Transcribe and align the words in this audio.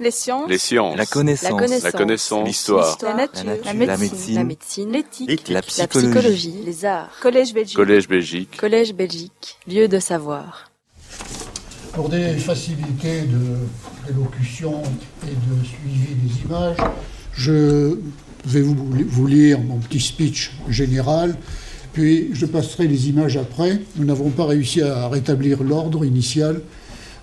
Les 0.00 0.10
sciences. 0.10 0.48
Les 0.48 0.56
sciences. 0.58 0.96
La 0.96 1.04
connaissance. 1.06 1.50
La 1.50 1.56
connaissance. 1.58 1.82
La 1.84 1.92
connaissance. 1.92 2.46
L'histoire. 2.48 2.98
La 3.02 3.14
nature. 3.14 3.44
La 3.44 3.72
La 3.72 3.74
nature. 3.74 3.98
médecine. 3.98 4.34
La 4.34 4.44
médecine. 4.44 4.92
L'éthique. 4.92 5.48
La 5.48 5.54
La 5.56 5.62
psychologie. 5.62 6.08
psychologie. 6.10 6.54
Les 6.64 6.84
arts. 6.86 7.10
Collège 7.20 7.52
Belgique. 7.52 7.76
Collège 7.76 8.08
Belgique. 8.08 8.56
Collège 8.56 8.94
Belgique. 8.94 9.58
Lieu 9.68 9.88
de 9.88 9.98
savoir. 9.98 10.70
Pour 11.92 12.08
des 12.08 12.34
facilités 12.38 13.22
de- 13.22 14.06
d'élocution 14.12 14.82
et 15.24 15.34
de 15.34 15.64
suivi 15.66 16.14
des 16.14 16.42
images, 16.46 16.76
je 17.34 17.98
vais 18.46 18.62
vous, 18.62 18.74
vous 19.06 19.26
lire 19.26 19.60
mon 19.60 19.76
petit 19.78 20.00
speech 20.00 20.52
général, 20.68 21.36
puis 21.92 22.30
je 22.32 22.46
passerai 22.46 22.86
les 22.86 23.08
images 23.08 23.36
après. 23.36 23.80
Nous 23.96 24.04
n'avons 24.06 24.30
pas 24.30 24.46
réussi 24.46 24.80
à 24.80 25.08
rétablir 25.08 25.62
l'ordre 25.62 26.04
initial. 26.06 26.62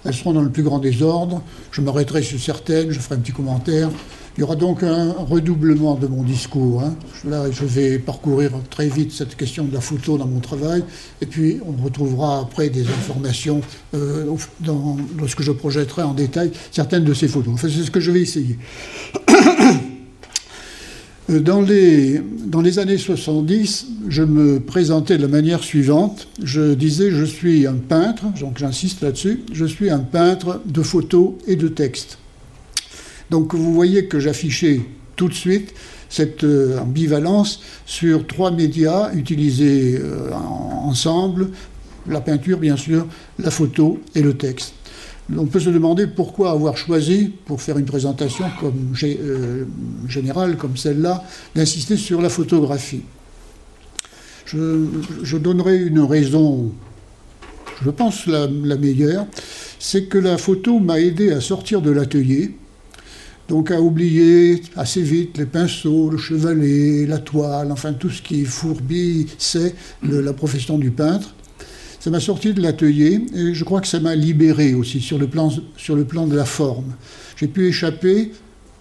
Elles 0.08 0.14
seront 0.14 0.34
dans 0.34 0.42
le 0.42 0.50
plus 0.50 0.64
grand 0.64 0.80
désordre. 0.80 1.42
Je 1.72 1.82
m'arrêterai 1.82 2.24
sur 2.24 2.40
certaines, 2.40 2.92
je 2.92 3.00
ferai 3.00 3.16
un 3.16 3.20
petit 3.20 3.34
commentaire. 3.34 3.90
Il 4.38 4.42
y 4.42 4.44
aura 4.44 4.56
donc 4.56 4.84
un 4.84 5.12
redoublement 5.14 5.96
de 5.96 6.06
mon 6.08 6.24
discours. 6.24 6.84
hein. 6.84 6.96
Là, 7.28 7.52
je 7.52 7.66
vais 7.66 7.98
parcourir 7.98 8.52
très 8.70 8.88
vite 8.88 9.12
cette 9.12 9.36
question 9.36 9.66
de 9.66 9.74
la 9.74 9.82
photo 9.82 10.18
dans 10.18 10.28
mon 10.28 10.40
travail, 10.40 10.84
et 11.22 11.26
puis 11.26 11.60
on 11.66 11.84
retrouvera 11.84 12.40
après 12.42 12.70
des 12.70 12.88
informations 12.88 13.62
euh, 13.96 14.26
lorsque 15.18 15.42
je 15.42 15.52
projetterai 15.52 16.04
en 16.04 16.14
détail 16.14 16.52
certaines 16.72 17.04
de 17.04 17.16
ces 17.16 17.28
photos. 17.28 17.56
C'est 17.60 17.70
ce 17.70 17.90
que 17.90 18.00
je 18.00 18.12
vais 18.12 18.22
essayer. 18.22 18.58
Euh, 21.30 21.40
Dans 21.40 21.62
les, 21.62 22.22
dans 22.46 22.62
les 22.62 22.80
années 22.80 22.98
70, 22.98 23.88
je 24.08 24.24
me 24.24 24.60
présentais 24.60 25.18
de 25.18 25.22
la 25.24 25.28
manière 25.28 25.64
suivante. 25.64 26.28
Je 26.44 26.74
disais, 26.74 27.12
je 27.12 27.26
suis 27.26 27.68
un 27.68 27.76
peintre, 27.76 28.24
donc 28.40 28.58
j'insiste 28.58 29.02
là-dessus, 29.02 29.42
je 29.52 29.66
suis 29.66 29.90
un 29.90 30.00
peintre 30.00 30.62
de 30.66 30.82
photos 30.82 31.34
et 31.48 31.56
de 31.56 31.68
textes. 31.68 32.18
Donc 33.30 33.54
vous 33.54 33.74
voyez 33.74 34.06
que 34.08 34.20
j'affichais 34.20 34.82
tout 35.18 35.28
de 35.28 35.34
suite 35.34 35.74
cette 36.10 36.46
euh, 36.46 36.80
ambivalence 36.80 37.60
sur 37.86 38.26
trois 38.26 38.52
médias 38.52 39.12
utilisés 39.14 40.00
euh, 40.00 40.32
en- 40.32 40.88
ensemble, 40.88 41.50
la 42.08 42.22
peinture 42.22 42.58
bien 42.58 42.78
sûr, 42.78 43.06
la 43.38 43.52
photo 43.52 44.00
et 44.16 44.22
le 44.22 44.34
texte. 44.36 44.74
On 45.36 45.46
peut 45.46 45.60
se 45.60 45.70
demander 45.70 46.08
pourquoi 46.08 46.52
avoir 46.52 46.78
choisi, 46.78 47.34
pour 47.46 47.62
faire 47.62 47.78
une 47.78 47.86
présentation 47.86 48.46
euh, 49.04 49.66
générale 50.08 50.56
comme 50.56 50.78
celle-là, 50.78 51.24
d'insister 51.54 51.98
sur 51.98 52.22
la 52.22 52.30
photographie. 52.30 53.02
Je, 54.46 55.38
donnerai 55.38 55.84
une 55.84 56.00
raison, 56.00 56.72
je 57.84 57.90
pense 57.90 58.26
la, 58.28 58.48
meilleure, 58.78 59.26
c'est 59.80 60.06
que 60.06 60.18
la 60.18 60.38
photo 60.38 60.80
m'a 60.80 61.02
aidé 61.02 61.34
à 61.34 61.42
sortir 61.42 61.82
de 61.82 61.92
l'atelier, 61.92 62.56
donc 63.50 63.72
à 63.72 63.82
oublier 63.82 64.62
assez 64.78 65.02
vite 65.02 65.38
les 65.38 65.46
pinceaux, 65.46 66.10
le 66.10 66.18
chevalet, 66.18 67.06
la 67.06 67.18
toile, 67.18 67.74
enfin 67.74 67.92
tout 67.92 68.10
ce 68.10 68.22
qui 68.22 68.46
fourbissait 68.46 69.76
le- 70.02 70.22
la 70.22 70.32
profession 70.32 70.78
du 70.78 70.92
peintre. 70.92 71.34
Ça 72.08 72.12
m'a 72.12 72.22
sorti 72.22 72.54
de 72.54 72.62
l'atelier 72.62 73.20
et 73.36 73.54
je 73.54 73.64
crois 73.66 73.82
que 73.82 73.88
ça 73.88 74.00
m'a 74.00 74.16
libéré 74.16 74.74
aussi 74.74 75.02
sur 75.02 75.18
le 75.18 75.28
plan, 75.28 75.52
sur 75.76 75.94
le 75.94 76.06
plan 76.06 76.26
de 76.26 76.38
la 76.38 76.46
forme. 76.46 76.94
J'ai 77.36 77.50
pu 77.50 77.68
échapper, 77.68 78.32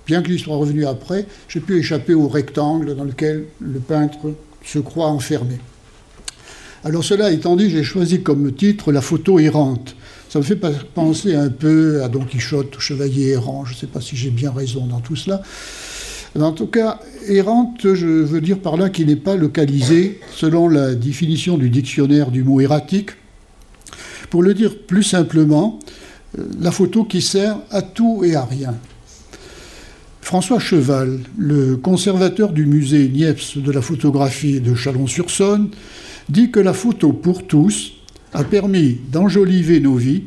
bien 0.06 0.22
qu'il 0.22 0.38
soit 0.38 0.54
revenu 0.54 0.86
après, 0.86 1.26
j'ai 1.48 1.58
pu 1.58 1.76
échapper 1.76 2.14
au 2.14 2.28
rectangle 2.28 2.94
dans 2.94 3.02
lequel 3.02 3.46
le 3.58 3.80
peintre 3.80 4.32
se 4.64 4.78
croit 4.78 5.08
enfermé. 5.08 5.58
Alors 6.84 7.02
cela 7.02 7.32
étant 7.32 7.56
dit, 7.56 7.68
j'ai 7.68 7.82
choisi 7.82 8.22
comme 8.22 8.52
titre 8.52 8.92
La 8.92 9.00
photo 9.00 9.40
errante. 9.40 9.96
Ça 10.28 10.38
me 10.38 10.44
fait 10.44 10.60
penser 10.94 11.34
un 11.34 11.48
peu 11.48 12.04
à 12.04 12.08
Don 12.08 12.24
Quichotte, 12.24 12.78
chevalier 12.78 13.30
errant. 13.30 13.64
Je 13.64 13.72
ne 13.72 13.76
sais 13.76 13.88
pas 13.88 14.00
si 14.00 14.14
j'ai 14.14 14.30
bien 14.30 14.52
raison 14.52 14.86
dans 14.86 15.00
tout 15.00 15.16
cela. 15.16 15.42
En 16.42 16.52
tout 16.52 16.66
cas, 16.66 17.00
errante, 17.28 17.94
je 17.94 18.06
veux 18.06 18.40
dire 18.40 18.58
par 18.58 18.76
là 18.76 18.90
qu'il 18.90 19.06
n'est 19.06 19.16
pas 19.16 19.36
localisé 19.36 20.20
selon 20.32 20.68
la 20.68 20.94
définition 20.94 21.56
du 21.56 21.70
dictionnaire 21.70 22.30
du 22.30 22.44
mot 22.44 22.60
erratique. 22.60 23.10
Pour 24.28 24.42
le 24.42 24.52
dire 24.52 24.78
plus 24.86 25.02
simplement, 25.02 25.78
euh, 26.38 26.44
la 26.60 26.70
photo 26.70 27.04
qui 27.04 27.22
sert 27.22 27.58
à 27.70 27.82
tout 27.82 28.22
et 28.24 28.34
à 28.34 28.44
rien. 28.44 28.74
François 30.20 30.58
Cheval, 30.58 31.20
le 31.38 31.76
conservateur 31.76 32.52
du 32.52 32.66
musée 32.66 33.08
Niepce 33.08 33.58
de 33.58 33.70
la 33.70 33.80
photographie 33.80 34.60
de 34.60 34.74
Chalon-sur-Saône, 34.74 35.70
dit 36.28 36.50
que 36.50 36.58
la 36.60 36.72
photo 36.72 37.12
pour 37.12 37.46
tous 37.46 37.92
a 38.34 38.42
permis 38.42 38.98
d'enjoliver 39.10 39.80
nos 39.80 39.94
vies, 39.94 40.24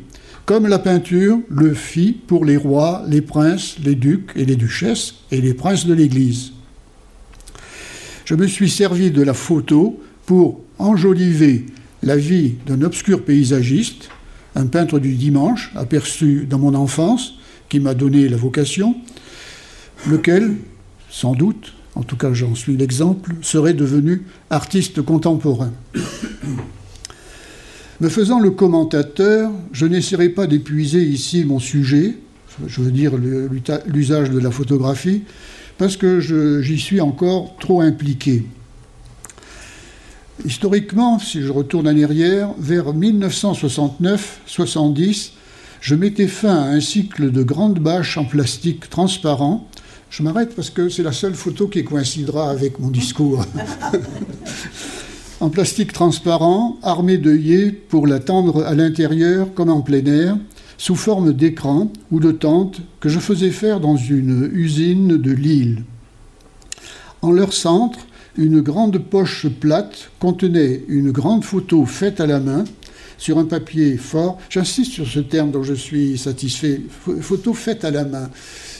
comme 0.50 0.66
la 0.66 0.80
peinture 0.80 1.38
le 1.48 1.74
fit 1.74 2.10
pour 2.10 2.44
les 2.44 2.56
rois, 2.56 3.04
les 3.06 3.20
princes, 3.20 3.76
les 3.84 3.94
ducs 3.94 4.32
et 4.34 4.44
les 4.44 4.56
duchesses 4.56 5.14
et 5.30 5.40
les 5.40 5.54
princes 5.54 5.86
de 5.86 5.94
l'Église. 5.94 6.50
Je 8.24 8.34
me 8.34 8.48
suis 8.48 8.68
servi 8.68 9.12
de 9.12 9.22
la 9.22 9.32
photo 9.32 10.00
pour 10.26 10.60
enjoliver 10.78 11.66
la 12.02 12.16
vie 12.16 12.54
d'un 12.66 12.82
obscur 12.82 13.24
paysagiste, 13.24 14.08
un 14.56 14.66
peintre 14.66 14.98
du 14.98 15.14
dimanche 15.14 15.70
aperçu 15.76 16.48
dans 16.50 16.58
mon 16.58 16.74
enfance, 16.74 17.34
qui 17.68 17.78
m'a 17.78 17.94
donné 17.94 18.28
la 18.28 18.36
vocation, 18.36 18.96
lequel, 20.08 20.56
sans 21.10 21.34
doute, 21.34 21.74
en 21.94 22.02
tout 22.02 22.16
cas 22.16 22.32
j'en 22.32 22.56
suis 22.56 22.76
l'exemple, 22.76 23.36
serait 23.40 23.74
devenu 23.74 24.22
artiste 24.50 25.00
contemporain. 25.00 25.70
Me 28.00 28.08
faisant 28.08 28.40
le 28.40 28.50
commentateur, 28.50 29.52
je 29.72 29.84
n'essaierai 29.84 30.30
pas 30.30 30.46
d'épuiser 30.46 31.02
ici 31.02 31.44
mon 31.44 31.58
sujet, 31.58 32.14
je 32.66 32.80
veux 32.80 32.90
dire 32.90 33.12
l'usage 33.86 34.30
de 34.30 34.38
la 34.38 34.50
photographie, 34.50 35.24
parce 35.76 35.98
que 35.98 36.18
j'y 36.62 36.78
suis 36.78 37.02
encore 37.02 37.56
trop 37.60 37.82
impliqué. 37.82 38.46
Historiquement, 40.46 41.18
si 41.18 41.42
je 41.42 41.52
retourne 41.52 41.88
en 41.88 42.02
arrière, 42.02 42.54
vers 42.58 42.94
1969-70, 42.94 45.32
je 45.82 45.94
mettais 45.94 46.26
fin 46.26 46.56
à 46.56 46.68
un 46.68 46.80
cycle 46.80 47.30
de 47.30 47.42
grandes 47.42 47.80
bâches 47.80 48.16
en 48.16 48.24
plastique 48.24 48.88
transparent. 48.88 49.68
Je 50.08 50.22
m'arrête 50.22 50.56
parce 50.56 50.70
que 50.70 50.88
c'est 50.88 51.02
la 51.02 51.12
seule 51.12 51.34
photo 51.34 51.68
qui 51.68 51.84
coïncidera 51.84 52.48
avec 52.48 52.78
mon 52.78 52.88
discours. 52.88 53.44
en 55.40 55.48
plastique 55.48 55.92
transparent, 55.92 56.78
armé 56.82 57.16
d'œillets 57.18 57.70
pour 57.70 58.06
la 58.06 58.18
tendre 58.18 58.64
à 58.64 58.74
l'intérieur 58.74 59.52
comme 59.54 59.70
en 59.70 59.80
plein 59.80 60.04
air, 60.04 60.36
sous 60.76 60.96
forme 60.96 61.32
d'écran 61.32 61.90
ou 62.10 62.20
de 62.20 62.32
tente 62.32 62.80
que 63.00 63.08
je 63.08 63.18
faisais 63.18 63.50
faire 63.50 63.80
dans 63.80 63.96
une 63.96 64.50
usine 64.52 65.16
de 65.16 65.30
Lille. 65.32 65.84
En 67.22 67.32
leur 67.32 67.52
centre, 67.52 67.98
une 68.36 68.60
grande 68.60 68.98
poche 68.98 69.46
plate 69.48 70.10
contenait 70.20 70.82
une 70.88 71.10
grande 71.10 71.44
photo 71.44 71.84
faite 71.84 72.20
à 72.20 72.26
la 72.26 72.40
main 72.40 72.64
sur 73.18 73.38
un 73.38 73.44
papier 73.44 73.98
fort. 73.98 74.38
J'insiste 74.48 74.92
sur 74.92 75.06
ce 75.06 75.20
terme 75.20 75.50
dont 75.50 75.62
je 75.62 75.74
suis 75.74 76.16
satisfait. 76.16 76.80
Pho- 77.04 77.20
Photo 77.20 77.52
faite 77.52 77.84
à 77.84 77.90
la 77.90 78.04
main. 78.06 78.30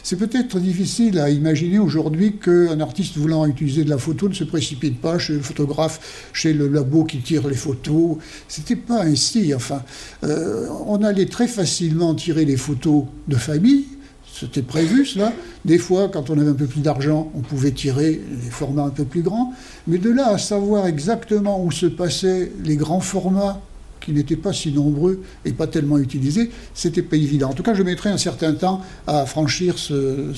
C'est 0.03 0.16
peut-être 0.16 0.59
difficile 0.59 1.19
à 1.19 1.31
imaginer 1.31 1.78
aujourd'hui 1.78 2.37
qu'un 2.37 2.81
artiste 2.81 3.16
voulant 3.16 3.47
utiliser 3.47 3.84
de 3.84 3.91
la 3.91 3.99
photo 3.99 4.28
ne 4.28 4.34
se 4.34 4.44
précipite 4.44 5.00
pas 5.00 5.19
chez 5.19 5.34
le 5.34 5.41
photographe, 5.41 6.31
chez 6.33 6.53
le 6.53 6.69
labo 6.69 7.05
qui 7.05 7.19
tire 7.19 7.47
les 7.49 7.56
photos. 7.56 8.16
C'était 8.49 8.77
pas 8.77 9.03
ainsi. 9.03 9.55
Enfin, 9.55 9.83
euh, 10.25 10.66
on 10.87 11.03
allait 11.03 11.27
très 11.27 11.49
facilement 11.49 12.15
tirer 12.15 12.44
les 12.44 12.56
photos 12.56 13.05
de 13.28 13.37
famille. 13.37 13.84
C'était 14.33 14.62
prévu 14.62 15.05
cela. 15.05 15.33
Des 15.65 15.78
fois, 15.78 16.09
quand 16.09 16.31
on 16.31 16.39
avait 16.39 16.50
un 16.50 16.55
peu 16.55 16.66
plus 16.66 16.81
d'argent, 16.81 17.31
on 17.34 17.41
pouvait 17.41 17.72
tirer 17.72 18.21
les 18.31 18.50
formats 18.50 18.84
un 18.84 18.91
peu 18.91 19.05
plus 19.05 19.22
grands. 19.22 19.53
Mais 19.87 19.99
de 19.99 20.10
là 20.10 20.28
à 20.28 20.39
savoir 20.39 20.87
exactement 20.87 21.62
où 21.62 21.71
se 21.71 21.87
passaient 21.87 22.50
les 22.65 22.77
grands 22.77 23.00
formats 23.00 23.60
qui 24.00 24.12
n'étaient 24.12 24.37
pas 24.37 24.53
si 24.53 24.72
nombreux 24.72 25.22
et 25.44 25.53
pas 25.53 25.66
tellement 25.66 25.99
utilisés, 25.99 26.50
c'était 26.75 27.03
pas 27.03 27.16
évident. 27.16 27.50
En 27.50 27.55
tout 27.55 27.62
cas, 27.62 27.75
je 27.75 27.83
mettrais 27.83 28.11
un 28.11 28.19
certain 28.19 28.55
temps 28.55 28.81
à 29.06 29.27
franchir 29.27 29.78
ce, 29.78 30.33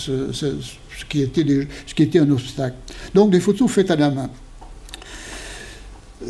qui, 1.09 1.22
était 1.22 2.19
un 2.19 2.31
obstacle. 2.31 2.77
Donc 3.15 3.31
des 3.31 3.41
photos 3.41 3.71
faites 3.71 3.91
à 3.91 3.97
la 3.97 4.10
main. 4.10 4.31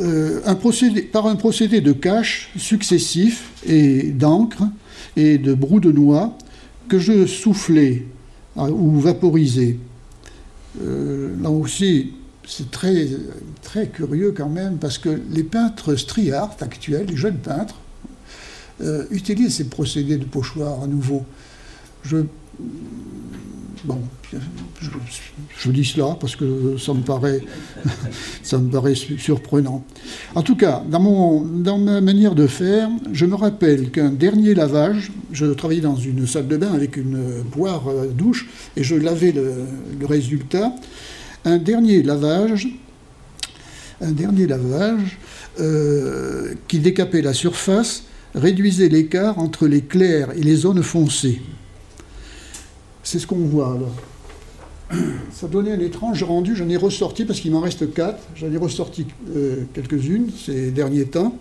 Euh, 0.01 0.41
par 1.13 1.27
un 1.27 1.37
procédé 1.37 1.81
de 1.83 1.93
cache 1.93 2.51
successif 2.57 3.51
et 3.67 4.05
d'encre 4.05 4.63
et 5.17 5.37
de 5.37 5.53
brou 5.53 5.81
de 5.81 5.93
noix 5.93 6.37
que 6.89 6.99
je 6.99 7.27
soufflais 7.27 8.07
euh, 8.57 8.71
ou 8.71 8.99
vaporisais. 9.01 9.77
Euh, 10.81 11.35
là 11.43 11.51
aussi, 11.51 12.13
c'est 12.47 12.71
très, 12.71 13.09
très 13.63 13.89
curieux 13.89 14.33
quand 14.37 14.49
même, 14.49 14.79
parce 14.79 14.99
que 14.99 15.21
les 15.31 15.45
peintres 15.45 15.97
street 15.97 16.33
art 16.33 16.57
actuels, 16.61 17.07
les 17.07 17.17
jeunes 17.17 17.39
peintres, 17.39 17.77
euh, 18.83 19.05
utilisent 19.11 19.57
ces 19.57 19.69
procédés 19.69 20.17
de 20.17 20.25
pochoir 20.25 20.83
à 20.83 20.87
nouveau. 20.87 21.25
Je 22.05 22.25
Bon, 23.85 23.99
je, 25.59 25.71
dis 25.73 25.85
cela 25.85 26.17
parce 26.21 26.37
que 26.37 26.77
ça 26.79 26.95
me 26.95 27.01
paraît, 27.01 27.41
ça 28.45 28.59
me 28.59 28.71
paraît 28.71 28.95
surprenant. 28.95 29.85
En 30.37 30.43
tout 30.43 30.55
cas, 30.55 30.85
dans, 30.89 31.01
mon, 31.01 31.41
dans 31.41 31.79
ma 31.79 32.01
manière 32.01 32.37
de 32.37 32.47
faire, 32.47 32.89
je 33.13 33.27
me 33.27 33.35
rappelle 33.35 33.91
qu'un 33.91 34.11
dernier 34.11 34.55
lavage, 34.55 35.11
je 35.33 35.47
travaillais 35.47 35.81
dans 35.81 35.97
une 35.97 36.29
salle 36.29 36.47
de 36.47 36.57
bain 36.57 36.73
avec 36.73 36.97
une 36.97 37.43
boire 37.43 37.83
douche 38.17 38.49
et 38.77 38.85
je 38.85 38.95
lavais 38.95 39.33
le 39.33 40.07
résultat. 40.07 40.73
Un 41.45 41.59
dernier 41.59 42.03
lavage, 42.03 42.69
euh, 45.61 46.55
qui 46.69 46.79
décapait 46.79 47.23
la 47.23 47.35
surface, 47.35 48.05
réduisait 48.35 48.89
l'écart 48.89 49.39
entre 49.39 49.67
les 49.67 49.83
clairs 49.83 50.31
et 50.37 50.41
les 50.41 50.57
zones 50.57 50.83
foncées. 50.83 51.43
C'est 53.03 53.19
ce 53.19 53.27
qu'on 53.27 53.45
voit 53.45 53.79
là. 53.79 54.99
Ça 55.33 55.49
donnait 55.49 55.73
un 55.73 55.81
étrange 55.81 56.23
rendu, 56.23 56.57
j'en 56.57 56.69
ai 56.69 56.77
ressorti 56.77 57.25
parce 57.25 57.41
qu'il 57.41 57.51
m'en 57.51 57.61
reste 57.61 57.93
quatre, 57.93 58.23
j'en 58.37 58.51
ai 58.53 58.57
ressorti 58.57 59.07
euh, 59.35 59.65
quelques-unes 59.75 60.31
ces 60.37 60.71
derniers 60.71 61.07
temps. 61.07 61.37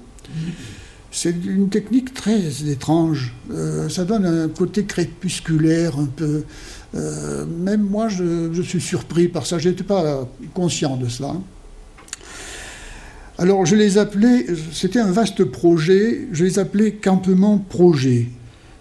C'est 1.11 1.35
une 1.45 1.67
technique 1.67 2.13
très 2.13 2.69
étrange. 2.69 3.33
Euh, 3.51 3.89
ça 3.89 4.05
donne 4.05 4.25
un 4.25 4.47
côté 4.47 4.85
crépusculaire 4.85 5.99
un 5.99 6.05
peu. 6.05 6.43
Même 6.93 7.81
moi, 7.81 8.09
je, 8.09 8.61
suis 8.61 8.81
surpris 8.81 9.27
par 9.27 9.45
ça. 9.45 9.57
Je 9.57 9.69
n'étais 9.69 9.83
pas 9.83 10.27
conscient 10.53 10.97
de 10.97 11.07
cela. 11.07 11.35
Alors 13.41 13.65
je 13.65 13.75
les 13.75 13.97
appelais, 13.97 14.45
c'était 14.71 14.99
un 14.99 15.11
vaste 15.11 15.43
projet, 15.45 16.27
je 16.31 16.43
les 16.43 16.59
appelais 16.59 16.91
campement 16.91 17.57
projet. 17.57 18.27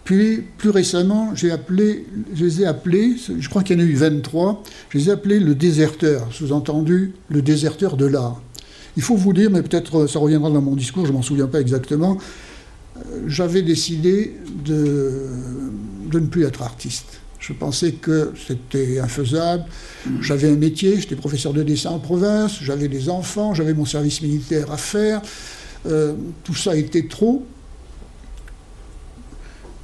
Puis 0.05 0.43
plus 0.59 0.69
récemment, 0.69 1.33
appelé, 1.51 2.05
je 2.35 2.45
les 2.45 2.61
ai 2.61 2.67
appelés, 2.67 3.17
je 3.39 3.49
crois 3.49 3.63
qu'il 3.63 3.79
y 3.79 3.83
en 3.83 3.87
a 3.87 3.87
eu 3.87 3.95
23, 3.95 4.63
je 4.91 4.99
les 4.99 5.09
ai 5.09 5.13
appelés 5.13 5.41
le 5.41 5.55
déserteur, 5.55 6.29
sous-entendu 6.33 7.15
le 7.31 7.41
déserteur 7.41 7.97
de 7.97 8.05
l'art. 8.05 8.43
Il 8.97 9.03
faut 9.03 9.17
vous 9.17 9.33
dire, 9.33 9.51
mais 9.51 9.63
peut-être 9.63 10.07
ça 10.07 10.19
reviendra 10.19 10.51
dans 10.51 10.61
mon 10.61 10.75
discours, 10.75 11.07
je 11.07 11.13
ne 11.13 11.17
m'en 11.17 11.23
souviens 11.23 11.47
pas 11.47 11.61
exactement, 11.61 12.19
euh, 12.97 13.01
j'avais 13.29 13.63
décidé 13.63 14.37
de 14.65 15.31
ne 16.13 16.27
plus 16.27 16.45
être 16.45 16.61
artiste. 16.61 17.21
Je 17.41 17.55
pensais 17.55 17.93
que 17.93 18.33
c'était 18.47 19.01
infaisable. 19.01 19.65
J'avais 20.21 20.51
un 20.51 20.57
métier, 20.57 21.01
j'étais 21.01 21.17
professeur 21.17 21.55
de 21.55 21.63
dessin 21.63 21.91
en 21.91 21.99
province, 21.99 22.59
j'avais 22.63 22.89
des 22.89 23.09
enfants, 23.09 23.55
j'avais 23.55 23.73
mon 23.73 23.87
service 23.87 24.21
militaire 24.21 24.71
à 24.71 24.77
faire. 24.77 25.23
Euh, 25.87 26.13
tout 26.45 26.55
ça 26.55 26.77
était 26.77 27.09
trop. 27.09 27.47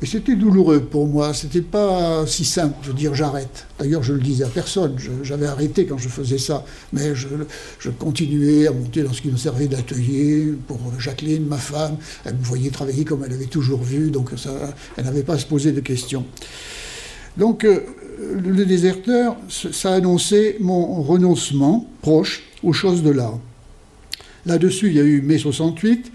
Et 0.03 0.05
c'était 0.05 0.37
douloureux 0.37 0.81
pour 0.81 1.07
moi, 1.07 1.33
c'était 1.33 1.63
pas 1.63 2.27
si 2.27 2.45
simple 2.45 2.87
de 2.87 2.93
dire 2.93 3.15
j'arrête. 3.15 3.67
D'ailleurs, 3.79 4.03
je 4.03 4.13
le 4.13 4.21
disais 4.21 4.45
à 4.45 4.49
personne, 4.49 4.95
j'avais 5.23 5.47
arrêté 5.47 5.87
quand 5.87 5.97
je 5.97 6.11
faisais 6.11 6.37
ça, 6.37 6.67
mais 6.93 7.15
je, 7.15 7.89
continuais 7.99 8.67
à 8.67 8.73
monter 8.73 9.03
dans 9.03 9.15
ce 9.15 9.23
qui 9.23 9.31
me 9.31 9.39
servait 9.39 9.69
d'atelier 9.69 10.53
pour 10.69 10.79
Jacqueline, 10.99 11.47
ma 11.47 11.57
femme. 11.57 11.97
Elle 12.27 12.35
me 12.35 12.45
voyait 12.45 12.69
travailler 12.69 13.07
comme 13.07 13.25
elle 13.25 13.33
avait 13.33 13.47
toujours 13.47 13.83
vu, 13.83 14.11
donc 14.11 14.33
elle 14.99 15.05
n'avait 15.05 15.23
pas 15.23 15.35
à 15.35 15.39
se 15.39 15.47
poser 15.47 15.73
de 15.73 15.81
questions. 15.81 16.27
Donc, 17.37 17.65
euh, 17.65 17.81
le 18.19 18.65
déserteur, 18.65 19.37
ça 19.49 19.93
annonçait 19.93 20.57
mon 20.61 21.03
renoncement 21.03 21.87
proche 22.03 22.43
aux 22.63 22.73
choses 22.73 23.03
de 23.03 23.11
l'art. 23.11 23.39
Là-dessus, 24.47 24.89
il 24.89 24.95
y 24.95 25.01
a 25.01 25.05
eu 25.05 25.21
mai 25.23 25.39
68. 25.39 26.13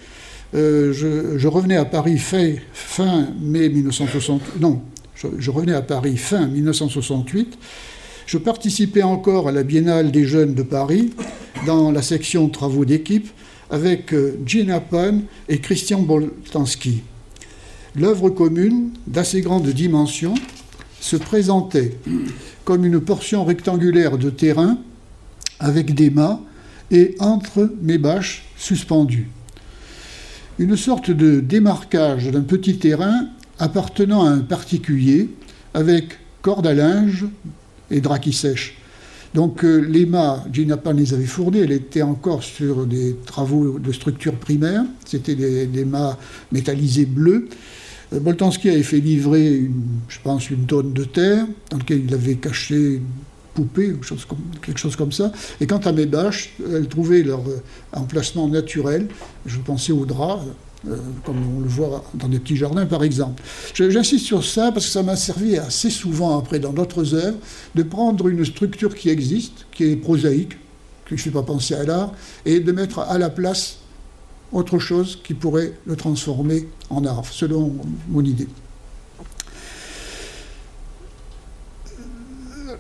Euh, 0.54 0.92
je, 0.94 1.48
revenais 1.48 1.78
à 1.78 1.86
Paris 1.86 2.18
fin, 2.18 2.54
fin 2.74 3.28
mai 3.40 3.70
1968. 3.70 4.60
Non, 4.60 4.82
je, 5.16 5.52
revenais 5.52 5.74
à 5.74 5.82
Paris 5.82 6.18
fin 6.18 6.48
1968. 6.48 7.58
Je 8.26 8.38
participais 8.38 9.04
encore 9.04 9.48
à 9.48 9.52
la 9.52 9.64
Biennale 9.64 10.12
des 10.12 10.26
jeunes 10.26 10.54
de 10.54 10.64
Paris 10.64 11.12
dans 11.66 11.92
la 11.92 12.02
section 12.02 12.50
travaux 12.50 12.86
d'équipe 12.86 13.30
avec 13.70 14.14
euh, 14.14 14.38
Gina 14.46 14.80
Pan 14.80 15.20
et 15.48 15.60
Christian 15.60 16.02
Boltanski. 16.02 17.04
L'œuvre 17.96 18.30
commune, 18.30 18.92
d'assez 19.08 19.42
grande 19.42 19.68
dimension, 19.68 20.34
se 21.02 21.18
présentait 21.18 21.98
comme 22.64 22.86
une 22.86 23.02
portion 23.02 23.44
rectangulaire 23.44 24.18
de 24.18 24.30
terrain 24.30 24.78
avec 25.60 25.94
des 25.94 26.10
mâts 26.10 26.40
et 26.92 27.16
entre 27.20 27.70
mes 27.82 27.98
bâches 27.98 28.46
suspendues. 28.56 29.28
Une 30.60 30.78
sorte 30.78 31.12
de 31.12 31.40
démarquage 31.40 32.28
d'un 32.28 32.42
petit 32.42 32.78
terrain 32.78 33.28
appartenant 33.60 34.26
à 34.26 34.30
un 34.30 34.40
particulier 34.40 35.30
avec 35.74 36.20
corde 36.42 36.68
à 36.68 36.74
linge 36.74 37.26
et 37.90 38.00
drap 38.00 38.20
qui 38.20 38.32
sèche. 38.32 38.78
Donc 39.34 39.64
euh, 39.64 39.78
les 39.78 40.06
mâts, 40.06 40.44
Gina 40.52 40.78
Pan 40.78 40.92
les 40.92 41.14
avait 41.14 41.26
fournis, 41.26 41.60
elle 41.60 41.72
était 41.72 42.02
encore 42.02 42.44
sur 42.44 42.86
des 42.86 43.16
travaux 43.26 43.80
de 43.80 43.92
structure 43.92 44.36
primaire, 44.36 44.84
c'était 45.06 45.36
des, 45.36 45.86
mâts 45.86 46.18
métallisés 46.52 47.06
bleus, 47.06 47.48
Boltanski 48.12 48.70
avait 48.70 48.84
fait 48.84 49.00
livrer, 49.00 49.70
je 50.10 50.20
pense, 50.24 50.50
une 50.50 50.66
tonne 50.66 50.94
de 50.94 51.04
terre 51.06 51.46
dans 51.70 51.78
laquelle 51.78 52.04
il 52.06 52.14
avait 52.14 52.36
caché 52.36 52.76
une 52.76 53.06
poupée 53.54 53.92
ou 53.92 54.00
quelque 54.62 54.80
chose 54.80 54.96
comme 54.96 55.12
ça. 55.12 55.32
Et 55.60 55.68
quant 55.68 55.80
à 55.80 55.92
mes 55.92 56.06
bâches, 56.06 56.54
elles 56.74 56.88
trouvaient 56.88 57.24
leur 57.24 57.42
euh, 57.48 57.62
emplacement 57.94 58.48
naturel. 58.48 59.08
Je 59.46 59.60
pensais 59.60 59.92
aux 59.92 60.06
draps, 60.06 60.46
euh, 60.88 60.98
comme 61.26 61.38
on 61.58 61.62
le 61.62 61.68
voit 61.68 62.04
dans 62.14 62.28
des 62.28 62.40
petits 62.40 62.56
jardins 62.56 62.86
par 62.86 63.04
exemple. 63.04 63.44
J'insiste 63.74 64.26
sur 64.26 64.44
ça 64.44 64.72
parce 64.72 64.86
que 64.86 64.92
ça 64.92 65.04
m'a 65.04 65.16
servi 65.16 65.58
assez 65.58 65.90
souvent 65.90 66.40
après 66.40 66.60
dans 66.60 66.74
d'autres 66.74 67.14
œuvres 67.14 67.38
de 67.76 67.84
prendre 67.84 68.28
une 68.28 68.44
structure 68.46 68.96
qui 68.96 69.10
existe, 69.10 69.66
qui 69.72 69.84
est 69.86 69.96
prosaïque, 69.96 70.58
que 71.06 71.16
je 71.16 71.22
ne 71.22 71.24
fais 71.24 71.32
pas 71.32 71.44
penser 71.44 71.76
à 71.76 71.84
l'art, 71.84 72.14
et 72.46 72.60
de 72.60 72.72
mettre 72.72 73.00
à 73.00 73.18
la 73.18 73.30
place 73.30 73.81
autre 74.52 74.80
chose 74.80 75.20
qui 75.24 75.34
pourrait 75.34 75.74
le 75.86 75.96
transformer 75.96 76.68
en 76.90 77.06
art, 77.06 77.26
selon 77.26 77.76
mon 78.10 78.24
idée. 78.24 78.48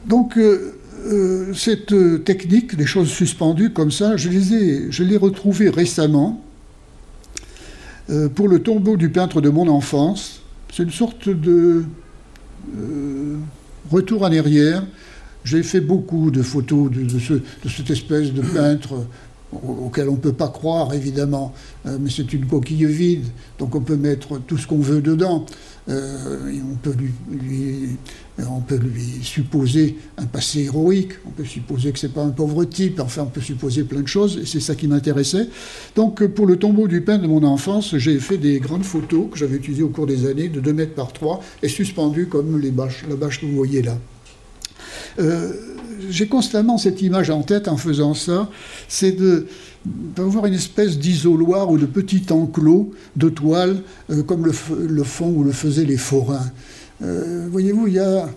Donc, 0.05 0.37
euh, 0.37 0.73
euh, 1.05 1.53
cette 1.53 1.93
technique, 2.25 2.73
les 2.73 2.85
choses 2.85 3.09
suspendues 3.09 3.71
comme 3.71 3.91
ça, 3.91 4.17
je 4.17 4.29
les 4.29 4.53
ai, 4.53 4.91
je 4.91 5.03
l'ai 5.03 5.17
retrouvée 5.17 5.69
récemment 5.69 6.43
euh, 8.09 8.27
pour 8.27 8.47
le 8.47 8.59
tombeau 8.59 8.97
du 8.97 9.09
peintre 9.09 9.41
de 9.41 9.49
mon 9.49 9.67
enfance. 9.67 10.41
C'est 10.73 10.83
une 10.83 10.91
sorte 10.91 11.29
de 11.29 11.85
retour 13.89 14.23
en 14.23 14.31
arrière. 14.31 14.85
J'ai 15.43 15.63
fait 15.63 15.81
beaucoup 15.81 16.29
de 16.29 16.43
photos 16.43 16.91
de, 16.91 17.03
de 17.03 17.69
cette 17.69 17.89
espèce 17.89 18.31
de 18.31 18.41
peintre 18.41 19.05
auquel 19.53 20.09
on 20.09 20.13
ne 20.13 20.17
peut 20.17 20.33
pas 20.33 20.47
croire 20.47 20.93
évidemment, 20.93 21.53
euh, 21.85 21.97
mais 21.99 22.09
c'est 22.09 22.31
une 22.33 22.45
coquille 22.45 22.85
vide, 22.85 23.25
donc 23.59 23.75
on 23.75 23.81
peut 23.81 23.97
mettre 23.97 24.39
tout 24.39 24.57
ce 24.57 24.67
qu'on 24.67 24.79
veut 24.79 25.01
dedans. 25.01 25.45
Euh, 25.89 26.53
on, 26.71 26.75
peut 26.75 26.93
lui, 27.31 27.97
on 28.37 28.61
peut 28.61 28.77
lui 28.77 29.23
supposer 29.23 29.97
un 30.17 30.25
passé 30.25 30.61
héroïque, 30.65 31.13
on 31.25 31.31
peut 31.31 31.43
supposer 31.43 31.91
que 31.91 31.97
c'est 31.97 32.13
pas 32.13 32.21
un 32.21 32.29
pauvre 32.29 32.63
type, 32.65 32.99
enfin 32.99 33.23
on 33.23 33.31
peut 33.31 33.41
supposer 33.41 33.83
plein 33.83 34.01
de 34.01 34.07
choses, 34.07 34.37
et 34.37 34.45
c'est 34.45 34.59
ça 34.59 34.75
qui 34.75 34.87
m'intéressait. 34.87 35.47
Donc 35.95 36.23
pour 36.27 36.45
le 36.45 36.57
tombeau 36.57 36.87
du 36.87 37.01
pain 37.01 37.17
de 37.17 37.25
mon 37.25 37.43
enfance, 37.43 37.97
j'ai 37.97 38.19
fait 38.19 38.37
des 38.37 38.59
grandes 38.59 38.85
photos 38.85 39.27
que 39.31 39.37
j'avais 39.37 39.57
utilisées 39.57 39.83
au 39.83 39.89
cours 39.89 40.05
des 40.05 40.27
années, 40.27 40.49
de 40.49 40.59
2 40.59 40.71
mètres 40.71 40.93
par 40.93 41.13
3, 41.13 41.41
et 41.63 41.67
suspendues 41.67 42.27
comme 42.27 42.59
les 42.59 42.71
bâches, 42.71 43.03
la 43.09 43.15
bâche 43.15 43.41
que 43.41 43.47
vous 43.47 43.55
voyez 43.55 43.81
là. 43.81 43.97
Euh, 45.19 45.51
j'ai 46.09 46.27
constamment 46.27 46.77
cette 46.77 47.01
image 47.01 47.29
en 47.29 47.43
tête 47.43 47.67
en 47.67 47.77
faisant 47.77 48.13
ça, 48.13 48.49
c'est 48.87 49.15
d'avoir 50.15 50.45
une 50.45 50.53
espèce 50.53 50.97
d'isoloir 50.97 51.69
ou 51.69 51.77
de 51.77 51.85
petit 51.85 52.25
enclos 52.31 52.91
de 53.15 53.29
toile, 53.29 53.81
euh, 54.09 54.23
comme 54.23 54.45
le, 54.45 54.51
font 55.03 55.29
ou 55.29 55.43
le 55.43 55.51
faisaient 55.51 55.85
les 55.85 55.97
forains. 55.97 56.51
Euh, 57.03 57.47
voyez-vous, 57.51 57.87
il 57.87 57.93
y 57.93 57.99
a 57.99 58.29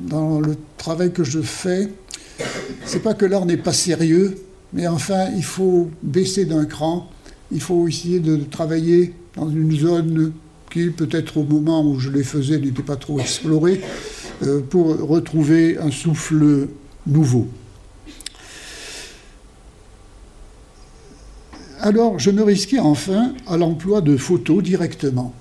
dans 0.00 0.40
le 0.40 0.56
travail 0.76 1.12
que 1.12 1.24
je 1.24 1.40
fais, 1.40 1.88
c'est 2.84 3.02
pas 3.02 3.14
que 3.14 3.26
l'art 3.26 3.46
n'est 3.46 3.56
pas 3.56 3.72
sérieux, 3.72 4.38
mais 4.72 4.86
enfin, 4.86 5.26
il 5.36 5.44
faut 5.44 5.90
baisser 6.02 6.44
d'un 6.44 6.64
cran, 6.64 7.10
il 7.50 7.60
faut 7.60 7.88
essayer 7.88 8.20
de 8.20 8.36
travailler 8.36 9.14
dans 9.34 9.48
une 9.50 9.76
zone 9.76 10.32
qui, 10.70 10.90
peut-être 10.90 11.38
au 11.38 11.44
moment 11.44 11.84
où 11.84 11.98
je 11.98 12.10
les 12.10 12.22
faisais, 12.22 12.58
n'était 12.58 12.82
pas 12.82 12.96
trop 12.96 13.18
explorée, 13.18 13.80
euh, 14.42 14.60
pour 14.60 14.96
retrouver 14.98 15.78
un 15.78 15.90
souffle 15.90 16.68
nouveau. 17.06 17.48
Alors, 21.80 22.18
je 22.18 22.30
me 22.30 22.42
risquais 22.42 22.78
enfin 22.78 23.32
à 23.46 23.56
l'emploi 23.56 24.00
de 24.00 24.16
photos 24.16 24.62
directement. 24.62 25.32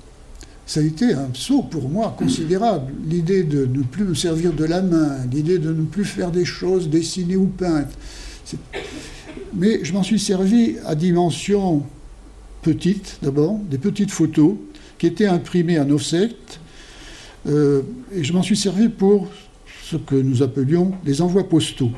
Ça 0.67 0.81
a 0.81 0.83
été 0.83 1.13
un 1.13 1.29
saut 1.33 1.63
pour 1.63 1.89
moi 1.89 2.13
considérable. 2.17 2.93
L'idée 3.05 3.43
de 3.43 3.65
ne 3.65 3.83
plus 3.83 4.03
me 4.03 4.13
servir 4.13 4.53
de 4.53 4.65
la 4.65 4.81
main, 4.81 5.17
l'idée 5.31 5.59
de 5.59 5.71
ne 5.71 5.83
plus 5.83 6.05
faire 6.05 6.29
des 6.29 6.45
choses 6.45 6.89
dessinées 6.89 7.37
ou 7.37 7.45
peintes. 7.45 7.97
Mais 9.53 9.83
je 9.83 9.93
m'en 9.93 10.03
suis 10.03 10.19
servi 10.19 10.75
à 10.85 10.93
dimension 10.93 11.83
petite, 12.61 13.17
d'abord, 13.21 13.57
des 13.69 13.77
petites 13.77 14.11
photos 14.11 14.55
qui 14.99 15.07
étaient 15.07 15.27
imprimées 15.27 15.79
en 15.79 15.89
offset. 15.89 16.31
Euh, 17.47 17.81
et 18.13 18.23
je 18.23 18.33
m'en 18.33 18.43
suis 18.43 18.57
servi 18.57 18.89
pour 18.89 19.27
ce 19.83 19.95
que 19.95 20.15
nous 20.15 20.43
appelions 20.43 20.93
les 21.05 21.21
envois 21.21 21.47
postaux. 21.47 21.91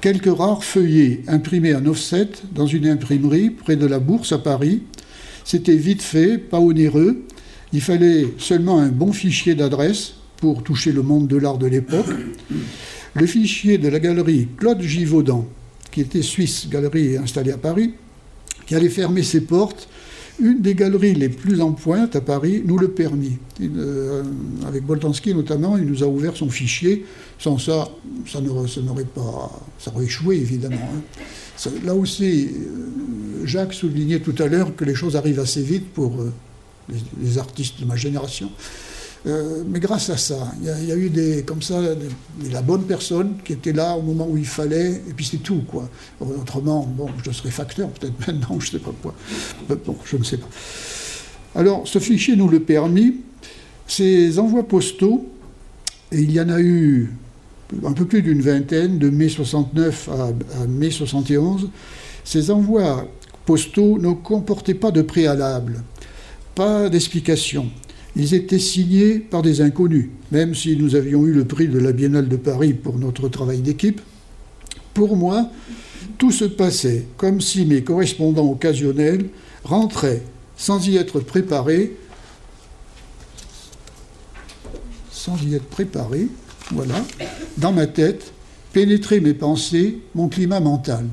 Quelques 0.00 0.34
rares 0.34 0.64
feuillets 0.64 1.22
imprimés 1.26 1.74
en 1.74 1.84
offset 1.86 2.28
dans 2.54 2.66
une 2.66 2.86
imprimerie 2.86 3.50
près 3.50 3.76
de 3.76 3.86
la 3.86 3.98
Bourse 3.98 4.32
à 4.32 4.38
Paris. 4.38 4.82
C'était 5.44 5.76
vite 5.76 6.02
fait, 6.02 6.38
pas 6.38 6.60
onéreux. 6.60 7.24
Il 7.72 7.80
fallait 7.80 8.28
seulement 8.38 8.78
un 8.78 8.88
bon 8.88 9.12
fichier 9.12 9.54
d'adresse 9.54 10.14
pour 10.36 10.62
toucher 10.62 10.92
le 10.92 11.02
monde 11.02 11.26
de 11.26 11.36
l'art 11.36 11.58
de 11.58 11.66
l'époque. 11.66 12.06
Le 13.14 13.26
fichier 13.26 13.76
de 13.76 13.88
la 13.88 13.98
galerie 13.98 14.48
Claude 14.56 14.80
Givaudan, 14.80 15.46
qui 15.90 16.00
était 16.00 16.22
suisse, 16.22 16.68
galerie 16.70 17.16
installée 17.16 17.52
à 17.52 17.58
Paris, 17.58 17.94
qui 18.66 18.74
allait 18.74 18.88
fermer 18.88 19.22
ses 19.22 19.40
portes 19.40 19.88
une 20.40 20.60
des 20.60 20.74
galeries 20.74 21.14
les 21.14 21.28
plus 21.28 21.60
en 21.60 21.72
pointe 21.72 22.14
à 22.16 22.20
Paris 22.20 22.62
nous 22.64 22.78
le 22.78 22.88
permit. 22.88 23.38
Euh, 23.60 24.22
avec 24.66 24.84
Boltanski 24.84 25.34
notamment, 25.34 25.76
il 25.76 25.84
nous 25.84 26.02
a 26.02 26.06
ouvert 26.06 26.36
son 26.36 26.48
fichier. 26.48 27.04
Sans 27.38 27.58
ça, 27.58 27.88
ça 28.26 28.40
n'aurait 28.40 29.04
pas, 29.04 29.50
ça 29.78 29.92
aurait 29.94 30.04
échoué 30.04 30.36
évidemment. 30.36 30.76
Hein. 30.76 31.70
là 31.84 31.94
aussi, 31.94 32.48
euh, 32.48 33.46
Jacques 33.46 33.74
soulignait 33.74 34.20
tout 34.20 34.34
à 34.38 34.46
l'heure 34.46 34.74
que 34.76 34.84
les 34.84 34.94
choses 34.94 35.16
arrivent 35.16 35.40
assez 35.40 35.62
vite 35.62 35.92
pour 35.92 36.20
euh, 36.20 36.32
les, 37.22 37.38
artistes 37.38 37.80
de 37.80 37.84
ma 37.84 37.96
génération. 37.96 38.50
Euh, 39.26 39.64
mais 39.66 39.80
grâce 39.80 40.10
à 40.10 40.16
ça, 40.16 40.52
il 40.60 40.86
y, 40.86 40.92
a 40.92 40.96
eu 40.96 41.10
des, 41.10 41.42
comme 41.42 41.60
ça, 41.60 41.80
la 42.50 42.62
bonne 42.62 42.84
personne 42.84 43.34
qui 43.44 43.52
était 43.52 43.72
là 43.72 43.96
au 43.96 44.02
moment 44.02 44.26
où 44.28 44.36
il 44.36 44.46
fallait, 44.46 45.02
et 45.08 45.12
puis 45.14 45.24
c'est 45.24 45.38
tout, 45.38 45.62
quoi. 45.66 45.88
Autrement, 46.20 46.86
bon, 46.86 47.08
je 47.24 47.30
serais 47.32 47.50
facteur, 47.50 47.88
peut-être 47.90 48.14
maintenant, 48.26 48.60
je 48.60 48.66
ne 48.66 48.70
sais 48.72 48.78
pas 48.78 48.92
quoi. 49.02 49.14
Bon, 49.84 49.96
je 50.04 50.16
ne 50.16 50.24
sais 50.24 50.36
pas. 50.36 50.48
Alors, 51.56 51.86
ce 51.86 51.98
fichier 51.98 52.36
nous 52.36 52.48
le 52.48 52.60
permis. 52.60 53.16
Ces 53.86 54.38
envois 54.38 54.68
postaux, 54.68 55.26
et 56.12 56.20
il 56.20 56.30
y 56.30 56.40
en 56.40 56.50
a 56.50 56.60
eu 56.60 57.10
un 57.84 57.92
peu 57.92 58.04
plus 58.04 58.22
d'une 58.22 58.40
vingtaine, 58.40 58.98
de 58.98 59.10
mai 59.10 59.28
69 59.28 60.08
à, 60.10 60.62
à 60.62 60.66
mai 60.66 60.90
71, 60.90 61.70
ces 62.22 62.50
envois 62.50 63.08
postaux 63.46 63.98
ne 63.98 64.12
comportaient 64.12 64.74
pas 64.74 64.90
de 64.90 65.00
préalable, 65.00 65.82
pas 66.54 66.90
d'explication 66.90 67.70
ils 68.18 68.34
étaient 68.34 68.58
signés 68.58 69.20
par 69.20 69.42
des 69.42 69.60
inconnus, 69.60 70.08
même 70.32 70.52
si 70.54 70.76
nous 70.76 70.96
avions 70.96 71.24
eu 71.24 71.32
le 71.32 71.44
prix 71.44 71.68
de 71.68 71.78
la 71.78 71.92
Biennale 71.92 72.28
de 72.28 72.36
Paris 72.36 72.74
pour 72.74 72.98
notre 72.98 73.28
travail 73.28 73.60
d'équipe. 73.60 74.00
Pour 74.92 75.16
moi, 75.16 75.48
tout 76.18 76.32
se 76.32 76.44
passait 76.44 77.06
comme 77.16 77.40
si 77.40 77.64
mes 77.64 77.84
correspondants 77.84 78.50
occasionnels 78.50 79.28
rentraient 79.62 80.22
sans 80.56 80.84
y 80.88 80.96
être 80.96 81.20
préparés, 81.20 81.96
sans 85.12 85.40
y 85.44 85.54
être 85.54 85.66
préparés, 85.66 86.26
voilà, 86.72 87.04
dans 87.56 87.72
ma 87.72 87.86
tête, 87.86 88.32
pénétrer 88.72 89.20
mes 89.20 89.34
pensées, 89.34 90.00
mon 90.16 90.28
climat 90.28 90.58
mental. 90.58 91.06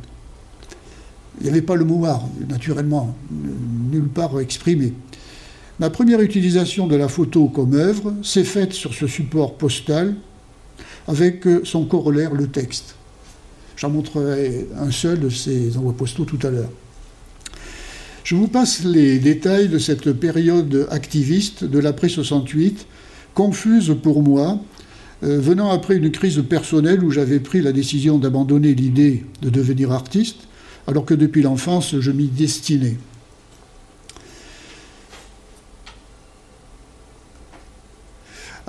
Il 1.39 1.43
n'y 1.43 1.49
avait 1.49 1.61
pas 1.61 1.75
le 1.75 1.85
mot 1.85 2.03
art, 2.05 2.27
naturellement, 2.49 3.15
nulle 3.91 4.07
part 4.07 4.39
exprimé. 4.39 4.93
Ma 5.79 5.89
première 5.89 6.21
utilisation 6.21 6.87
de 6.87 6.95
la 6.95 7.09
photo 7.09 7.47
comme 7.49 7.73
œuvre 7.73 8.13
s'est 8.23 8.45
faite 8.45 8.71
sur 8.71 8.93
ce 8.93 9.07
support 9.07 9.55
postal 9.55 10.15
avec 11.07 11.45
son 11.63 11.85
corollaire, 11.85 12.33
le 12.33 12.47
texte. 12.47 12.95
J'en 13.75 13.89
montrerai 13.89 14.67
un 14.77 14.89
seul 14.89 15.19
de 15.19 15.29
ces 15.29 15.77
envois 15.77 15.93
postaux 15.93 16.23
tout 16.23 16.39
à 16.43 16.49
l'heure. 16.49 16.69
Je 18.23 18.35
vous 18.35 18.47
passe 18.47 18.83
les 18.85 19.19
détails 19.19 19.67
de 19.67 19.77
cette 19.77 20.13
période 20.13 20.87
activiste 20.89 21.65
de 21.65 21.77
l'après 21.77 22.09
68, 22.09 22.87
confuse 23.33 23.95
pour 24.01 24.23
moi, 24.23 24.59
euh, 25.23 25.39
venant 25.39 25.69
après 25.69 25.97
une 25.97 26.09
crise 26.09 26.41
personnelle 26.47 27.03
où 27.03 27.11
j'avais 27.11 27.39
pris 27.39 27.61
la 27.61 27.71
décision 27.71 28.17
d'abandonner 28.17 28.73
l'idée 28.73 29.25
de 29.41 29.49
devenir 29.49 29.91
artiste, 29.91 30.37
alors 30.87 31.05
que 31.05 31.13
depuis 31.13 31.41
l'enfance 31.41 31.99
je 31.99 32.11
m'y 32.11 32.27
destinais. 32.27 32.97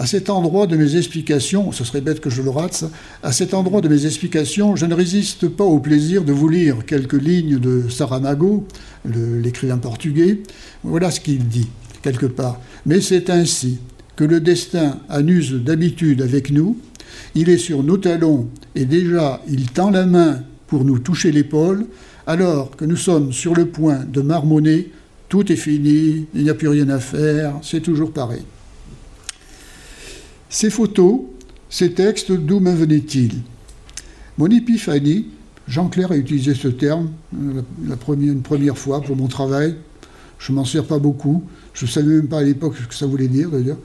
À 0.06 0.08
cet 0.08 0.30
endroit 0.30 0.68
de 0.68 0.76
mes 0.76 0.94
explications, 0.94 1.72
ce 1.72 1.82
serait 1.82 2.00
bête 2.00 2.20
que 2.20 2.30
je 2.30 2.40
le 2.40 2.50
rate, 2.50 2.84
à 3.24 3.32
cet 3.32 3.54
endroit 3.54 3.80
de 3.80 3.88
mes 3.88 4.06
explications, 4.06 4.76
je 4.76 4.86
ne 4.86 4.94
résiste 4.94 5.48
pas 5.48 5.64
au 5.64 5.80
plaisir 5.80 6.22
de 6.22 6.32
vous 6.32 6.48
lire 6.48 6.86
quelques 6.86 7.20
lignes 7.20 7.58
de 7.58 7.88
Saramago, 7.88 8.68
l'écrivain 9.04 9.78
portugais. 9.78 10.44
Voilà 10.84 11.10
ce 11.10 11.18
qu'il 11.18 11.48
dit, 11.48 11.66
quelque 12.02 12.26
part. 12.26 12.60
Mais 12.86 13.00
c'est 13.00 13.30
ainsi 13.30 13.78
que 14.14 14.22
le 14.22 14.38
destin 14.38 15.00
anuse 15.08 15.54
d'habitude 15.54 16.22
avec 16.22 16.52
nous. 16.52 16.78
Il 17.34 17.50
est 17.50 17.58
sur 17.58 17.82
nos 17.82 17.96
talons 17.96 18.46
et 18.76 18.84
déjà 18.84 19.42
il 19.48 19.72
tend 19.72 19.90
la 19.90 20.06
main 20.06 20.40
pour 20.68 20.84
nous 20.84 21.00
toucher 21.00 21.32
l'épaule, 21.32 21.84
alors 22.28 22.76
que 22.76 22.84
nous 22.84 22.94
sommes 22.94 23.32
sur 23.32 23.56
le 23.56 23.66
point 23.66 24.04
de 24.04 24.20
marmonner, 24.20 24.88
tout 25.28 25.50
est 25.50 25.56
fini, 25.56 26.26
il 26.32 26.44
n'y 26.44 26.50
a 26.50 26.54
plus 26.54 26.68
rien 26.68 26.90
à 26.90 27.00
faire, 27.00 27.54
c'est 27.60 27.80
toujours 27.80 28.12
pareil. 28.12 28.44
Ces 30.58 30.70
photos, 30.70 31.20
ces 31.68 31.92
textes, 31.92 32.32
d'où 32.32 32.60
me 32.60 32.72
venaient-ils? 32.72 33.42
Mon 34.38 34.46
épiphanie, 34.46 35.26
Jean-Claire 35.68 36.12
a 36.12 36.16
utilisé 36.16 36.54
ce 36.54 36.68
terme 36.68 37.10
euh, 37.34 37.60
la 37.86 37.96
première, 37.96 38.32
une 38.32 38.40
première 38.40 38.78
fois 38.78 39.02
pour 39.02 39.16
mon 39.16 39.26
travail. 39.26 39.74
Je 40.38 40.52
m'en 40.52 40.64
sers 40.64 40.86
pas 40.86 40.98
beaucoup. 40.98 41.44
Je 41.74 41.84
ne 41.84 41.90
savais 41.90 42.14
même 42.14 42.28
pas 42.28 42.38
à 42.38 42.42
l'époque 42.42 42.74
ce 42.80 42.88
que 42.88 42.94
ça 42.94 43.04
voulait 43.04 43.28
dire 43.28 43.50
d'ailleurs. 43.50 43.76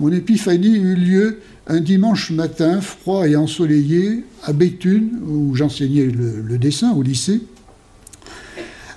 Mon 0.00 0.12
épiphanie 0.12 0.76
eut 0.76 0.96
lieu 0.96 1.38
un 1.66 1.80
dimanche 1.80 2.30
matin 2.30 2.82
froid 2.82 3.26
et 3.26 3.34
ensoleillé 3.34 4.22
à 4.44 4.52
Béthune, 4.52 5.22
où 5.26 5.54
j'enseignais 5.54 6.04
le, 6.04 6.42
le, 6.42 6.58
dessin 6.58 6.92
au 6.92 7.02
lycée. 7.02 7.40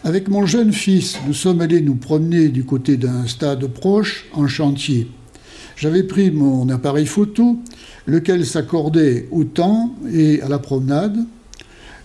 Avec 0.04 0.28
mon 0.28 0.46
jeune 0.46 0.74
fils, 0.74 1.16
nous 1.26 1.34
sommes 1.34 1.62
allés 1.62 1.80
nous 1.80 1.96
promener 1.96 2.50
du 2.50 2.66
côté 2.66 2.98
d'un 2.98 3.26
stade 3.26 3.66
proche 3.68 4.26
en 4.34 4.50
chantier. 4.50 5.08
J'avais 5.82 6.04
pris 6.04 6.30
mon 6.30 6.70
appareil 6.70 7.08
photo, 7.08 7.58
lequel 8.06 8.46
s'accordait 8.46 9.28
au 9.32 9.46
temps 9.46 9.96
et 10.14 10.40
à 10.44 10.48
la 10.48 10.60
promenade. 10.60 11.18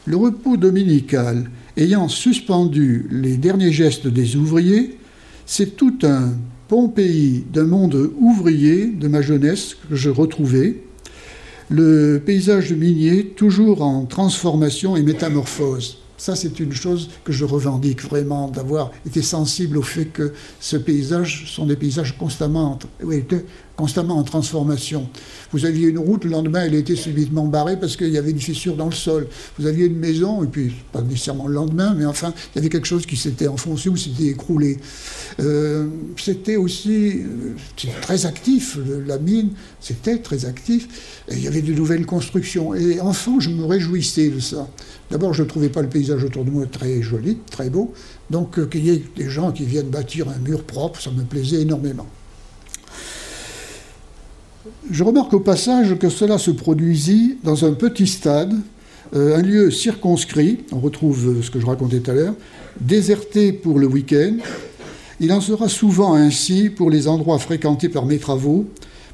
Le 0.06 0.16
repos 0.16 0.56
dominical 0.56 1.50
ayant 1.76 2.08
suspendu 2.08 3.06
les 3.10 3.36
derniers 3.36 3.72
gestes 3.72 4.06
des 4.06 4.36
ouvriers, 4.36 4.96
c'est 5.44 5.76
tout 5.76 5.98
un 6.04 6.32
bon 6.70 6.88
pays 6.88 7.44
d'un 7.52 7.66
monde 7.66 8.12
ouvrier 8.18 8.86
de 8.86 9.08
ma 9.08 9.20
jeunesse 9.20 9.74
que 9.74 9.94
je 9.94 10.08
retrouvais. 10.08 10.80
Le 11.68 12.18
paysage 12.24 12.72
minier 12.72 13.26
toujours 13.26 13.82
en 13.82 14.06
transformation 14.06 14.96
et 14.96 15.02
métamorphose. 15.02 15.98
Ça, 16.18 16.34
c'est 16.34 16.60
une 16.60 16.72
chose 16.72 17.10
que 17.24 17.32
je 17.32 17.44
revendique 17.44 18.02
vraiment, 18.02 18.48
d'avoir 18.48 18.90
été 19.04 19.20
sensible 19.20 19.76
au 19.76 19.82
fait 19.82 20.06
que 20.06 20.32
ce 20.60 20.78
paysage 20.78 21.44
sont 21.46 21.66
des 21.66 21.76
paysages 21.76 22.16
constamment, 22.16 22.78
constamment 23.76 24.16
en 24.16 24.22
transformation. 24.22 25.08
Vous 25.52 25.66
aviez 25.66 25.88
une 25.88 25.98
route, 25.98 26.24
le 26.24 26.30
lendemain, 26.30 26.64
elle 26.64 26.74
était 26.74 26.96
subitement 26.96 27.44
barrée 27.44 27.78
parce 27.78 27.96
qu'il 27.96 28.08
y 28.08 28.18
avait 28.18 28.30
une 28.30 28.40
fissure 28.40 28.74
dans 28.74 28.86
le 28.86 28.94
sol. 28.94 29.28
Vous 29.58 29.66
aviez 29.66 29.86
une 29.86 29.98
maison, 29.98 30.42
et 30.42 30.46
puis, 30.46 30.72
pas 30.92 31.02
nécessairement 31.02 31.46
le 31.46 31.54
lendemain, 31.54 31.94
mais 31.96 32.06
enfin, 32.06 32.32
il 32.54 32.56
y 32.56 32.58
avait 32.60 32.70
quelque 32.70 32.86
chose 32.86 33.06
qui 33.06 33.16
s'était 33.16 33.48
enfoncé 33.48 33.88
ou 33.88 33.96
s'était 33.96 34.28
écroulé. 34.28 34.78
Euh, 35.40 35.86
c'était 36.16 36.56
aussi 36.56 37.20
euh, 37.20 37.54
très 38.00 38.26
actif, 38.26 38.78
la 39.06 39.18
mine, 39.18 39.50
c'était 39.80 40.18
très 40.18 40.46
actif. 40.46 41.22
Il 41.30 41.42
y 41.42 41.48
avait 41.48 41.62
de 41.62 41.74
nouvelles 41.74 42.06
constructions. 42.06 42.74
Et 42.74 43.00
enfant, 43.00 43.40
je 43.40 43.50
me 43.50 43.64
réjouissais 43.64 44.30
de 44.30 44.40
ça. 44.40 44.68
D'abord, 45.10 45.34
je 45.34 45.42
ne 45.42 45.48
trouvais 45.48 45.68
pas 45.68 45.82
le 45.82 45.88
paysage 45.88 46.24
autour 46.24 46.44
de 46.44 46.50
moi 46.50 46.66
très 46.66 47.02
joli, 47.02 47.38
très 47.50 47.70
beau. 47.70 47.92
Donc, 48.30 48.58
euh, 48.58 48.66
qu'il 48.66 48.86
y 48.86 48.90
ait 48.90 49.02
des 49.16 49.28
gens 49.28 49.52
qui 49.52 49.64
viennent 49.64 49.90
bâtir 49.90 50.28
un 50.28 50.38
mur 50.38 50.64
propre, 50.64 51.00
ça 51.00 51.10
me 51.10 51.22
plaisait 51.22 51.60
énormément. 51.60 52.06
Je 54.90 55.04
remarque 55.04 55.32
au 55.34 55.40
passage 55.40 55.98
que 55.98 56.08
cela 56.08 56.38
se 56.38 56.50
produisit 56.50 57.38
dans 57.42 57.64
un 57.64 57.72
petit 57.72 58.06
stade, 58.06 58.54
euh, 59.14 59.36
un 59.36 59.42
lieu 59.42 59.70
circonscrit, 59.70 60.58
on 60.72 60.78
retrouve 60.78 61.42
ce 61.42 61.50
que 61.50 61.60
je 61.60 61.66
racontais 61.66 62.00
tout 62.00 62.10
à 62.10 62.14
l'heure, 62.14 62.34
déserté 62.80 63.52
pour 63.52 63.78
le 63.78 63.86
week-end. 63.86 64.36
Il 65.20 65.32
en 65.32 65.40
sera 65.40 65.68
souvent 65.68 66.14
ainsi 66.14 66.68
pour 66.68 66.90
les 66.90 67.08
endroits 67.08 67.38
fréquentés 67.38 67.88
par 67.88 68.04
mes 68.04 68.18
travaux, 68.18 68.66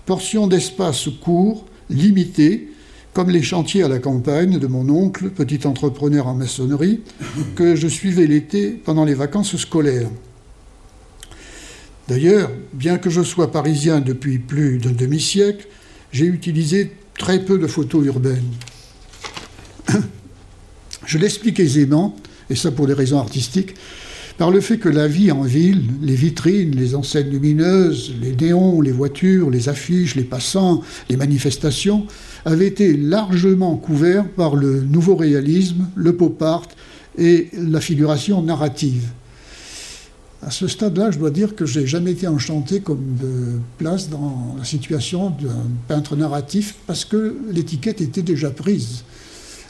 portions 0.06 0.46
d'espace 0.46 1.08
courts, 1.22 1.64
limitées, 1.88 2.68
comme 3.12 3.30
les 3.30 3.42
chantiers 3.42 3.82
à 3.82 3.88
la 3.88 3.98
campagne 3.98 4.58
de 4.58 4.66
mon 4.66 4.88
oncle, 4.88 5.30
petit 5.30 5.66
entrepreneur 5.66 6.26
en 6.26 6.34
maçonnerie, 6.34 7.00
que 7.54 7.76
je 7.76 7.86
suivais 7.86 8.26
l'été 8.26 8.70
pendant 8.70 9.04
les 9.04 9.14
vacances 9.14 9.56
scolaires. 9.56 10.08
D'ailleurs, 12.12 12.50
bien 12.74 12.98
que 12.98 13.08
je 13.08 13.22
sois 13.22 13.50
parisien 13.50 14.00
depuis 14.00 14.38
plus 14.38 14.76
d'un 14.76 14.90
demi-siècle, 14.90 15.66
j'ai 16.12 16.26
utilisé 16.26 16.92
très 17.16 17.42
peu 17.42 17.58
de 17.58 17.66
photos 17.66 18.04
urbaines. 18.04 18.52
Je 21.06 21.16
l'explique 21.16 21.58
aisément, 21.58 22.14
et 22.50 22.54
ça 22.54 22.70
pour 22.70 22.86
des 22.86 22.92
raisons 22.92 23.18
artistiques. 23.18 23.74
par 24.36 24.50
le 24.50 24.60
fait 24.60 24.76
que 24.76 24.90
la 24.90 25.08
vie 25.08 25.32
en 25.32 25.40
ville, 25.40 25.84
les 26.02 26.14
vitrines, 26.14 26.76
les 26.76 26.94
enseignes 26.94 27.30
lumineuses, 27.30 28.12
les 28.20 28.36
néons, 28.36 28.82
les 28.82 28.92
voitures, 28.92 29.48
les 29.48 29.70
affiches, 29.70 30.14
les 30.14 30.24
passants, 30.24 30.82
les 31.08 31.16
manifestations, 31.16 32.06
avaient 32.44 32.66
été 32.66 32.94
largement 32.94 33.74
couverts 33.76 34.28
par 34.28 34.54
le 34.54 34.82
nouveau 34.82 35.16
réalisme, 35.16 35.88
le 35.94 36.14
pop 36.14 36.42
art 36.42 36.68
et 37.16 37.48
la 37.54 37.80
figuration 37.80 38.42
narrative. 38.42 39.08
À 40.44 40.50
ce 40.50 40.66
stade-là, 40.66 41.12
je 41.12 41.18
dois 41.18 41.30
dire 41.30 41.54
que 41.54 41.66
j'ai 41.66 41.86
jamais 41.86 42.12
été 42.12 42.26
enchanté 42.26 42.80
comme 42.80 43.16
de 43.20 43.60
place 43.78 44.08
dans 44.08 44.56
la 44.58 44.64
situation 44.64 45.30
d'un 45.30 45.68
peintre 45.86 46.16
narratif 46.16 46.74
parce 46.88 47.04
que 47.04 47.36
l'étiquette 47.48 48.00
était 48.00 48.22
déjà 48.22 48.50
prise. 48.50 49.04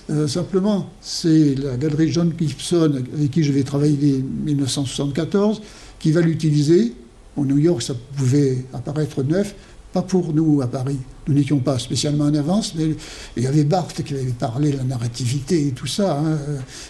Euh, 0.08 0.26
simplement, 0.26 0.88
c'est 1.02 1.54
la 1.56 1.76
galerie 1.76 2.10
John 2.10 2.32
Gibson 2.38 3.02
avec 3.14 3.30
qui 3.30 3.44
je 3.44 3.52
vais 3.52 3.64
travailler 3.64 4.22
en 4.22 4.46
1974 4.46 5.60
qui 5.98 6.10
va 6.10 6.22
l'utiliser. 6.22 6.94
Au 7.36 7.44
New 7.44 7.58
York, 7.58 7.82
ça 7.82 7.94
pouvait 8.16 8.64
apparaître 8.72 9.22
neuf, 9.22 9.54
pas 9.92 10.02
pour 10.02 10.32
nous 10.32 10.62
à 10.62 10.66
Paris. 10.66 10.98
Nous 11.28 11.34
n'étions 11.34 11.58
pas 11.58 11.78
spécialement 11.78 12.24
en 12.24 12.34
avance, 12.34 12.74
mais 12.74 12.94
il 13.36 13.42
y 13.42 13.46
avait 13.46 13.64
Barthes 13.64 14.02
qui 14.02 14.14
avait 14.14 14.24
parlé 14.32 14.72
de 14.72 14.78
la 14.78 14.84
narrativité 14.84 15.68
et 15.68 15.70
tout 15.72 15.86
ça. 15.86 16.18
Hein. 16.18 16.38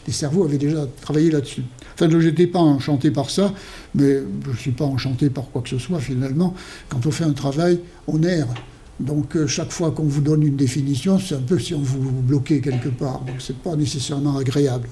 Les 0.07 0.13
cerveaux 0.13 0.45
avaient 0.45 0.59
déjà 0.59 0.87
travaillé 1.01 1.31
là-dessus. 1.31 1.63
Enfin, 1.95 2.09
je 2.11 2.17
n'étais 2.17 2.47
pas 2.47 2.59
enchanté 2.59 3.11
par 3.11 3.31
ça, 3.31 3.53
mais 3.95 4.19
je 4.45 4.51
ne 4.51 4.57
suis 4.57 4.71
pas 4.71 4.85
enchanté 4.85 5.31
par 5.31 5.51
quoi 5.51 5.63
que 5.63 5.69
ce 5.69 5.79
soit 5.79 6.01
finalement. 6.01 6.55
Quand 6.89 7.07
on 7.07 7.11
fait 7.11 7.25
un 7.25 7.33
travail, 7.33 7.81
on 8.07 8.23
erre. 8.23 8.49
Donc 9.01 9.37
euh, 9.37 9.47
chaque 9.47 9.73
fois 9.73 9.91
qu'on 9.91 10.05
vous 10.05 10.21
donne 10.21 10.43
une 10.43 10.57
définition, 10.57 11.19
c'est 11.19 11.35
un 11.35 11.41
peu 11.41 11.59
si 11.59 11.75
on 11.75 11.81
vous 11.81 12.11
bloquait 12.23 12.61
quelque 12.61 12.89
part. 12.89 13.21
Donc 13.21 13.37
c'est 13.41 13.57
pas 13.57 13.75
nécessairement 13.75 14.37
agréable. 14.37 14.89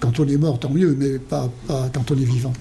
Quand 0.00 0.18
on 0.20 0.26
est 0.26 0.36
mort, 0.36 0.58
tant 0.58 0.70
mieux, 0.70 0.96
mais 0.98 1.18
pas, 1.18 1.50
quand 1.68 2.10
on 2.10 2.14
est 2.14 2.24
vivant. 2.24 2.52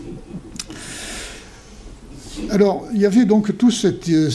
Alors 2.49 2.87
il 2.93 3.01
y 3.01 3.05
avait 3.05 3.25
donc 3.25 3.57
tout 3.57 3.71
cette, 3.71 4.09
euh, 4.09 4.29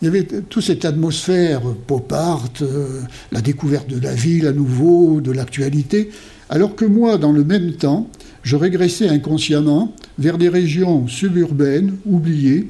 il 0.00 0.04
y 0.04 0.08
avait 0.08 0.24
toute 0.24 0.62
cette 0.62 0.84
atmosphère 0.84 1.62
pop 1.86 2.12
art, 2.12 2.48
euh, 2.62 3.02
la 3.32 3.40
découverte 3.40 3.88
de 3.88 3.98
la 3.98 4.14
ville 4.14 4.46
à 4.46 4.52
nouveau, 4.52 5.20
de 5.20 5.32
l'actualité, 5.32 6.10
alors 6.48 6.76
que 6.76 6.84
moi, 6.84 7.18
dans 7.18 7.32
le 7.32 7.44
même 7.44 7.72
temps, 7.72 8.08
je 8.42 8.56
régressais 8.56 9.08
inconsciemment 9.08 9.94
vers 10.18 10.38
des 10.38 10.48
régions 10.48 11.06
suburbaines, 11.08 11.96
oubliées, 12.06 12.68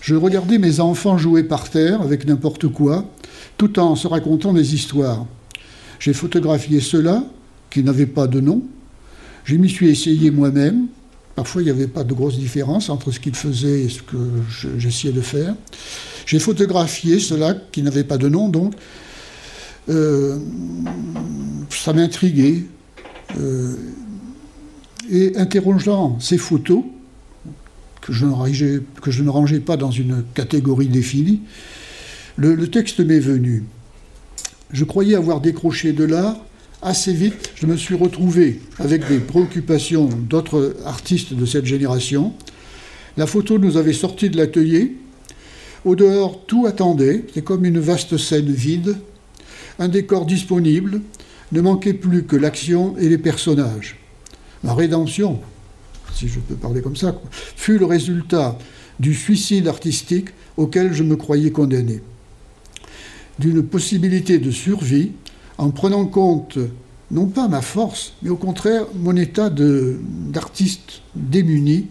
je 0.00 0.14
regardais 0.14 0.58
mes 0.58 0.80
enfants 0.80 1.18
jouer 1.18 1.42
par 1.42 1.70
terre 1.70 2.00
avec 2.02 2.26
n'importe 2.26 2.68
quoi, 2.68 3.04
tout 3.56 3.78
en 3.78 3.96
se 3.96 4.06
racontant 4.06 4.52
des 4.52 4.74
histoires. 4.74 5.26
J'ai 5.98 6.12
photographié 6.12 6.80
cela, 6.80 7.24
qui 7.70 7.82
n'avait 7.82 8.06
pas 8.06 8.26
de 8.26 8.40
nom. 8.40 8.62
Je 9.44 9.56
m'y 9.56 9.68
suis 9.68 9.88
essayé 9.88 10.30
moi-même. 10.30 10.86
Parfois, 11.34 11.62
il 11.62 11.66
n'y 11.66 11.70
avait 11.70 11.86
pas 11.86 12.04
de 12.04 12.14
grosse 12.14 12.38
différence 12.38 12.88
entre 12.88 13.10
ce 13.10 13.20
qu'ils 13.20 13.34
faisaient 13.34 13.82
et 13.82 13.88
ce 13.88 14.02
que 14.02 14.16
j'essayais 14.78 15.12
de 15.12 15.20
faire. 15.20 15.54
J'ai 16.26 16.38
photographié 16.38 17.20
cela 17.20 17.54
qui 17.72 17.82
n'avait 17.82 18.04
pas 18.04 18.18
de 18.18 18.28
nom, 18.28 18.48
donc 18.48 18.74
euh, 19.88 20.38
ça 21.70 21.92
m'intriguait. 21.92 22.64
Euh, 23.38 23.74
et 25.10 25.36
interrogeant 25.36 26.18
ces 26.20 26.38
photos, 26.38 26.84
que 28.00 28.12
je, 28.12 28.24
ne 28.24 29.30
rangeais 29.30 29.60
pas 29.60 29.76
dans 29.76 29.90
une 29.90 30.24
catégorie 30.34 30.88
définie, 30.88 31.40
le, 32.36 32.54
le 32.54 32.68
texte 32.68 33.00
m'est 33.00 33.18
venu. 33.18 33.64
Je 34.72 34.84
croyais 34.84 35.14
avoir 35.14 35.40
décroché 35.40 35.92
de 35.92 36.04
l'art. 36.04 36.36
Assez 36.80 37.12
vite, 37.12 37.50
je 37.56 37.66
me 37.66 37.76
suis 37.76 37.96
retrouvé 37.96 38.60
avec 38.78 39.08
des 39.08 39.18
préoccupations 39.18 40.06
d'autres 40.06 40.76
artistes 40.84 41.34
de 41.34 41.44
cette 41.44 41.66
génération. 41.66 42.32
La 43.16 43.26
photo 43.26 43.58
nous 43.58 43.76
avait 43.76 43.92
sorti 43.92 44.30
de 44.30 44.36
l'atelier. 44.36 44.94
Au 45.84 45.96
dehors, 45.96 46.44
tout 46.46 46.66
attendait. 46.66 47.24
C'était 47.26 47.42
comme 47.42 47.64
une 47.64 47.80
vaste 47.80 48.16
scène 48.16 48.52
vide. 48.52 48.96
Un 49.80 49.88
décor 49.88 50.24
disponible. 50.24 51.00
Ne 51.50 51.60
manquait 51.60 51.94
plus 51.94 52.24
que 52.24 52.36
l'action 52.36 52.96
et 52.98 53.08
les 53.08 53.18
personnages. 53.18 53.97
La 54.64 54.74
rédemption, 54.74 55.40
si 56.14 56.28
je 56.28 56.40
peux 56.40 56.56
parler 56.56 56.82
comme 56.82 56.96
ça, 56.96 57.14
fut 57.30 57.78
le 57.78 57.86
résultat 57.86 58.58
du 58.98 59.14
suicide 59.14 59.68
artistique 59.68 60.30
auquel 60.56 60.92
je 60.92 61.04
me 61.04 61.16
croyais 61.16 61.52
condamné, 61.52 62.02
d'une 63.38 63.62
possibilité 63.62 64.38
de 64.38 64.50
survie 64.50 65.12
en 65.56 65.70
prenant 65.70 66.06
compte 66.06 66.58
non 67.10 67.26
pas 67.26 67.48
ma 67.48 67.62
force, 67.62 68.14
mais 68.22 68.30
au 68.30 68.36
contraire 68.36 68.84
mon 68.94 69.16
état 69.16 69.50
d'artiste 69.50 71.02
démuni 71.14 71.86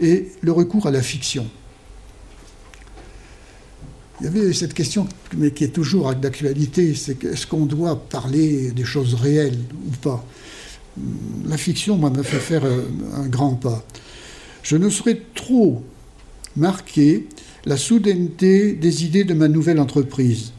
et 0.00 0.28
le 0.40 0.52
recours 0.52 0.86
à 0.86 0.90
la 0.90 1.02
fiction. 1.02 1.46
Il 4.20 4.24
y 4.24 4.28
avait 4.28 4.52
cette 4.54 4.72
question, 4.72 5.06
qui 5.54 5.64
est 5.64 5.74
toujours 5.74 6.14
d'actualité, 6.14 6.94
c'est 6.94 7.22
est-ce 7.24 7.46
qu'on 7.46 7.66
doit 7.66 8.08
parler 8.08 8.70
des 8.70 8.84
choses 8.84 9.12
réelles 9.14 9.58
ou 9.88 9.90
pas? 10.00 10.24
La 11.46 11.56
fiction, 11.56 11.96
m'a 11.96 12.10
fait 12.22 12.38
faire 12.38 12.64
euh, 12.64 12.82
un 13.14 13.26
grand 13.26 13.54
pas. 13.54 13.84
Je 14.62 14.76
ne 14.76 14.88
saurais 14.88 15.20
trop 15.34 15.82
marquer 16.56 17.26
la 17.64 17.76
soudaineté 17.76 18.72
des 18.72 19.04
idées 19.04 19.24
de 19.24 19.34
ma 19.34 19.48
nouvelle 19.48 19.80
entreprise. 19.80 20.52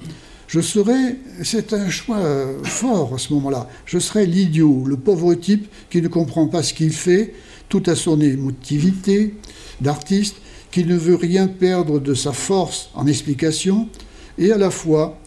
Je 0.48 0.62
serais, 0.62 1.18
c'est 1.44 1.74
un 1.74 1.90
choix 1.90 2.22
fort 2.64 3.16
à 3.16 3.18
ce 3.18 3.34
moment-là, 3.34 3.68
je 3.86 4.00
serais 4.00 4.26
l'idiot, 4.26 4.86
le 4.86 4.96
pauvre 4.96 5.34
type 5.34 5.68
qui 5.90 6.02
ne 6.02 6.08
comprend 6.08 6.48
pas 6.48 6.64
ce 6.64 6.74
qu'il 6.74 6.94
fait, 6.94 7.34
tout 7.68 7.84
à 7.86 7.96
son 7.96 8.22
émotivité 8.22 9.34
d'artiste, 9.82 10.38
qui 10.72 10.86
ne 10.86 10.96
veut 10.96 11.16
rien 11.16 11.48
perdre 11.48 12.00
de 12.00 12.14
sa 12.14 12.32
force 12.32 12.90
en 12.94 13.08
explication, 13.08 13.90
et 14.38 14.52
à 14.52 14.58
la 14.58 14.70
fois 14.70 15.20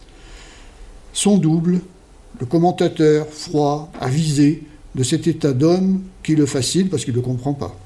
son 1.12 1.38
double, 1.38 1.80
le 2.38 2.46
commentateur 2.46 3.26
froid, 3.28 3.92
avisé, 4.00 4.62
de 4.94 5.02
cet 5.02 5.26
état 5.26 5.52
d'homme 5.52 6.02
qui 6.22 6.34
le 6.34 6.46
fascine 6.46 6.88
parce 6.88 7.04
qu'il 7.04 7.14
ne 7.14 7.20
comprend 7.20 7.54
pas, 7.54 7.78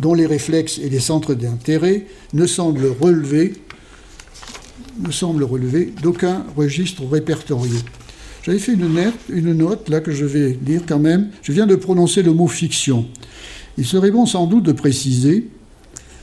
dont 0.00 0.14
les 0.14 0.26
réflexes 0.26 0.78
et 0.78 0.88
les 0.88 1.00
centres 1.00 1.34
d'intérêt 1.34 2.06
ne 2.32 2.46
semblent 2.46 2.94
relever, 3.00 3.54
ne 5.00 5.10
semblent 5.10 5.44
relever 5.44 5.92
d'aucun 6.02 6.44
registre 6.56 7.04
répertorié. 7.04 7.78
J'avais 8.42 8.58
fait 8.58 8.72
une 8.72 8.92
note, 8.92 9.14
une 9.28 9.52
note 9.52 9.88
là 9.88 10.00
que 10.00 10.12
je 10.12 10.24
vais 10.24 10.58
lire 10.64 10.82
quand 10.88 10.98
même. 10.98 11.28
Je 11.42 11.52
viens 11.52 11.66
de 11.66 11.74
prononcer 11.74 12.22
le 12.22 12.32
mot 12.32 12.46
fiction. 12.46 13.06
Il 13.76 13.84
serait 13.84 14.10
bon 14.10 14.26
sans 14.26 14.46
doute 14.46 14.64
de 14.64 14.72
préciser 14.72 15.48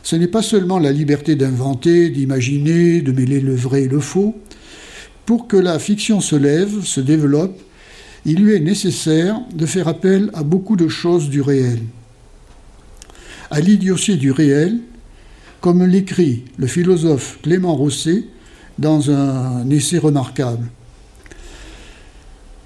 ce 0.06 0.15
n'est 0.15 0.28
pas 0.28 0.43
seulement 0.43 0.78
la 0.78 0.91
liberté 0.91 1.36
d'inventer, 1.36 2.12
d'imaginer, 2.12 3.02
de 3.02 3.12
mêler 3.12 3.39
le 3.41 3.56
vrai 3.56 3.84
et 3.84 3.88
le 3.88 4.00
faux. 4.00 4.36
Pour 5.26 5.48
que 5.48 5.58
la 5.58 5.80
fiction 5.80 6.21
se 6.21 6.36
lève, 6.36 6.84
se 6.84 7.02
développe, 7.02 7.60
il 8.26 8.44
lui 8.44 8.54
est 8.54 8.60
nécessaire 8.60 9.40
de 9.54 9.66
faire 9.66 9.88
appel 9.88 10.32
à 10.34 10.44
beaucoup 10.44 10.76
de 10.76 10.88
choses 10.88 11.30
du 11.30 11.42
réel. 11.42 11.80
À 13.52 13.60
l'idiotie 13.60 14.18
du 14.18 14.32
réel, 14.32 14.80
comme 15.62 15.86
l'écrit 15.86 16.44
le 16.58 16.68
philosophe 16.68 17.40
Clément 17.44 17.76
Rosset 17.76 18.24
dans 18.80 19.12
un 19.12 19.70
essai 19.70 19.98
remarquable. 19.98 20.68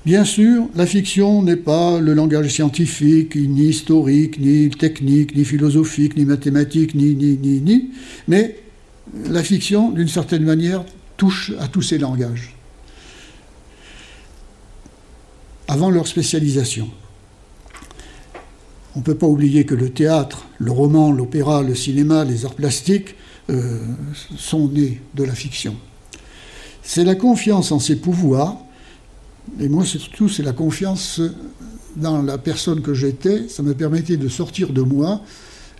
Bien 0.05 0.23
sûr, 0.23 0.67
la 0.75 0.85
fiction 0.85 1.43
n'est 1.43 1.57
pas 1.57 1.99
le 1.99 2.13
langage 2.13 2.47
scientifique, 2.47 3.35
ni 3.35 3.65
historique, 3.65 4.39
ni 4.39 4.69
technique, 4.69 5.35
ni 5.35 5.43
philosophique, 5.43 6.15
ni 6.15 6.25
mathématique, 6.25 6.95
ni, 6.95 7.15
ni, 7.15 7.37
ni, 7.37 7.59
ni, 7.59 7.89
mais 8.27 8.55
la 9.29 9.43
fiction, 9.43 9.91
d'une 9.91 10.07
certaine 10.07 10.43
manière, 10.43 10.85
touche 11.17 11.51
à 11.59 11.67
tous 11.67 11.81
ces 11.81 11.97
langages. 11.97 12.55
Avant 15.69 15.91
leur 15.91 16.07
spécialisation. 16.07 16.89
On 18.95 18.99
ne 18.99 19.03
peut 19.03 19.15
pas 19.15 19.27
oublier 19.27 19.65
que 19.65 19.75
le 19.75 19.91
théâtre, 19.91 20.47
le 20.57 20.71
roman, 20.71 21.11
l'opéra, 21.11 21.61
le 21.61 21.75
cinéma, 21.75 22.25
les 22.25 22.43
arts 22.43 22.55
plastiques 22.55 23.15
euh, 23.51 23.79
sont 24.35 24.67
nés 24.67 24.99
de 25.13 25.23
la 25.23 25.35
fiction. 25.35 25.75
C'est 26.81 27.03
la 27.03 27.13
confiance 27.13 27.71
en 27.71 27.77
ses 27.77 27.97
pouvoirs, 27.97 28.57
et 29.59 29.69
moi 29.69 29.85
surtout 29.85 30.27
c'est 30.27 30.41
la 30.41 30.53
confiance 30.53 31.21
dans 31.95 32.23
la 32.23 32.39
personne 32.39 32.81
que 32.81 32.95
j'étais, 32.95 33.47
ça 33.47 33.61
me 33.61 33.75
permettait 33.75 34.17
de 34.17 34.27
sortir 34.27 34.73
de 34.73 34.81
moi 34.81 35.21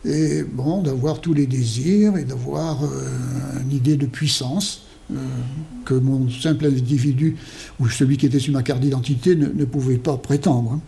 et 0.05 0.43
bon, 0.43 0.83
d'avoir 0.83 1.19
tous 1.19 1.33
les 1.33 1.47
désirs 1.47 2.15
et 2.15 2.25
d'avoir 2.25 2.83
euh, 2.83 2.87
une 3.63 3.71
idée 3.71 3.97
de 3.97 4.05
puissance 4.05 4.83
euh, 5.11 5.15
que 5.85 5.95
mon 5.95 6.29
simple 6.29 6.67
individu 6.67 7.35
ou 7.79 7.89
celui 7.89 8.17
qui 8.17 8.27
était 8.27 8.39
sur 8.39 8.53
ma 8.53 8.61
carte 8.61 8.81
d'identité 8.81 9.35
ne, 9.35 9.65
pouvait 9.65 9.97
pas 9.97 10.17
prétendre. 10.17 10.79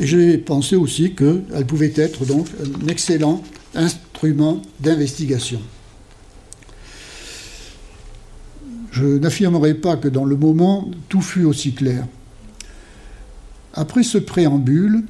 Et 0.00 0.06
j'ai 0.06 0.38
pensé 0.38 0.74
aussi 0.74 1.14
qu'elle 1.14 1.66
pouvait 1.68 1.92
être 1.94 2.24
donc 2.26 2.48
un 2.82 2.88
excellent 2.88 3.44
instrument 3.74 4.60
d'investigation. 4.80 5.60
Je 8.90 9.04
n'affirmerai 9.04 9.74
pas 9.74 9.96
que 9.96 10.08
dans 10.08 10.24
le 10.24 10.36
moment 10.36 10.90
tout 11.08 11.22
fut 11.22 11.44
aussi 11.44 11.72
clair. 11.74 12.06
Après 13.74 14.02
ce 14.02 14.18
préambule, 14.18 15.04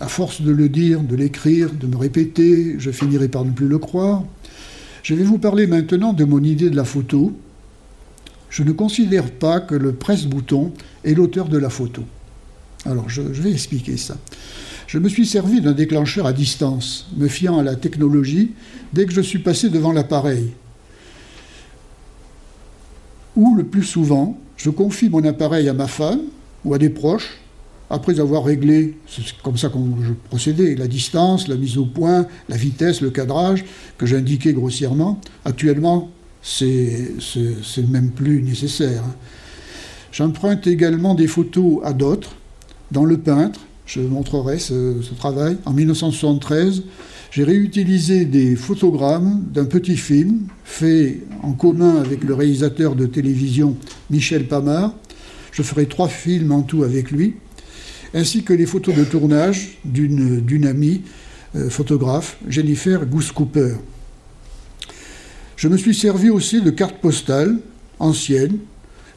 à 0.00 0.08
force 0.08 0.42
de 0.42 0.52
le 0.52 0.68
dire, 0.68 1.00
de 1.00 1.16
l'écrire, 1.16 1.72
de 1.72 1.86
me 1.86 1.96
répéter, 1.96 2.76
je 2.78 2.90
finirai 2.90 3.28
par 3.28 3.44
ne 3.44 3.52
plus 3.52 3.68
le 3.68 3.78
croire. 3.78 4.24
Je 5.04 5.14
vais 5.14 5.22
vous 5.22 5.36
parler 5.36 5.66
maintenant 5.66 6.14
de 6.14 6.24
mon 6.24 6.42
idée 6.42 6.70
de 6.70 6.76
la 6.76 6.84
photo. 6.84 7.30
Je 8.48 8.62
ne 8.62 8.72
considère 8.72 9.30
pas 9.30 9.60
que 9.60 9.74
le 9.74 9.92
presse-bouton 9.92 10.72
est 11.04 11.12
l'auteur 11.12 11.48
de 11.50 11.58
la 11.58 11.68
photo. 11.68 12.02
Alors, 12.86 13.10
je, 13.10 13.20
je 13.34 13.42
vais 13.42 13.52
expliquer 13.52 13.98
ça. 13.98 14.16
Je 14.86 14.98
me 14.98 15.10
suis 15.10 15.26
servi 15.26 15.60
d'un 15.60 15.72
déclencheur 15.72 16.24
à 16.24 16.32
distance, 16.32 17.06
me 17.18 17.28
fiant 17.28 17.58
à 17.58 17.62
la 17.62 17.76
technologie, 17.76 18.52
dès 18.94 19.04
que 19.04 19.12
je 19.12 19.20
suis 19.20 19.40
passé 19.40 19.68
devant 19.68 19.92
l'appareil. 19.92 20.52
Ou 23.36 23.54
le 23.56 23.64
plus 23.64 23.82
souvent, 23.82 24.38
je 24.56 24.70
confie 24.70 25.10
mon 25.10 25.24
appareil 25.24 25.68
à 25.68 25.74
ma 25.74 25.86
femme 25.86 26.22
ou 26.64 26.72
à 26.72 26.78
des 26.78 26.88
proches, 26.88 27.40
après 27.90 28.18
avoir 28.20 28.44
réglé, 28.44 28.96
c'est 29.06 29.22
comme 29.42 29.56
ça 29.56 29.68
que 29.68 29.78
je 30.02 30.12
procédais, 30.28 30.74
la 30.74 30.88
distance, 30.88 31.48
la 31.48 31.56
mise 31.56 31.78
au 31.78 31.84
point, 31.84 32.26
la 32.48 32.56
vitesse, 32.56 33.00
le 33.00 33.10
cadrage, 33.10 33.64
que 33.98 34.06
j'indiquais 34.06 34.52
grossièrement. 34.52 35.20
Actuellement, 35.44 36.10
c'est 36.42 37.12
même 37.88 38.10
plus 38.10 38.42
nécessaire. 38.42 39.02
Hein. 39.04 39.14
J'emprunte 40.12 40.66
également 40.66 41.14
des 41.14 41.26
photos 41.26 41.80
à 41.84 41.92
d'autres, 41.92 42.36
dans 42.92 43.04
le 43.04 43.18
peintre, 43.18 43.60
je 43.86 44.00
montrerai 44.00 44.58
ce, 44.58 44.94
travail. 45.16 45.56
En 45.64 45.72
1973, 45.72 46.84
j'ai 47.30 47.44
réutilisé 47.44 48.24
des 48.24 48.56
photogrammes 48.56 49.44
d'un 49.52 49.64
petit 49.64 49.96
film 49.96 50.46
fait 50.64 51.20
en 51.42 51.52
commun 51.52 51.96
avec 51.96 52.24
le 52.24 52.34
réalisateur 52.34 52.94
de 52.94 53.06
télévision 53.06 53.76
Michel 54.10 54.46
Pamard. 54.46 54.94
Je 55.50 55.62
ferai 55.62 55.86
trois 55.86 56.08
films 56.08 56.52
en 56.52 56.62
tout 56.62 56.84
avec 56.84 57.10
lui, 57.10 57.34
ainsi 58.14 58.44
que 58.44 58.52
les 58.52 58.64
photos 58.64 58.94
de 58.94 59.04
tournage 59.04 59.78
d'une 59.84 60.66
amie 60.66 61.02
euh, 61.56 61.68
photographe, 61.68 62.38
Jennifer 62.48 63.04
Goose 63.04 63.32
Cooper. 63.32 63.74
Je 65.56 65.68
me 65.68 65.76
suis 65.76 65.94
servi 65.94 66.30
aussi 66.30 66.62
de 66.62 66.70
cartes 66.70 66.98
postales 67.00 67.58
anciennes, 67.98 68.58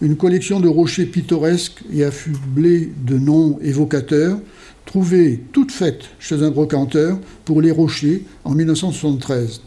une 0.01 0.17
collection 0.17 0.59
de 0.59 0.67
rochers 0.67 1.05
pittoresques 1.05 1.83
et 1.91 2.03
affublés 2.03 2.91
de 3.05 3.17
noms 3.17 3.59
évocateurs, 3.61 4.39
trouvée 4.85 5.41
toute 5.51 5.71
faite 5.71 6.05
chez 6.19 6.43
un 6.43 6.51
brocanteur 6.51 7.19
pour 7.45 7.61
les 7.61 7.71
rochers 7.71 8.23
en 8.43 8.53
1973. 8.53 9.61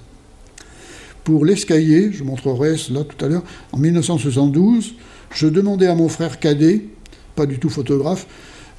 Pour 1.25 1.45
l'escalier, 1.45 2.11
je 2.13 2.25
montrerai 2.25 2.77
cela 2.77 3.05
tout 3.05 3.25
à 3.25 3.29
l'heure, 3.29 3.45
en 3.73 3.79
1972, 3.79 4.95
je 5.33 5.47
demandais 5.47 5.87
à 5.87 5.95
mon 5.95 6.09
frère 6.09 6.41
cadet, 6.41 6.83
pas 7.37 7.47
du 7.47 7.59
tout 7.59 7.69
photographe, 7.69 8.27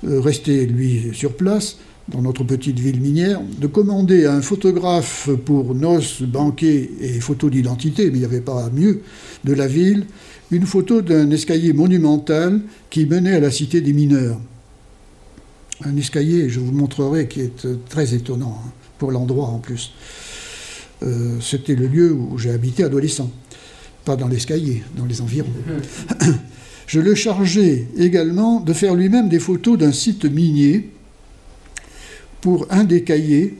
resté 0.04 0.66
lui 0.66 1.12
sur 1.14 1.34
place, 1.34 1.78
dans 2.10 2.22
notre 2.22 2.44
petite 2.44 2.80
ville 2.80 3.00
minière, 3.00 3.40
de 3.60 3.68
commander 3.68 4.26
à 4.26 4.34
un 4.34 4.42
photographe 4.42 5.30
pour 5.46 5.76
noces, 5.76 6.24
banquets 6.24 6.90
et 7.00 7.20
photos 7.20 7.52
d'identité, 7.52 8.06
mais 8.10 8.18
il 8.18 8.20
n'y 8.20 8.26
avait 8.26 8.42
pas 8.42 8.70
mieux, 8.74 9.02
de 9.44 9.54
la 9.54 9.68
ville, 9.68 10.06
une 10.50 10.66
photo 10.66 11.02
d'un 11.02 11.30
escalier 11.32 11.74
monumental 11.74 12.62
qui 12.90 13.06
menait 13.06 13.36
à 13.36 13.40
la 13.40 13.52
cité 13.52 13.82
des 13.82 13.94
mineurs 13.94 14.40
un 15.86 15.98
escalier, 15.98 16.50
je 16.50 16.60
vous 16.60 16.72
montrerai, 16.72 17.28
qui 17.28 17.42
est 17.42 17.66
euh, 17.66 17.78
très 17.90 18.14
étonnant, 18.14 18.60
hein, 18.64 18.72
pour 18.98 19.12
l'endroit 19.12 19.48
en 19.48 19.60
plus. 19.60 19.94
Euh, 21.04 21.40
c'était 21.42 21.76
le 21.76 21.88
lieu 21.88 22.12
où 22.12 22.38
j'ai 22.38 22.52
habité 22.52 22.84
adolescent, 22.84 23.32
pas 24.06 24.16
dans 24.16 24.28
l'escalier, 24.28 24.84
dans 24.96 25.06
les 25.06 25.22
environs. 25.22 25.50
je 26.92 27.00
le 27.00 27.16
chargeais 27.16 27.88
également 27.98 28.60
de 28.60 28.74
faire 28.74 28.94
lui-même 28.96 29.30
des 29.30 29.40
photos 29.40 29.78
d'un 29.78 29.94
site 29.94 30.26
minier 30.26 30.90
pour 32.42 32.68
un 32.70 32.84
des 32.84 33.06
cahiers, 33.06 33.56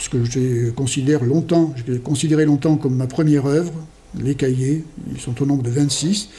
ce 0.00 0.08
que 0.08 0.24
je 0.24 0.70
considère 0.70 1.22
longtemps, 1.22 1.74
j'ai 1.86 1.98
considéré 1.98 2.46
longtemps 2.46 2.76
comme 2.76 2.96
ma 2.96 3.06
première 3.06 3.44
œuvre, 3.44 3.74
les 4.18 4.36
cahiers, 4.36 4.84
ils 5.14 5.20
sont 5.20 5.42
au 5.42 5.44
nombre 5.44 5.62
de 5.62 5.68
26 5.68 6.30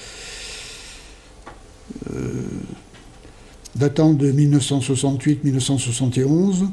datant 3.76 4.14
de 4.14 4.32
1968-1971, 4.32 6.66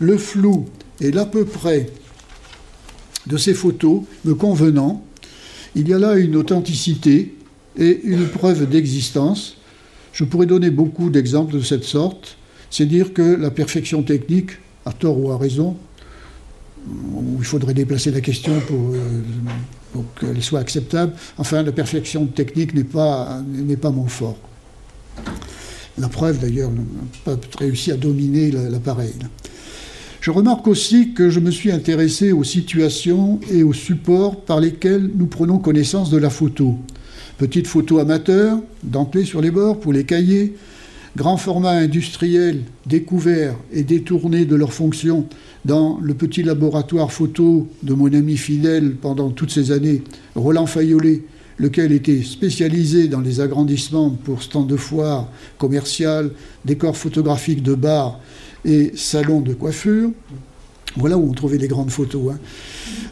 le 0.00 0.18
flou 0.18 0.66
et 1.00 1.12
l'à 1.12 1.24
peu 1.24 1.46
près 1.46 1.88
de 3.26 3.38
ces 3.38 3.54
photos 3.54 4.02
me 4.26 4.34
convenant, 4.34 5.02
il 5.74 5.88
y 5.88 5.94
a 5.94 5.98
là 5.98 6.16
une 6.16 6.36
authenticité 6.36 7.37
et 7.78 8.00
une 8.04 8.26
preuve 8.26 8.68
d'existence. 8.68 9.56
Je 10.12 10.24
pourrais 10.24 10.46
donner 10.46 10.70
beaucoup 10.70 11.10
d'exemples 11.10 11.54
de 11.54 11.60
cette 11.60 11.84
sorte. 11.84 12.36
C'est 12.70 12.86
dire 12.86 13.14
que 13.14 13.22
la 13.22 13.50
perfection 13.50 14.02
technique, 14.02 14.50
à 14.84 14.92
tort 14.92 15.18
ou 15.18 15.30
à 15.30 15.38
raison, 15.38 15.76
il 17.38 17.44
faudrait 17.44 17.74
déplacer 17.74 18.10
la 18.10 18.20
question 18.20 18.52
pour, 18.66 18.94
euh, 18.94 19.22
pour 19.92 20.04
qu'elle 20.18 20.42
soit 20.42 20.60
acceptable, 20.60 21.12
enfin 21.36 21.62
la 21.62 21.72
perfection 21.72 22.26
technique 22.26 22.74
n'est 22.74 22.84
pas, 22.84 23.42
n'est 23.46 23.76
pas 23.76 23.90
mon 23.90 24.06
fort. 24.06 24.38
La 25.98 26.08
preuve 26.08 26.38
d'ailleurs 26.38 26.70
n'a 26.70 26.82
pas 27.24 27.36
réussi 27.58 27.90
à 27.90 27.96
dominer 27.96 28.50
l'appareil. 28.50 29.14
Je 30.20 30.30
remarque 30.30 30.66
aussi 30.66 31.12
que 31.12 31.30
je 31.30 31.40
me 31.40 31.50
suis 31.50 31.72
intéressé 31.72 32.32
aux 32.32 32.44
situations 32.44 33.40
et 33.50 33.62
aux 33.62 33.72
supports 33.72 34.40
par 34.40 34.60
lesquels 34.60 35.10
nous 35.16 35.26
prenons 35.26 35.58
connaissance 35.58 36.10
de 36.10 36.18
la 36.18 36.30
photo. 36.30 36.76
Petite 37.38 37.68
photo 37.68 38.00
amateur, 38.00 38.58
dentée 38.82 39.24
sur 39.24 39.40
les 39.40 39.52
bords 39.52 39.78
pour 39.78 39.92
les 39.92 40.02
cahiers, 40.02 40.54
grand 41.16 41.36
format 41.36 41.70
industriel 41.70 42.62
découvert 42.84 43.54
et 43.72 43.84
détourné 43.84 44.44
de 44.44 44.56
leur 44.56 44.72
fonction 44.72 45.24
dans 45.64 46.00
le 46.02 46.14
petit 46.14 46.42
laboratoire 46.42 47.12
photo 47.12 47.68
de 47.84 47.94
mon 47.94 48.12
ami 48.12 48.36
fidèle 48.36 48.96
pendant 48.96 49.30
toutes 49.30 49.52
ces 49.52 49.70
années, 49.70 50.02
Roland 50.34 50.66
Fayolet, 50.66 51.22
lequel 51.58 51.92
était 51.92 52.24
spécialisé 52.24 53.06
dans 53.06 53.20
les 53.20 53.40
agrandissements 53.40 54.10
pour 54.10 54.42
stands 54.42 54.64
de 54.64 54.76
foire 54.76 55.28
commerciales, 55.58 56.32
décors 56.64 56.96
photographiques 56.96 57.62
de 57.62 57.76
bars 57.76 58.18
et 58.64 58.90
salons 58.96 59.42
de 59.42 59.54
coiffure. 59.54 60.10
Voilà 60.96 61.16
où 61.16 61.30
on 61.30 61.34
trouvait 61.34 61.58
les 61.58 61.68
grandes 61.68 61.90
photos. 61.90 62.32
Hein. 62.32 62.38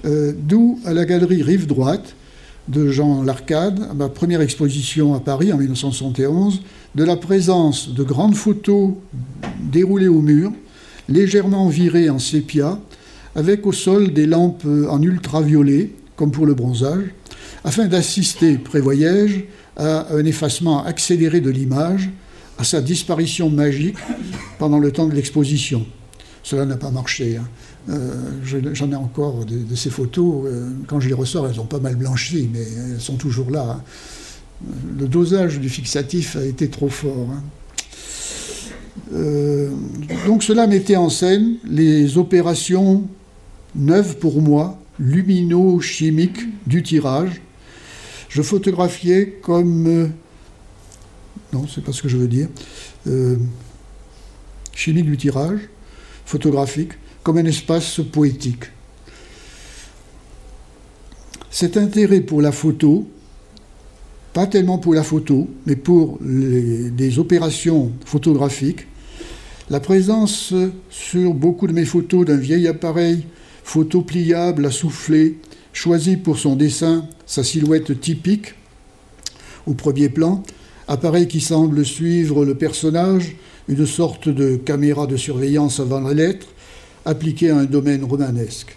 Euh, 0.04 0.32
d'où 0.36 0.80
à 0.84 0.92
la 0.92 1.04
galerie 1.04 1.44
Rive 1.44 1.68
Droite 1.68 2.16
de 2.68 2.90
Jean 2.90 3.22
Larcade, 3.22 3.80
ma 3.94 4.08
première 4.08 4.40
exposition 4.40 5.14
à 5.14 5.20
Paris 5.20 5.52
en 5.52 5.58
1971, 5.58 6.62
de 6.94 7.04
la 7.04 7.16
présence 7.16 7.94
de 7.94 8.02
grandes 8.02 8.34
photos 8.34 8.92
déroulées 9.60 10.08
au 10.08 10.20
mur, 10.20 10.52
légèrement 11.08 11.68
virées 11.68 12.10
en 12.10 12.18
sépia, 12.18 12.78
avec 13.34 13.66
au 13.66 13.72
sol 13.72 14.12
des 14.12 14.26
lampes 14.26 14.66
en 14.88 15.00
ultraviolet, 15.02 15.90
comme 16.16 16.32
pour 16.32 16.46
le 16.46 16.54
bronzage, 16.54 17.04
afin 17.64 17.86
d'assister, 17.86 18.58
prévoyais-je, 18.58 19.40
à 19.76 20.14
un 20.14 20.24
effacement 20.24 20.84
accéléré 20.84 21.40
de 21.40 21.50
l'image, 21.50 22.08
à 22.58 22.64
sa 22.64 22.80
disparition 22.80 23.50
magique 23.50 23.98
pendant 24.58 24.78
le 24.78 24.90
temps 24.90 25.06
de 25.06 25.14
l'exposition. 25.14 25.86
Cela 26.42 26.64
n'a 26.64 26.76
pas 26.76 26.90
marché. 26.90 27.36
Hein. 27.36 27.46
Euh, 27.88 28.30
j'en 28.42 28.90
ai 28.90 28.96
encore 28.96 29.44
de, 29.44 29.74
ces 29.74 29.90
photos. 29.90 30.44
Euh, 30.46 30.70
quand 30.86 31.00
je 31.00 31.08
les 31.08 31.14
ressors, 31.14 31.46
elles 31.48 31.60
ont 31.60 31.66
pas 31.66 31.78
mal 31.78 31.96
blanchi, 31.96 32.48
mais 32.52 32.64
elles 32.92 33.00
sont 33.00 33.16
toujours 33.16 33.50
là. 33.50 33.78
Hein. 33.78 33.82
Le 34.98 35.06
dosage 35.06 35.60
du 35.60 35.68
fixatif 35.68 36.36
a 36.36 36.44
été 36.44 36.68
trop 36.68 36.88
fort. 36.88 37.28
Hein. 37.30 37.42
Euh, 39.12 39.70
donc 40.26 40.42
cela 40.42 40.66
mettait 40.66 40.96
en 40.96 41.10
scène 41.10 41.56
les 41.64 42.18
opérations 42.18 43.04
neuves 43.74 44.16
pour 44.16 44.40
moi, 44.40 44.80
lumino-chimiques 44.98 46.40
du 46.66 46.82
tirage, 46.82 47.42
je 48.28 48.42
photographiais 48.42 49.38
comme... 49.42 49.86
Euh, 49.86 50.08
non, 51.52 51.66
c'est 51.72 51.84
pas 51.84 51.92
ce 51.92 52.02
que 52.02 52.08
je 52.08 52.16
veux 52.16 52.28
dire. 52.28 52.48
Euh, 53.06 53.36
chimique 54.74 55.06
du 55.06 55.16
tirage, 55.16 55.60
photographique, 56.24 56.92
comme 57.26 57.38
un 57.38 57.44
espace 57.44 58.00
poétique. 58.12 58.66
Cet 61.50 61.76
intérêt 61.76 62.20
pour 62.20 62.40
la 62.40 62.52
photo, 62.52 63.04
pas 64.32 64.46
tellement 64.46 64.78
pour 64.78 64.94
la 64.94 65.02
photo, 65.02 65.48
mais 65.66 65.74
pour 65.74 66.20
les, 66.24 66.88
des 66.90 67.18
opérations 67.18 67.90
photographiques, 68.04 68.86
la 69.70 69.80
présence 69.80 70.54
sur 70.88 71.34
beaucoup 71.34 71.66
de 71.66 71.72
mes 71.72 71.84
photos 71.84 72.26
d'un 72.26 72.36
vieil 72.36 72.68
appareil 72.68 73.26
photo 73.64 74.02
pliable 74.02 74.64
à 74.64 74.70
souffler, 74.70 75.40
choisi 75.72 76.16
pour 76.16 76.38
son 76.38 76.54
dessin 76.54 77.08
sa 77.26 77.42
silhouette 77.42 78.00
typique 78.00 78.54
au 79.66 79.74
premier 79.74 80.10
plan, 80.10 80.44
appareil 80.86 81.26
qui 81.26 81.40
semble 81.40 81.84
suivre 81.84 82.44
le 82.44 82.54
personnage, 82.54 83.34
une 83.66 83.84
sorte 83.84 84.28
de 84.28 84.54
caméra 84.54 85.08
de 85.08 85.16
surveillance 85.16 85.80
avant 85.80 85.98
la 85.98 86.14
lettre, 86.14 86.46
appliquée 87.06 87.50
à 87.50 87.56
un 87.56 87.64
domaine 87.64 88.04
romanesque. 88.04 88.76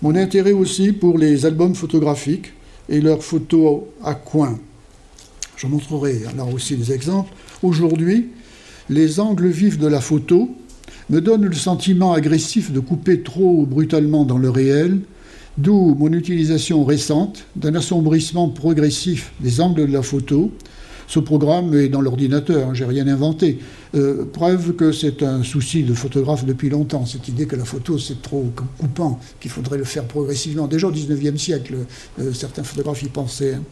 Mon 0.00 0.16
intérêt 0.16 0.52
aussi 0.52 0.92
pour 0.92 1.16
les 1.16 1.46
albums 1.46 1.76
photographiques 1.76 2.52
et 2.88 3.00
leurs 3.00 3.22
photos 3.22 3.82
à 4.02 4.14
coin. 4.14 4.58
Je 5.56 5.68
montrerai 5.68 6.22
alors 6.28 6.52
aussi 6.52 6.76
des 6.76 6.90
exemples. 6.92 7.32
Aujourd'hui, 7.62 8.30
les 8.90 9.20
angles 9.20 9.46
vifs 9.46 9.78
de 9.78 9.86
la 9.86 10.00
photo 10.00 10.50
me 11.08 11.20
donne 11.20 11.44
le 11.44 11.54
sentiment 11.54 12.12
agressif 12.12 12.72
de 12.72 12.80
couper 12.80 13.20
trop 13.20 13.64
brutalement 13.64 14.24
dans 14.24 14.38
le 14.38 14.50
réel, 14.50 15.00
d'où 15.58 15.94
mon 15.94 16.12
utilisation 16.12 16.84
récente 16.84 17.44
d'un 17.54 17.74
assombrissement 17.74 18.48
progressif 18.48 19.32
des 19.40 19.60
angles 19.60 19.86
de 19.86 19.92
la 19.92 20.02
photo. 20.02 20.50
Ce 21.12 21.20
programme 21.20 21.74
est 21.74 21.90
dans 21.90 22.00
l'ordinateur, 22.00 22.68
hein, 22.68 22.72
j'ai 22.72 22.86
rien 22.86 23.06
inventé. 23.06 23.58
Euh, 23.94 24.24
preuve 24.24 24.72
que 24.72 24.92
c'est 24.92 25.22
un 25.22 25.42
souci 25.42 25.82
de 25.82 25.92
photographe 25.92 26.46
depuis 26.46 26.70
longtemps, 26.70 27.04
cette 27.04 27.28
idée 27.28 27.44
que 27.44 27.54
la 27.54 27.66
photo 27.66 27.98
c'est 27.98 28.22
trop 28.22 28.50
coupant, 28.78 29.20
qu'il 29.38 29.50
faudrait 29.50 29.76
le 29.76 29.84
faire 29.84 30.04
progressivement. 30.04 30.66
Déjà 30.68 30.86
au 30.86 30.90
XIXe 30.90 31.38
siècle, 31.38 31.74
euh, 32.18 32.32
certains 32.32 32.62
photographes 32.62 33.02
y 33.02 33.10
pensaient. 33.10 33.56
Hein. 33.56 33.62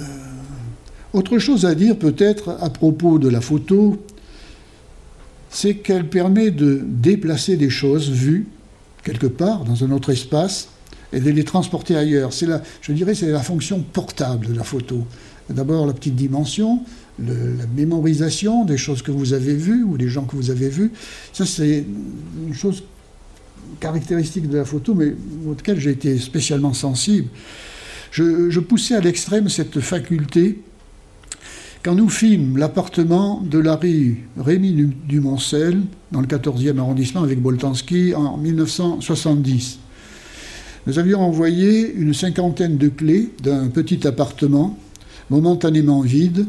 Euh, 0.00 0.02
autre 1.12 1.38
chose 1.38 1.64
à 1.64 1.76
dire 1.76 1.96
peut-être 1.96 2.56
à 2.60 2.70
propos 2.70 3.20
de 3.20 3.28
la 3.28 3.40
photo, 3.40 4.02
c'est 5.48 5.76
qu'elle 5.76 6.08
permet 6.08 6.50
de 6.50 6.82
déplacer 6.84 7.56
des 7.56 7.70
choses 7.70 8.10
vues 8.10 8.48
quelque 9.04 9.28
part 9.28 9.62
dans 9.62 9.84
un 9.84 9.92
autre 9.92 10.10
espace 10.10 10.69
et 11.12 11.20
de 11.20 11.30
les 11.30 11.44
transporter 11.44 11.96
ailleurs. 11.96 12.32
C'est 12.32 12.46
la, 12.46 12.62
je 12.80 12.92
dirais, 12.92 13.14
c'est 13.14 13.30
la 13.30 13.40
fonction 13.40 13.80
portable 13.80 14.46
de 14.46 14.54
la 14.54 14.64
photo. 14.64 15.04
D'abord 15.48 15.86
la 15.86 15.92
petite 15.92 16.14
dimension, 16.14 16.80
la 17.18 17.66
mémorisation 17.74 18.64
des 18.64 18.76
choses 18.76 19.02
que 19.02 19.10
vous 19.10 19.32
avez 19.32 19.54
vues 19.54 19.82
ou 19.82 19.98
des 19.98 20.08
gens 20.08 20.24
que 20.24 20.36
vous 20.36 20.50
avez 20.50 20.68
vus. 20.68 20.92
Ça, 21.32 21.44
c'est 21.44 21.84
une 22.46 22.54
chose 22.54 22.84
caractéristique 23.80 24.48
de 24.48 24.58
la 24.58 24.64
photo, 24.64 24.94
mais 24.94 25.14
auquel 25.48 25.80
j'ai 25.80 25.90
été 25.90 26.18
spécialement 26.18 26.72
sensible. 26.72 27.28
Je, 28.10 28.58
poussais 28.60 28.96
à 28.96 29.00
l'extrême 29.00 29.48
cette 29.48 29.80
faculté 29.80 30.62
quand 31.82 31.94
nous 31.94 32.08
fîmes 32.08 32.58
l'appartement 32.58 33.40
de 33.40 33.58
la 33.58 33.76
rue 33.76 34.28
Rémy 34.38 34.92
Dumoncel, 35.08 35.80
dans 36.12 36.20
le 36.20 36.26
14e 36.26 36.78
arrondissement 36.78 37.22
avec 37.22 37.40
Boltanski, 37.40 38.14
en 38.14 38.36
1970, 38.36 39.78
nous 40.86 40.98
avions 40.98 41.20
envoyé 41.20 41.92
une 41.92 42.14
cinquantaine 42.14 42.76
de 42.76 42.88
clés 42.88 43.30
d'un 43.42 43.68
petit 43.68 44.06
appartement, 44.06 44.78
momentanément 45.28 46.00
vide. 46.00 46.46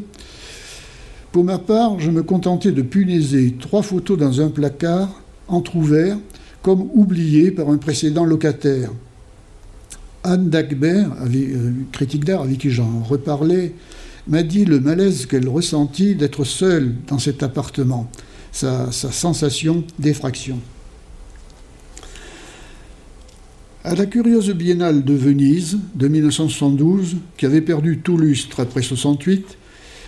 Pour 1.32 1.44
ma 1.44 1.58
part, 1.58 2.00
je 2.00 2.10
me 2.10 2.22
contentais 2.22 2.72
de 2.72 2.82
punaiser 2.82 3.54
trois 3.58 3.82
photos 3.82 4.18
dans 4.18 4.40
un 4.40 4.48
placard, 4.48 5.22
entr'ouvert, 5.48 6.16
comme 6.62 6.88
oubliées 6.94 7.50
par 7.50 7.68
un 7.68 7.76
précédent 7.76 8.24
locataire. 8.24 8.90
Anne 10.24 10.48
Dagbert, 10.48 11.10
euh, 11.22 11.72
critique 11.90 12.24
d'art 12.24 12.42
avec 12.42 12.58
qui 12.58 12.70
j'en 12.70 13.02
reparlais, 13.02 13.74
m'a 14.28 14.42
dit 14.42 14.64
le 14.64 14.80
malaise 14.80 15.26
qu'elle 15.26 15.48
ressentit 15.48 16.14
d'être 16.14 16.44
seule 16.44 16.94
dans 17.08 17.18
cet 17.18 17.42
appartement, 17.42 18.08
sa, 18.52 18.92
sensation 18.92 19.84
d'effraction. 19.98 20.58
À 23.84 23.96
la 23.96 24.06
curieuse 24.06 24.52
biennale 24.52 25.02
de 25.02 25.12
Venise 25.12 25.76
de 25.96 26.06
1972, 26.06 27.16
qui 27.36 27.46
avait 27.46 27.60
perdu 27.60 27.98
tout 27.98 28.16
lustre 28.16 28.60
après 28.60 28.80
68, 28.80 29.58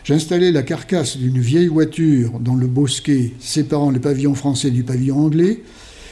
j'installai 0.04 0.52
la 0.52 0.62
carcasse 0.62 1.16
d'une 1.16 1.40
vieille 1.40 1.66
voiture 1.66 2.38
dans 2.38 2.54
le 2.54 2.68
bosquet 2.68 3.32
séparant 3.40 3.90
le 3.90 3.98
pavillon 3.98 4.37
français 4.37 4.70
du 4.70 4.84
pavillon 4.84 5.18
anglais, 5.18 5.64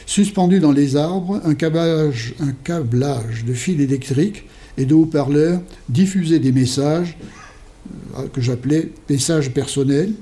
suspendu 0.06 0.58
dans 0.58 0.72
les 0.72 0.96
arbres 0.96 1.40
un 1.44 1.54
câblage, 1.54 2.34
un 2.40 2.50
câblage 2.50 3.44
de 3.44 3.52
fils 3.54 3.80
électriques 3.80 4.42
et 4.76 4.84
de 4.84 4.94
haut-parleurs 4.94 5.60
diffusait 5.88 6.40
des 6.40 6.50
messages 6.50 7.16
euh, 8.18 8.26
que 8.26 8.40
j'appelais 8.40 8.90
message 9.08 9.52
personnel, 9.52 10.12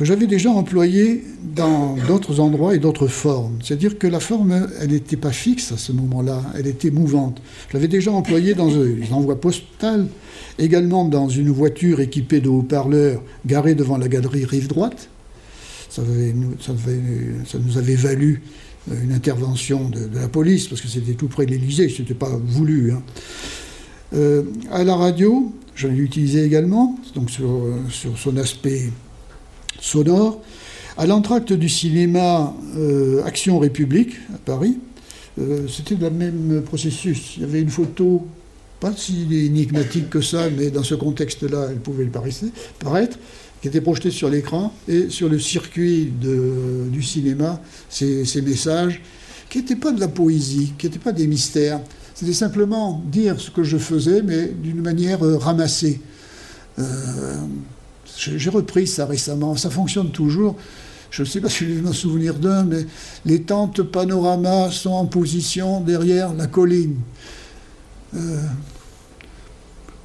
que 0.00 0.06
j'avais 0.06 0.26
déjà 0.26 0.48
employé 0.48 1.22
dans 1.54 1.94
d'autres 2.08 2.40
endroits 2.40 2.74
et 2.74 2.78
d'autres 2.78 3.06
formes. 3.06 3.58
C'est-à-dire 3.62 3.98
que 3.98 4.06
la 4.06 4.18
forme, 4.18 4.66
elle 4.80 4.92
n'était 4.92 5.18
pas 5.18 5.30
fixe 5.30 5.72
à 5.72 5.76
ce 5.76 5.92
moment-là, 5.92 6.42
elle 6.56 6.66
était 6.68 6.90
mouvante. 6.90 7.42
Je 7.68 7.74
l'avais 7.74 7.86
déjà 7.86 8.10
employé 8.10 8.54
dans 8.54 8.70
un 8.70 9.12
envoi 9.12 9.38
postal, 9.38 10.06
également 10.58 11.04
dans 11.04 11.28
une 11.28 11.50
voiture 11.50 12.00
équipée 12.00 12.40
de 12.40 12.48
haut-parleurs 12.48 13.22
garée 13.44 13.74
devant 13.74 13.98
la 13.98 14.08
galerie 14.08 14.46
rive 14.46 14.68
droite. 14.68 15.10
Ça, 15.90 16.00
nous 16.00 17.76
avait 17.76 17.94
valu 17.94 18.40
euh, 18.90 19.04
une 19.04 19.12
intervention 19.12 19.90
de, 19.90 20.08
la 20.18 20.28
police, 20.28 20.66
parce 20.66 20.80
que 20.80 20.88
c'était 20.88 21.12
tout 21.12 21.28
près 21.28 21.44
de 21.44 21.50
l'Élysée, 21.50 21.90
ce 21.90 22.00
n'était 22.00 22.14
pas 22.14 22.40
voulu. 22.42 22.92
Hein. 22.92 23.02
Euh, 24.14 24.44
à 24.72 24.82
la 24.82 24.96
radio, 24.96 25.52
je 25.74 25.88
l'ai 25.88 25.98
utilisé 25.98 26.42
également, 26.42 26.98
donc 27.14 27.28
sur, 27.28 27.68
son 28.16 28.38
aspect 28.38 28.88
sonore. 29.80 30.40
À 30.96 31.06
l'entracte 31.06 31.52
du 31.52 31.68
cinéma 31.68 32.54
euh, 32.76 33.24
Action 33.24 33.58
République 33.58 34.16
à 34.34 34.38
Paris, 34.38 34.78
euh, 35.38 35.66
c'était 35.68 35.94
le 35.94 36.10
même 36.10 36.62
processus. 36.64 37.36
Il 37.36 37.42
y 37.42 37.44
avait 37.44 37.60
une 37.60 37.70
photo, 37.70 38.26
pas 38.80 38.92
si 38.96 39.26
énigmatique 39.46 40.10
que 40.10 40.20
ça, 40.20 40.50
mais 40.50 40.70
dans 40.70 40.82
ce 40.82 40.94
contexte-là, 40.94 41.68
elle 41.70 41.78
pouvait 41.78 42.08
paraître, 42.78 43.18
qui 43.62 43.68
était 43.68 43.80
projetée 43.80 44.10
sur 44.10 44.28
l'écran, 44.28 44.74
et 44.88 45.08
sur 45.10 45.28
le 45.28 45.38
circuit 45.38 46.12
du 46.20 47.02
cinéma, 47.02 47.60
ces, 47.88 48.24
ces 48.24 48.42
messages, 48.42 49.00
qui 49.48 49.58
n'étaient 49.58 49.76
pas 49.76 49.92
de 49.92 50.00
la 50.00 50.08
poésie, 50.08 50.72
qui 50.78 50.86
n'étaient 50.86 50.98
pas 50.98 51.12
des 51.12 51.26
mystères, 51.26 51.80
c'était 52.20 52.34
simplement 52.34 53.02
dire 53.10 53.40
ce 53.40 53.50
que 53.50 53.62
je 53.62 53.78
faisais, 53.78 54.20
mais 54.20 54.48
d'une 54.48 54.82
manière 54.82 55.24
euh, 55.24 55.38
ramassée. 55.38 56.00
J'ai 58.20 58.50
repris 58.50 58.86
ça 58.86 59.06
récemment, 59.06 59.56
ça 59.56 59.70
fonctionne 59.70 60.10
toujours. 60.10 60.56
Je 61.10 61.22
ne 61.22 61.26
sais 61.26 61.40
pas 61.40 61.48
si 61.48 61.64
je 61.64 61.72
vais 61.72 61.80
me 61.80 61.92
souvenir 61.92 62.34
d'un, 62.34 62.64
mais 62.64 62.86
les 63.24 63.42
tentes 63.42 63.82
panorama 63.82 64.70
sont 64.70 64.90
en 64.90 65.06
position 65.06 65.80
derrière 65.80 66.32
la 66.34 66.46
colline. 66.46 66.96
Euh, 68.14 68.40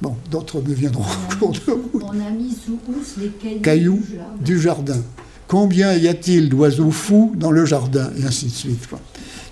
bon, 0.00 0.16
d'autres 0.30 0.60
me 0.60 0.74
viendront 0.74 1.04
en 1.04 1.36
cours 1.36 1.52
de 1.52 1.70
route. 1.70 2.02
On 2.02 2.20
a 2.20 2.30
mis 2.30 2.50
sous 2.50 2.78
housse 2.88 3.16
les 3.18 3.58
cailloux, 3.60 4.02
du, 4.40 4.60
jardin. 4.60 5.00
Combien 5.46 5.94
y 5.94 6.08
a-t-il 6.08 6.48
d'oiseaux 6.48 6.90
fous 6.90 7.32
dans 7.36 7.52
le 7.52 7.64
jardin? 7.64 8.10
Et 8.18 8.24
ainsi 8.24 8.46
de 8.46 8.50
suite. 8.50 8.88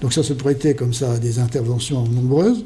Donc 0.00 0.12
ça 0.12 0.24
se 0.24 0.32
prêtait 0.32 0.74
comme 0.74 0.92
ça 0.92 1.12
à 1.12 1.18
des 1.18 1.38
interventions 1.38 2.02
nombreuses. 2.02 2.64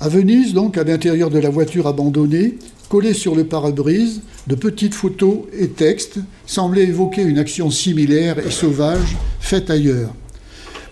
À 0.00 0.08
Venise, 0.08 0.54
donc, 0.54 0.78
à 0.78 0.84
l'intérieur 0.84 1.28
de 1.28 1.40
la 1.40 1.50
voiture 1.50 1.88
abandonnée, 1.88 2.56
collées 2.88 3.14
sur 3.14 3.34
le 3.34 3.42
pare-brise, 3.42 4.20
de 4.46 4.54
petites 4.54 4.94
photos 4.94 5.40
et 5.58 5.68
textes 5.68 6.20
semblaient 6.46 6.84
évoquer 6.84 7.22
une 7.22 7.38
action 7.38 7.68
similaire 7.68 8.38
et 8.38 8.52
sauvage 8.52 9.16
faite 9.40 9.70
ailleurs. 9.70 10.14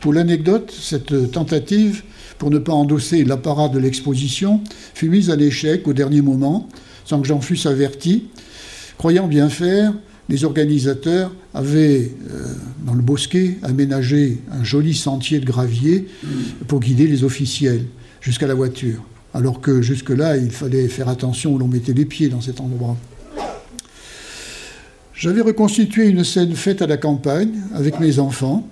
Pour 0.00 0.12
l'anecdote, 0.12 0.74
cette 0.76 1.30
tentative, 1.30 2.02
pour 2.38 2.50
ne 2.50 2.58
pas 2.58 2.72
endosser 2.72 3.24
l'apparat 3.24 3.68
de 3.68 3.78
l'exposition, 3.78 4.60
fut 4.92 5.08
mise 5.08 5.30
à 5.30 5.36
l'échec 5.36 5.86
au 5.86 5.92
dernier 5.92 6.20
moment, 6.20 6.68
sans 7.04 7.20
que 7.20 7.28
j'en 7.28 7.40
fusse 7.40 7.66
averti. 7.66 8.24
Croyant 8.98 9.28
bien 9.28 9.48
faire, 9.48 9.94
les 10.28 10.44
organisateurs 10.44 11.32
avaient, 11.54 12.10
euh, 12.32 12.44
dans 12.84 12.94
le 12.94 13.02
bosquet, 13.02 13.58
aménagé 13.62 14.38
un 14.50 14.64
joli 14.64 14.94
sentier 14.94 15.38
de 15.38 15.46
gravier 15.46 16.08
pour 16.66 16.80
guider 16.80 17.06
les 17.06 17.22
officiels 17.22 17.84
jusqu'à 18.26 18.48
la 18.48 18.54
voiture. 18.54 19.04
Alors 19.34 19.60
que 19.60 19.82
jusque-là, 19.82 20.36
il 20.36 20.50
fallait 20.50 20.88
faire 20.88 21.08
attention 21.08 21.52
où 21.52 21.58
l'on 21.58 21.68
mettait 21.68 21.92
les 21.92 22.04
pieds 22.04 22.28
dans 22.28 22.40
cet 22.40 22.60
endroit. 22.60 22.96
J'avais 25.14 25.42
reconstitué 25.42 26.08
une 26.08 26.24
scène 26.24 26.56
faite 26.56 26.82
à 26.82 26.88
la 26.88 26.96
campagne 26.96 27.52
avec 27.72 28.00
mes 28.00 28.18
enfants, 28.18 28.68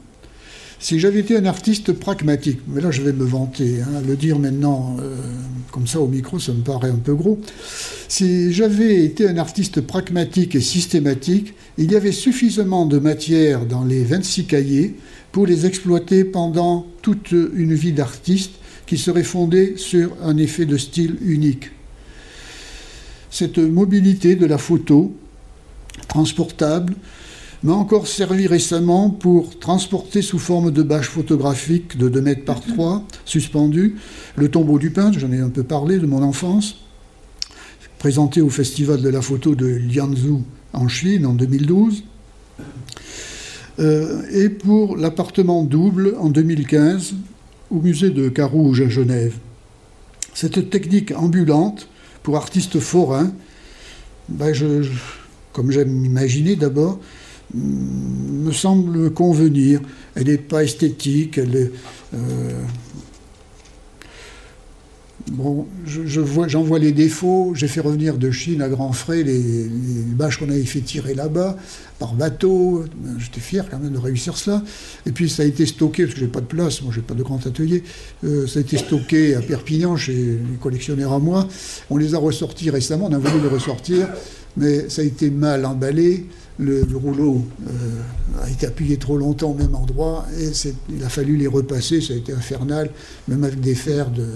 si 0.80 0.98
j'avais 0.98 1.20
été 1.20 1.36
un 1.36 1.46
artiste 1.46 1.92
pragmatique, 1.92 2.58
mais 2.66 2.80
là 2.82 2.90
je 2.90 3.00
vais 3.00 3.12
me 3.12 3.24
vanter, 3.24 3.80
hein, 3.80 4.02
le 4.06 4.16
dire 4.16 4.38
maintenant 4.40 4.96
euh, 5.00 5.16
comme 5.70 5.86
ça 5.86 6.00
au 6.00 6.08
micro, 6.08 6.40
ça 6.40 6.52
me 6.52 6.62
paraît 6.62 6.90
un 6.90 7.00
peu 7.02 7.14
gros. 7.14 7.38
Si 8.08 8.52
j'avais 8.52 9.04
été 9.04 9.28
un 9.28 9.38
artiste 9.38 9.80
pragmatique 9.80 10.56
et 10.56 10.60
systématique, 10.60 11.54
il 11.78 11.92
y 11.92 11.96
avait 11.96 12.12
suffisamment 12.12 12.86
de 12.86 12.98
matière 12.98 13.66
dans 13.66 13.84
les 13.84 14.02
26 14.02 14.46
cahiers 14.46 14.96
pour 15.32 15.46
les 15.46 15.64
exploiter 15.64 16.24
pendant 16.24 16.86
toute 17.02 17.30
une 17.30 17.72
vie 17.72 17.92
d'artiste 17.92 18.52
qui 18.86 18.98
serait 18.98 19.24
fondée 19.24 19.74
sur 19.76 20.12
un 20.22 20.36
effet 20.36 20.66
de 20.66 20.76
style 20.76 21.16
unique. 21.22 21.70
Cette 23.30 23.58
mobilité 23.58 24.36
de 24.36 24.46
la 24.46 24.58
photo, 24.58 25.14
transportable, 26.08 26.94
m'a 27.64 27.72
encore 27.72 28.06
servi 28.06 28.46
récemment 28.46 29.08
pour 29.08 29.58
transporter 29.58 30.20
sous 30.20 30.38
forme 30.38 30.70
de 30.70 30.82
bâche 30.82 31.08
photographique 31.08 31.96
de 31.96 32.08
2 32.08 32.20
mètres 32.20 32.44
par 32.44 32.60
3, 32.60 33.04
suspendue, 33.24 33.96
le 34.36 34.50
tombeau 34.50 34.78
du 34.78 34.90
peintre, 34.90 35.18
j'en 35.18 35.32
ai 35.32 35.40
un 35.40 35.48
peu 35.48 35.62
parlé, 35.62 35.98
de 35.98 36.06
mon 36.06 36.22
enfance, 36.22 36.76
présenté 37.98 38.42
au 38.42 38.50
Festival 38.50 39.00
de 39.00 39.08
la 39.08 39.22
photo 39.22 39.54
de 39.54 39.66
Lianzhou 39.66 40.42
en 40.74 40.88
Chine 40.88 41.24
en 41.24 41.32
2012, 41.32 42.04
euh, 43.80 44.22
et 44.30 44.50
pour 44.50 44.96
l'appartement 44.96 45.64
double 45.64 46.14
en 46.20 46.28
2015 46.28 47.14
au 47.70 47.80
musée 47.80 48.10
de 48.10 48.28
Carouge 48.28 48.80
à 48.82 48.88
Genève. 48.88 49.34
Cette 50.34 50.70
technique 50.70 51.12
ambulante, 51.16 51.88
pour 52.22 52.36
artistes 52.36 52.80
forains, 52.80 53.32
ben 54.28 54.52
comme 55.52 55.70
j'aime 55.70 56.04
imaginer 56.04 56.56
d'abord, 56.56 56.98
me 57.54 58.50
semble 58.52 59.12
convenir. 59.12 59.80
Elle 60.14 60.26
n'est 60.26 60.38
pas 60.38 60.64
esthétique, 60.64 61.38
elle 61.38 61.54
est, 61.54 61.72
euh, 62.14 62.62
Bon, 65.32 65.66
je, 65.86 66.20
vois, 66.20 66.48
j'en 66.48 66.62
vois 66.62 66.78
les 66.78 66.92
défauts. 66.92 67.52
J'ai 67.54 67.66
fait 67.66 67.80
revenir 67.80 68.18
de 68.18 68.30
Chine 68.30 68.60
à 68.60 68.68
grands 68.68 68.92
frais 68.92 69.22
les, 69.22 69.66
bâches 70.06 70.38
qu'on 70.38 70.50
avait 70.50 70.64
fait 70.64 70.80
tirer 70.80 71.14
là-bas 71.14 71.56
par 71.98 72.14
bateau. 72.14 72.84
J'étais 73.18 73.40
fier 73.40 73.66
quand 73.70 73.78
même 73.78 73.92
de 73.92 73.98
réussir 73.98 74.36
cela. 74.36 74.62
Et 75.06 75.12
puis 75.12 75.30
ça 75.30 75.42
a 75.42 75.46
été 75.46 75.64
stocké, 75.64 76.02
parce 76.04 76.14
que 76.14 76.20
j'ai 76.20 76.26
pas 76.26 76.42
de 76.42 76.46
place, 76.46 76.82
moi 76.82 76.92
j'ai 76.94 77.00
pas 77.00 77.14
de 77.14 77.22
grand 77.22 77.44
atelier. 77.46 77.82
Euh, 78.24 78.46
ça 78.46 78.58
a 78.58 78.62
été 78.62 78.76
stocké 78.76 79.34
à 79.34 79.40
Perpignan 79.40 79.96
chez 79.96 80.12
les 80.12 80.58
collectionneurs 80.60 81.12
à 81.12 81.18
moi. 81.18 81.48
On 81.88 81.96
les 81.96 82.14
a 82.14 82.18
ressortis 82.18 82.68
récemment, 82.68 83.06
on 83.10 83.14
a 83.14 83.18
voulu 83.18 83.42
les 83.42 83.48
ressortir, 83.48 84.08
mais 84.58 84.90
ça 84.90 85.00
a 85.00 85.04
été 85.04 85.30
mal 85.30 85.64
emballé. 85.64 86.26
Le, 86.56 86.86
rouleau 86.94 87.44
euh, 87.66 88.42
a 88.44 88.48
été 88.48 88.66
appuyé 88.66 88.96
trop 88.96 89.16
longtemps 89.16 89.50
au 89.50 89.54
même 89.54 89.74
endroit 89.74 90.24
et 90.38 90.50
il 90.94 91.02
a 91.02 91.08
fallu 91.08 91.36
les 91.36 91.48
repasser. 91.48 92.00
Ça 92.00 92.12
a 92.12 92.16
été 92.16 92.32
infernal, 92.32 92.90
même 93.26 93.42
avec 93.42 93.58
des 93.60 93.74
fers 93.74 94.10
de 94.10 94.26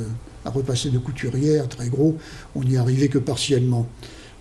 à 0.44 0.50
repasser 0.50 0.90
de 0.90 0.98
couturière, 0.98 1.68
très 1.68 1.88
gros, 1.88 2.16
on 2.54 2.62
n'y 2.62 2.76
arrivait 2.76 3.08
que 3.08 3.18
partiellement. 3.18 3.86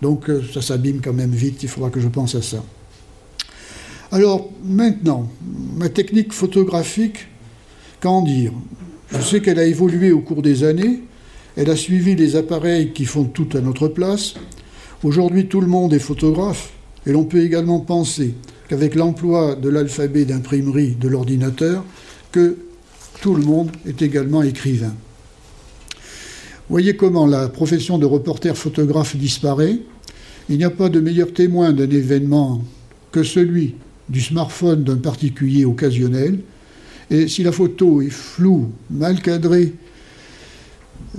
Donc 0.02 0.30
euh, 0.30 0.42
ça 0.52 0.62
s'abîme 0.62 1.00
quand 1.02 1.12
même 1.12 1.32
vite, 1.32 1.62
il 1.62 1.68
faudra 1.68 1.90
que 1.90 2.00
je 2.00 2.08
pense 2.08 2.34
à 2.34 2.42
ça. 2.42 2.62
Alors 4.10 4.50
maintenant, 4.64 5.28
ma 5.76 5.88
technique 5.88 6.32
photographique, 6.32 7.26
qu'en 8.00 8.22
dire? 8.22 8.52
Je 9.10 9.20
sais 9.20 9.40
qu'elle 9.40 9.58
a 9.58 9.64
évolué 9.64 10.12
au 10.12 10.20
cours 10.20 10.42
des 10.42 10.64
années, 10.64 11.00
elle 11.56 11.70
a 11.70 11.76
suivi 11.76 12.14
les 12.14 12.36
appareils 12.36 12.92
qui 12.92 13.04
font 13.04 13.24
tout 13.24 13.48
à 13.54 13.60
notre 13.60 13.88
place. 13.88 14.34
Aujourd'hui 15.02 15.46
tout 15.46 15.60
le 15.60 15.66
monde 15.66 15.92
est 15.92 15.98
photographe, 15.98 16.72
et 17.06 17.12
l'on 17.12 17.24
peut 17.24 17.42
également 17.42 17.80
penser 17.80 18.34
qu'avec 18.68 18.94
l'emploi 18.94 19.56
de 19.56 19.68
l'alphabet 19.68 20.24
d'imprimerie 20.24 20.94
de 20.94 21.08
l'ordinateur, 21.08 21.84
que 22.32 22.58
tout 23.20 23.34
le 23.34 23.42
monde 23.42 23.70
est 23.86 24.02
également 24.02 24.42
écrivain. 24.42 24.94
Voyez 26.70 26.96
comment 26.96 27.26
la 27.26 27.48
profession 27.48 27.96
de 27.96 28.04
reporter 28.04 28.54
photographe 28.54 29.16
disparaît. 29.16 29.78
Il 30.50 30.58
n'y 30.58 30.64
a 30.64 30.70
pas 30.70 30.90
de 30.90 31.00
meilleur 31.00 31.32
témoin 31.32 31.72
d'un 31.72 31.88
événement 31.88 32.62
que 33.10 33.22
celui 33.22 33.76
du 34.10 34.20
smartphone 34.20 34.84
d'un 34.84 34.96
particulier 34.96 35.64
occasionnel. 35.64 36.40
Et 37.10 37.26
si 37.26 37.42
la 37.42 37.52
photo 37.52 38.02
est 38.02 38.10
floue, 38.10 38.70
mal 38.90 39.22
cadrée, 39.22 39.72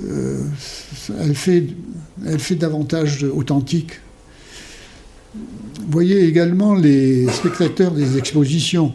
euh, 0.03 0.43
elle, 1.19 1.33
fait, 1.33 1.65
elle 2.27 2.39
fait 2.39 2.55
davantage 2.55 3.23
authentique. 3.23 3.93
Voyez 5.89 6.25
également 6.25 6.75
les 6.75 7.27
spectateurs 7.27 7.91
des 7.91 8.19
expositions. 8.19 8.93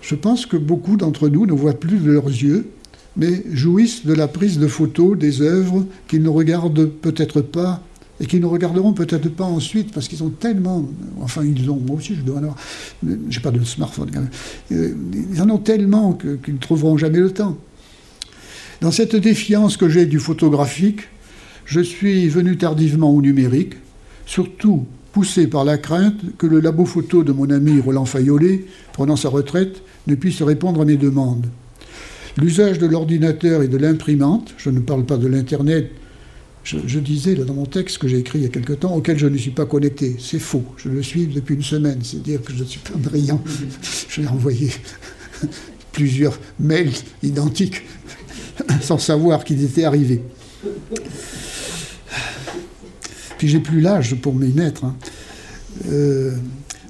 Je 0.00 0.16
pense 0.16 0.44
que 0.44 0.56
beaucoup 0.56 0.96
d'entre 0.96 1.28
nous 1.28 1.46
ne 1.46 1.52
voient 1.52 1.78
plus 1.78 1.98
de 1.98 2.10
leurs 2.10 2.26
yeux 2.26 2.66
mais 3.16 3.44
jouissent 3.52 4.04
de 4.06 4.12
la 4.12 4.28
prise 4.28 4.58
de 4.58 4.66
photos 4.66 5.16
des 5.18 5.40
œuvres 5.40 5.84
qu'ils 6.08 6.22
ne 6.22 6.28
regardent 6.28 6.88
peut-être 6.88 7.40
pas 7.40 7.82
et 8.20 8.26
qu'ils 8.26 8.40
ne 8.40 8.46
regarderont 8.46 8.92
peut-être 8.92 9.28
pas 9.28 9.44
ensuite 9.44 9.92
parce 9.92 10.08
qu'ils 10.08 10.22
ont 10.22 10.30
tellement, 10.30 10.88
enfin 11.20 11.42
ils 11.44 11.70
ont, 11.70 11.76
moi 11.76 11.96
aussi 11.96 12.14
je 12.14 12.22
dois 12.22 12.36
en 12.36 12.38
avoir, 12.38 12.56
j'ai 13.28 13.40
pas 13.40 13.50
de 13.50 13.62
smartphone 13.64 14.10
quand 14.12 14.20
même, 14.20 14.30
euh, 14.72 14.94
ils 15.32 15.42
en 15.42 15.50
ont 15.50 15.58
tellement 15.58 16.12
qu'ils 16.12 16.54
ne 16.54 16.58
trouveront 16.58 16.96
jamais 16.96 17.18
le 17.18 17.32
temps. 17.32 17.56
Dans 18.80 18.90
cette 18.90 19.16
défiance 19.16 19.76
que 19.76 19.88
j'ai 19.88 20.06
du 20.06 20.18
photographique, 20.18 21.00
je 21.64 21.80
suis 21.80 22.28
venu 22.28 22.56
tardivement 22.56 23.10
au 23.10 23.22
numérique, 23.22 23.74
surtout 24.26 24.86
poussé 25.12 25.46
par 25.46 25.64
la 25.64 25.78
crainte 25.78 26.36
que 26.38 26.46
le 26.46 26.60
labo 26.60 26.84
photo 26.84 27.22
de 27.22 27.32
mon 27.32 27.48
ami 27.50 27.80
Roland 27.80 28.04
Fayolet, 28.04 28.64
prenant 28.92 29.16
sa 29.16 29.28
retraite, 29.28 29.82
ne 30.06 30.14
puisse 30.16 30.42
répondre 30.42 30.80
à 30.80 30.84
mes 30.84 30.96
demandes. 30.96 31.46
L'usage 32.36 32.78
de 32.78 32.86
l'ordinateur 32.86 33.62
et 33.62 33.68
de 33.68 33.76
l'imprimante, 33.76 34.54
je 34.56 34.70
ne 34.70 34.80
parle 34.80 35.04
pas 35.04 35.16
de 35.16 35.26
l'Internet, 35.26 35.90
je, 36.64 36.98
disais 36.98 37.34
là, 37.34 37.44
dans 37.44 37.52
mon 37.52 37.66
texte 37.66 37.98
que 37.98 38.08
j'ai 38.08 38.18
écrit 38.18 38.38
il 38.38 38.42
y 38.42 38.46
a 38.46 38.48
quelque 38.48 38.72
temps, 38.72 38.94
auquel 38.94 39.18
je 39.18 39.26
ne 39.26 39.36
suis 39.36 39.50
pas 39.50 39.66
connecté. 39.66 40.16
C'est 40.18 40.38
faux. 40.38 40.64
Je 40.78 40.88
le 40.88 41.02
suis 41.02 41.26
depuis 41.26 41.56
une 41.56 41.62
semaine. 41.62 41.98
C'est 42.02 42.22
dire 42.22 42.42
que 42.42 42.54
je 42.54 42.64
suis 42.64 42.80
pas 42.80 42.96
brillant. 42.96 43.42
Je 44.08 44.22
ai 44.22 44.26
envoyé 44.26 44.70
plusieurs 45.92 46.38
mails 46.58 46.92
identiques 47.22 47.82
sans 48.80 48.98
savoir 48.98 49.44
qu'ils 49.44 49.62
étaient 49.62 49.84
arrivés. 49.84 50.22
Puis 53.38 53.48
j'ai 53.48 53.60
plus 53.60 53.80
l'âge 53.80 54.14
pour 54.16 54.34
m'y 54.34 54.52
mettre. 54.52 54.84
Hein. 54.84 54.96
Euh, 55.90 56.36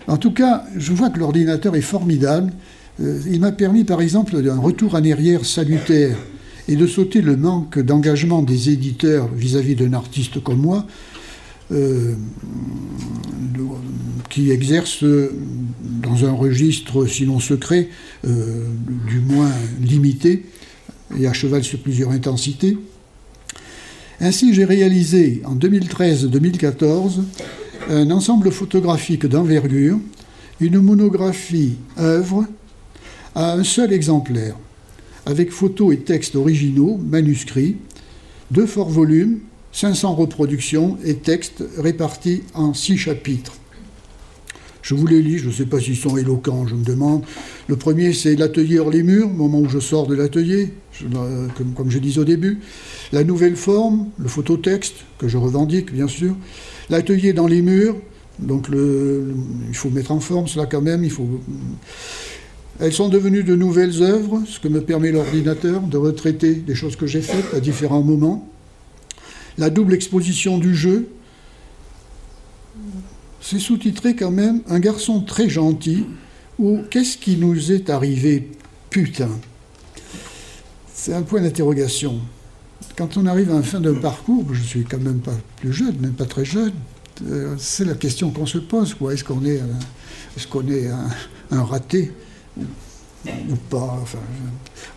en 0.07 0.19
tout 0.19 0.33
cas, 0.33 0.65
je 0.77 0.93
vois 0.93 1.11
que 1.11 1.19
l'ordinateur 1.19 1.75
est 1.75 1.81
formidable 1.81 2.53
euh, 3.01 3.21
il 3.27 3.41
m'a 3.41 3.53
permis, 3.53 3.85
par 3.85 4.01
exemple, 4.01 4.41
d'un 4.43 4.59
retour 4.59 4.95
en 4.95 5.05
arrière 5.05 5.45
salutaire 5.45 6.17
et 6.69 6.77
de 6.77 6.87
sauter 6.87 7.21
le 7.21 7.37
manque 7.37 7.79
d'engagement 7.79 8.43
des 8.43 8.71
éditeurs 8.71 9.29
vis-à-vis 9.35 9.75
d'un 9.75 9.93
artiste 9.93 10.43
comme 10.43 10.61
moi, 10.61 10.87
euh, 11.73 12.15
qui 14.31 14.51
exerce 14.51 15.05
dans 15.05 16.25
un 16.25 16.33
registre, 16.33 17.07
sinon 17.07 17.41
secret, 17.41 17.89
euh, 18.27 18.67
du 19.09 19.21
moins 19.21 19.51
limité, 19.81 20.45
et 21.19 21.27
à 21.27 21.33
cheval 21.33 21.65
sur 21.65 21.81
plusieurs 21.81 22.11
intensités. 22.11 22.79
Ainsi, 24.21 24.55
j'ai 24.55 24.65
réalisé 24.65 25.43
en 25.45 25.57
2013-2014 25.57 27.23
un 27.91 28.11
ensemble 28.11 28.51
photographique 28.51 29.27
d'envergure, 29.27 29.99
une 30.61 30.81
monographie 30.81 31.75
œuvre 31.99 32.47
à 33.35 33.53
un 33.55 33.65
seul 33.65 33.93
exemplaire, 33.93 34.57
avec 35.27 35.51
photos 35.51 35.95
et 35.95 35.99
textes 35.99 36.37
originaux, 36.37 36.99
manuscrits, 36.99 37.77
deux 38.51 38.67
forts 38.67 38.91
volumes, 38.91 39.41
500 39.73 40.15
reproductions 40.15 40.99
et 41.05 41.17
textes 41.17 41.65
répartis 41.79 42.43
en 42.55 42.75
six 42.75 42.97
chapitres. 42.97 43.55
Je 44.83 44.95
vous 44.95 45.07
les 45.07 45.23
lis, 45.23 45.39
je 45.39 45.49
ne 45.49 45.53
sais 45.53 45.65
pas 45.65 45.81
s'ils 45.81 45.97
sont 45.97 46.17
éloquents, 46.19 46.67
je 46.67 46.75
me 46.75 46.85
demande. 46.85 47.25
Le 47.69 47.77
premier, 47.77 48.13
c'est 48.13 48.37
L'atelier 48.37 48.79
hors 48.79 48.91
les 48.91 49.03
murs, 49.03 49.31
moment 49.31 49.61
où 49.61 49.69
je 49.69 49.79
sors 49.79 50.07
de 50.07 50.15
l'atelier, 50.15 50.75
comme, 51.57 51.73
comme, 51.75 51.91
je 51.91 51.99
disais 51.99 52.21
au 52.21 52.25
début. 52.25 52.61
La 53.11 53.25
nouvelle 53.25 53.57
forme, 53.57 54.11
le 54.19 54.29
phototexte, 54.29 54.97
que 55.19 55.27
je 55.27 55.39
revendique, 55.39 55.91
bien 55.91 56.07
sûr. 56.07 56.37
L'atelier 56.91 57.33
dans 57.33 57.47
les 57.47 57.63
murs, 57.63 57.97
donc 58.39 58.69
il 58.71 59.75
faut 59.75 59.89
mettre 59.91 60.13
en 60.13 60.21
forme 60.21 60.49
cela 60.49 60.67
quand 60.67 60.83
même, 60.83 61.03
il 61.03 61.11
faut 61.11 61.41
elles 62.81 62.93
sont 62.93 63.09
devenues 63.09 63.45
de 63.45 63.55
nouvelles 63.55 64.03
œuvres, 64.03 64.43
ce 64.47 64.59
que 64.59 64.69
me 64.69 64.81
permet 64.81 65.13
l'ordinateur 65.13 65.81
de 65.83 65.97
retraiter 65.97 66.55
des 66.55 66.75
choses 66.75 66.97
que 66.97 67.07
j'ai 67.07 67.23
faites 67.23 67.55
à 67.55 67.61
différents 67.61 68.03
moments. 68.03 68.49
La 69.59 69.71
double 69.71 69.95
exposition 69.95 70.59
du 70.59 70.75
jeu, 70.75 71.09
c'est 73.41 73.61
sous-titré 73.61 74.17
quand 74.17 74.33
même 74.33 74.63
Un 74.69 74.81
garçon 74.81 75.21
très 75.21 75.49
gentil 75.49 76.05
ou 76.59 76.81
Qu'est-ce 76.91 77.17
qui 77.17 77.37
nous 77.37 77.71
est 77.71 77.91
arrivé 77.91 78.51
Putain? 78.91 79.31
C'est 80.93 81.15
un 81.15 81.23
point 81.23 81.41
d'interrogation. 81.41 82.21
Quand 82.97 83.17
on 83.17 83.27
arrive 83.27 83.51
à 83.51 83.57
la 83.57 83.63
fin 83.63 83.81
d'un 83.81 83.95
parcours, 83.95 84.47
je 84.53 84.63
suis 84.63 84.85
quand 84.85 85.01
même 85.01 85.21
pas 85.21 85.37
plus 85.57 85.73
jeune, 85.73 85.97
même 86.01 86.13
pas 86.13 86.27
très 86.27 86.45
jeune, 86.45 86.73
euh, 87.29 87.55
c'est 87.59 87.85
la 87.85 87.95
question 87.95 88.31
qu'on 88.31 88.47
se 88.47 88.59
pose. 88.59 88.97
Est-ce 89.13 89.25
qu'on 89.25 89.45
est, 89.45 89.61
est, 90.37 90.49
qu'on 90.49 90.67
est 90.69 90.89
un 91.51 91.63
raté? 91.63 92.13
Ou 92.57 93.57
pas. 93.71 93.99
Enfin, 94.03 94.19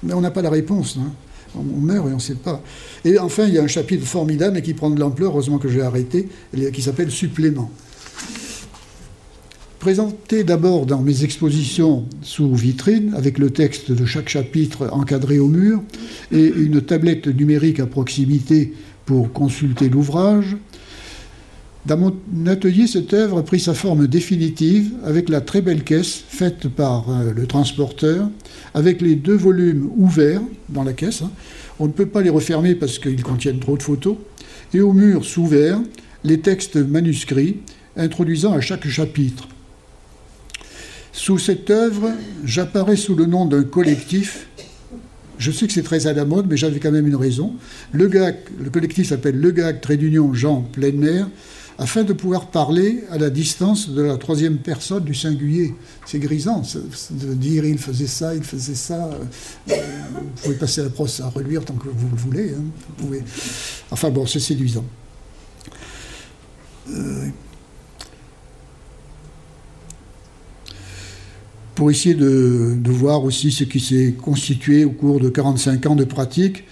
mais 0.03 0.13
on 0.13 0.21
n'a 0.21 0.31
pas 0.31 0.41
la 0.41 0.49
réponse. 0.49 0.97
Hein. 0.99 1.11
On 1.55 1.63
meurt 1.63 2.07
et 2.07 2.11
on 2.11 2.15
ne 2.15 2.21
sait 2.21 2.35
pas. 2.35 2.61
Et 3.05 3.17
enfin, 3.17 3.45
il 3.45 3.53
y 3.53 3.57
a 3.57 3.63
un 3.63 3.67
chapitre 3.67 4.05
formidable 4.05 4.57
et 4.57 4.61
qui 4.61 4.73
prend 4.73 4.89
de 4.89 4.99
l'ampleur, 4.99 5.31
heureusement 5.31 5.57
que 5.57 5.69
j'ai 5.69 5.81
arrêté, 5.81 6.27
qui 6.73 6.81
s'appelle 6.81 7.09
Supplément. 7.09 7.71
Présenté 9.79 10.43
d'abord 10.43 10.85
dans 10.85 11.01
mes 11.01 11.23
expositions 11.23 12.05
sous 12.21 12.53
vitrine, 12.53 13.13
avec 13.15 13.37
le 13.37 13.51
texte 13.51 13.91
de 13.91 14.05
chaque 14.05 14.27
chapitre 14.27 14.89
encadré 14.91 15.39
au 15.39 15.47
mur, 15.47 15.81
et 16.31 16.45
une 16.45 16.81
tablette 16.81 17.27
numérique 17.27 17.79
à 17.79 17.85
proximité 17.85 18.73
pour 19.05 19.31
consulter 19.31 19.87
l'ouvrage, 19.87 20.57
dans 21.87 21.97
mon 21.97 22.13
atelier, 22.47 22.85
cette 22.85 23.13
œuvre 23.13 23.37
a 23.39 23.43
pris 23.43 23.61
sa 23.61 23.73
forme 23.73 24.07
définitive 24.07 24.91
avec 25.05 25.29
la 25.29 25.39
très 25.39 25.61
belle 25.61 25.83
caisse 25.83 26.21
faite 26.27 26.67
par 26.67 27.09
euh, 27.09 27.31
le 27.33 27.47
transporteur, 27.47 28.29
avec 28.73 29.01
les 29.01 29.15
deux 29.15 29.35
volumes 29.35 29.89
ouverts 29.95 30.41
dans 30.67 30.83
la 30.83 30.91
caisse. 30.91 31.21
Hein. 31.21 31.31
On 31.79 31.87
ne 31.87 31.93
peut 31.93 32.05
pas 32.05 32.21
les 32.21 32.29
refermer 32.29 32.75
parce 32.75 32.99
qu'ils 32.99 33.23
contiennent 33.23 33.59
trop 33.59 33.77
de 33.77 33.83
photos. 33.83 34.17
Et 34.73 34.81
au 34.81 34.91
mur 34.91 35.23
sous 35.23 35.47
verre, 35.47 35.79
les 36.25 36.41
textes 36.41 36.75
manuscrits 36.75 37.57
introduisant 37.95 38.51
à 38.51 38.59
chaque 38.59 38.85
chapitre. 38.87 39.47
Sous 41.13 41.39
cette 41.39 41.69
œuvre, 41.69 42.11
j'apparais 42.43 42.97
sous 42.97 43.15
le 43.15 43.25
nom 43.25 43.45
d'un 43.45 43.63
collectif 43.63 44.47
Je 45.39 45.51
sais 45.51 45.67
que 45.67 45.73
c'est 45.73 45.83
très 45.83 46.05
à 46.05 46.13
la 46.13 46.25
mode, 46.25 46.47
mais 46.49 46.57
j'avais 46.57 46.79
quand 46.79 46.91
même 46.91 47.07
une 47.07 47.15
raison. 47.15 47.53
Le 47.93 48.09
GAC, 48.09 48.39
le 48.61 48.69
collectif 48.69 49.07
s'appelle 49.07 49.39
Le 49.39 49.51
GAC, 49.51 49.79
trait 49.79 49.97
d'union, 49.97 50.33
Jean, 50.33 50.63
pleine 50.63 50.97
mer, 50.97 51.29
afin 51.77 52.03
de 52.03 52.13
pouvoir 52.13 52.47
parler 52.47 53.03
à 53.11 53.17
la 53.17 53.29
distance 53.29 53.89
de 53.89 54.01
la 54.01 54.17
troisième 54.17 54.57
personne 54.57 55.03
du 55.03 55.13
singulier. 55.13 55.75
C'est 56.05 56.19
grisant 56.19 56.63
de 57.11 57.33
dire 57.33 57.65
il 57.65 57.77
faisait 57.77 58.07
ça, 58.07 58.33
il 58.33 58.43
faisait 58.43 58.75
ça. 58.75 59.09
Euh, 59.69 59.75
vous 60.11 60.41
pouvez 60.43 60.55
passer 60.55 60.81
la 60.81 60.89
brosse 60.89 61.19
à 61.19 61.29
reluire 61.29 61.63
tant 61.63 61.75
que 61.75 61.87
vous 61.87 62.09
le 62.09 62.17
voulez. 62.17 62.53
Hein. 62.53 63.15
Enfin 63.91 64.09
bon, 64.09 64.25
c'est 64.25 64.39
séduisant. 64.39 64.85
Euh, 66.89 67.27
pour 71.75 71.91
essayer 71.91 72.15
de, 72.15 72.79
voir 72.85 73.23
aussi 73.23 73.51
ce 73.51 73.63
qui 73.63 73.79
s'est 73.79 74.15
constitué 74.19 74.83
au 74.83 74.89
cours 74.89 75.19
de 75.19 75.29
45 75.29 75.85
ans 75.85 75.95
de 75.95 76.05
pratique. 76.05 76.63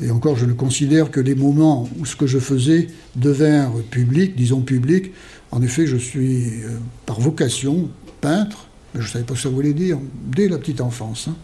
Et 0.00 0.10
encore, 0.10 0.36
je 0.36 0.44
ne 0.46 0.52
considère 0.52 1.10
que 1.10 1.18
les 1.20 1.34
moments 1.34 1.88
où 1.98 2.06
ce 2.06 2.14
que 2.14 2.26
je 2.26 2.38
faisais 2.38 2.86
devinrent 3.16 3.82
public, 3.90 4.36
disons 4.36 4.60
public. 4.60 5.12
En 5.50 5.60
effet, 5.62 5.86
je 5.86 5.96
suis 5.96 6.62
euh, 6.62 6.76
par 7.04 7.18
vocation 7.20 7.90
peintre, 8.20 8.68
mais 8.94 9.00
je 9.00 9.06
ne 9.06 9.12
savais 9.12 9.24
pas 9.24 9.34
ce 9.34 9.42
que 9.42 9.48
ça 9.48 9.54
voulait 9.54 9.72
dire 9.72 9.98
dès 10.26 10.48
la 10.48 10.58
petite 10.58 10.80
enfance. 10.80 11.28
Hein. 11.28 11.36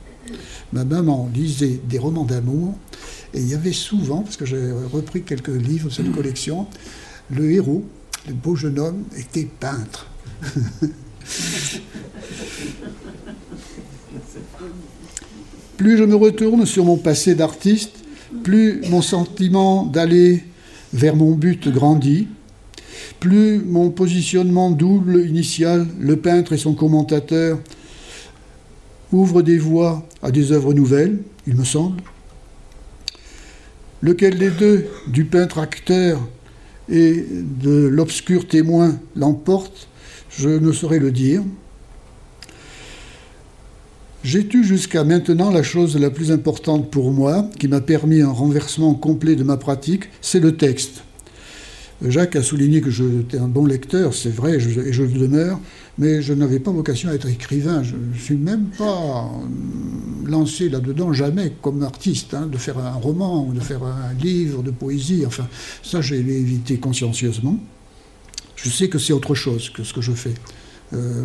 Ma 0.72 0.84
maman 0.84 1.28
lisait 1.34 1.80
des 1.88 1.98
romans 1.98 2.24
d'amour, 2.24 2.74
et 3.32 3.40
il 3.40 3.48
y 3.48 3.54
avait 3.54 3.72
souvent, 3.72 4.20
parce 4.22 4.36
que 4.36 4.46
j'ai 4.46 4.70
repris 4.92 5.22
quelques 5.22 5.48
livres 5.48 5.88
de 5.88 5.94
cette 5.94 6.12
collection, 6.12 6.66
le 7.30 7.50
héros, 7.50 7.84
le 8.28 8.34
beau 8.34 8.54
jeune 8.54 8.78
homme, 8.78 9.02
était 9.16 9.48
peintre. 9.58 10.06
Plus 15.76 15.98
je 15.98 16.04
me 16.04 16.14
retourne 16.14 16.66
sur 16.66 16.84
mon 16.84 16.96
passé 16.96 17.34
d'artiste, 17.34 18.03
plus 18.42 18.82
mon 18.90 19.02
sentiment 19.02 19.84
d'aller 19.84 20.44
vers 20.92 21.16
mon 21.16 21.32
but 21.32 21.68
grandit, 21.68 22.28
plus 23.20 23.60
mon 23.64 23.90
positionnement 23.90 24.70
double 24.70 25.26
initial, 25.26 25.86
le 25.98 26.16
peintre 26.16 26.52
et 26.52 26.58
son 26.58 26.74
commentateur, 26.74 27.58
ouvre 29.12 29.42
des 29.42 29.58
voies 29.58 30.06
à 30.22 30.30
des 30.30 30.52
œuvres 30.52 30.74
nouvelles, 30.74 31.18
il 31.46 31.56
me 31.56 31.64
semble. 31.64 32.02
Lequel 34.02 34.38
des 34.38 34.50
deux, 34.50 34.86
du 35.06 35.24
peintre 35.24 35.58
acteur 35.58 36.20
et 36.90 37.24
de 37.62 37.86
l'obscur 37.86 38.46
témoin, 38.46 38.98
l'emporte, 39.16 39.88
je 40.30 40.48
ne 40.48 40.72
saurais 40.72 40.98
le 40.98 41.10
dire. 41.10 41.42
J'ai 44.24 44.48
eu 44.54 44.64
jusqu'à 44.64 45.04
maintenant 45.04 45.50
la 45.50 45.62
chose 45.62 45.98
la 45.98 46.08
plus 46.08 46.32
importante 46.32 46.90
pour 46.90 47.12
moi, 47.12 47.46
qui 47.58 47.68
m'a 47.68 47.82
permis 47.82 48.22
un 48.22 48.30
renversement 48.30 48.94
complet 48.94 49.36
de 49.36 49.44
ma 49.44 49.58
pratique, 49.58 50.04
c'est 50.22 50.40
le 50.40 50.56
texte. 50.56 51.04
Jacques 52.02 52.34
a 52.34 52.42
souligné 52.42 52.80
que 52.80 52.90
j'étais 52.90 53.36
un 53.36 53.48
bon 53.48 53.66
lecteur, 53.66 54.14
c'est 54.14 54.34
vrai, 54.34 54.54
et 54.56 54.60
je 54.92 55.02
le 55.02 55.12
demeure, 55.12 55.60
mais 55.98 56.22
je 56.22 56.32
n'avais 56.32 56.58
pas 56.58 56.70
vocation 56.70 57.10
à 57.10 57.12
être 57.12 57.28
écrivain. 57.28 57.82
Je 57.82 57.96
ne 57.96 58.18
suis 58.18 58.36
même 58.36 58.70
pas 58.78 59.30
lancé 60.24 60.70
là-dedans, 60.70 61.12
jamais, 61.12 61.52
comme 61.60 61.82
artiste, 61.82 62.32
hein, 62.32 62.46
de 62.50 62.56
faire 62.56 62.78
un 62.78 62.94
roman 62.94 63.46
ou 63.46 63.52
de 63.52 63.60
faire 63.60 63.82
un 63.82 64.14
livre 64.14 64.62
de 64.62 64.70
poésie. 64.70 65.24
Enfin, 65.26 65.46
ça, 65.82 66.00
j'ai 66.00 66.16
évité 66.16 66.78
consciencieusement. 66.78 67.58
Je 68.56 68.70
sais 68.70 68.88
que 68.88 68.98
c'est 68.98 69.12
autre 69.12 69.34
chose 69.34 69.68
que 69.68 69.84
ce 69.84 69.92
que 69.92 70.00
je 70.00 70.12
fais. 70.12 70.34
Euh, 70.94 71.24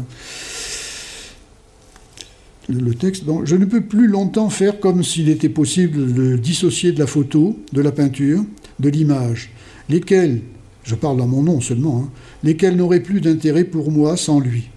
je 2.69 3.55
ne 3.55 3.65
peux 3.65 3.81
plus 3.81 4.07
longtemps 4.07 4.49
faire 4.49 4.79
comme 4.79 5.03
s'il 5.03 5.29
était 5.29 5.49
possible 5.49 6.13
de 6.13 6.37
dissocier 6.37 6.91
de 6.91 6.99
la 6.99 7.07
photo, 7.07 7.57
de 7.73 7.81
la 7.81 7.91
peinture, 7.91 8.43
de 8.79 8.89
l'image, 8.89 9.51
lesquels, 9.89 10.41
je 10.83 10.95
parle 10.95 11.17
dans 11.17 11.27
mon 11.27 11.43
nom 11.43 11.61
seulement, 11.61 12.03
hein, 12.05 12.09
lesquels 12.43 12.75
n'auraient 12.75 13.01
plus 13.01 13.21
d'intérêt 13.21 13.63
pour 13.63 13.91
moi 13.91 14.17
sans 14.17 14.39
lui. 14.39 14.69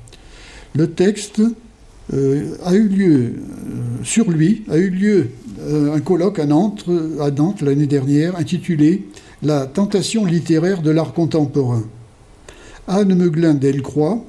Le 0.75 0.91
texte 0.91 1.43
euh, 2.15 2.57
a 2.65 2.75
eu 2.75 2.89
lieu, 2.89 3.15
euh, 3.15 3.33
sur 4.03 4.31
lui, 4.31 4.65
a 4.69 4.79
eu 4.79 4.91
lieu 4.91 5.29
euh, 5.61 5.95
un 5.95 6.01
colloque 6.01 6.39
à 6.39 6.47
Nantes, 6.47 6.87
à 7.21 7.31
Nantes 7.31 7.63
l'année 7.63 7.87
dernière 7.87 8.37
intitulé 8.37 9.07
La 9.43 9.67
tentation 9.67 10.25
littéraire 10.25 10.83
de 10.83 10.91
l'art 10.91 11.13
contemporain. 11.13 11.85
Anne 12.89 13.15
Meuglin 13.15 13.55
Delcroix, 13.55 14.25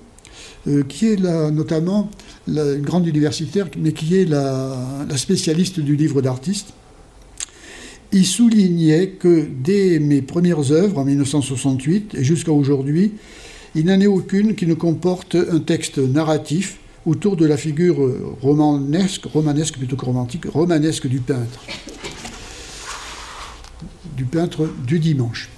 qui 0.88 1.07
est 1.07 1.20
notamment 1.51 2.09
une 2.47 2.82
grande 2.82 3.07
universitaire, 3.07 3.68
mais 3.78 3.91
qui 3.91 4.16
est 4.16 4.26
la, 4.26 4.78
spécialiste 5.16 5.80
du 5.80 5.95
livre 5.95 6.22
d'artiste, 6.22 6.74
il 8.11 8.26
soulignait 8.26 9.09
que 9.09 9.47
dès 9.64 9.99
mes 9.99 10.22
premières 10.22 10.72
œuvres, 10.72 10.99
en 10.99 11.05
1968 11.05 12.16
et 12.16 12.24
jusqu'à 12.24 12.51
aujourd'hui, 12.51 13.14
il 13.76 13.86
n'en 13.86 13.99
est 13.99 14.07
aucune 14.07 14.55
qui 14.55 14.68
ne 14.68 14.76
comporte 14.76 15.36
un 15.36 15.59
texte 15.59 15.97
narratif 15.97 16.78
autour 17.05 17.36
de 17.36 17.45
la 17.45 17.57
figure 17.57 17.97
romanesque, 18.41 19.26
romanesque 19.26 19.78
plutôt 19.78 19.95
que 19.95 20.05
romantique, 20.05 20.45
romanesque 20.45 21.07
du 21.07 21.20
peintre, 21.20 21.66
du 24.16 24.26
peintre 24.26 24.70
du 24.86 24.99
dimanche. 24.99 25.49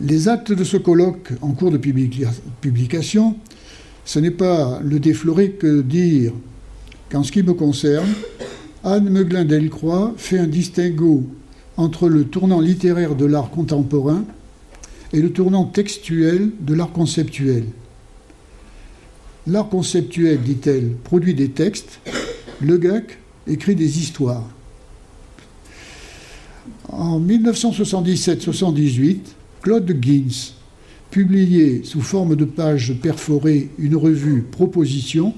Les 0.00 0.28
actes 0.28 0.52
de 0.52 0.64
ce 0.64 0.76
colloque 0.76 1.32
en 1.40 1.52
cours 1.52 1.70
de 1.70 1.78
publication 1.78 3.36
ce 4.04 4.18
n'est 4.18 4.30
pas 4.30 4.80
le 4.82 4.98
déflorer 4.98 5.52
que 5.52 5.82
dire 5.82 6.32
qu'en 7.10 7.22
ce 7.22 7.32
qui 7.32 7.42
me 7.42 7.54
concerne, 7.54 8.08
Anne 8.82 9.10
Meuglin 9.10 9.44
Delcroix 9.44 10.14
fait 10.16 10.38
un 10.38 10.46
distinguo 10.46 11.24
entre 11.76 12.08
le 12.08 12.24
tournant 12.24 12.60
littéraire 12.60 13.14
de 13.14 13.26
l'art 13.26 13.50
contemporain 13.50 14.24
et 15.12 15.20
le 15.20 15.32
tournant 15.32 15.64
textuel 15.64 16.50
de 16.60 16.74
l'art 16.74 16.92
conceptuel. 16.92 17.64
L'art 19.46 19.68
conceptuel, 19.68 20.40
dit-elle, 20.42 20.92
produit 21.02 21.34
des 21.34 21.50
textes, 21.50 22.00
le 22.60 22.76
GAC 22.78 23.18
écrit 23.46 23.74
des 23.74 23.98
histoires. 23.98 24.48
En 26.88 27.20
1977-78, 27.20 29.18
Claude 29.62 29.96
Gins 30.00 30.54
publié 31.10 31.82
sous 31.84 32.00
forme 32.00 32.36
de 32.36 32.44
pages 32.44 32.94
perforées 33.00 33.68
une 33.78 33.96
revue 33.96 34.42
Proposition, 34.42 35.34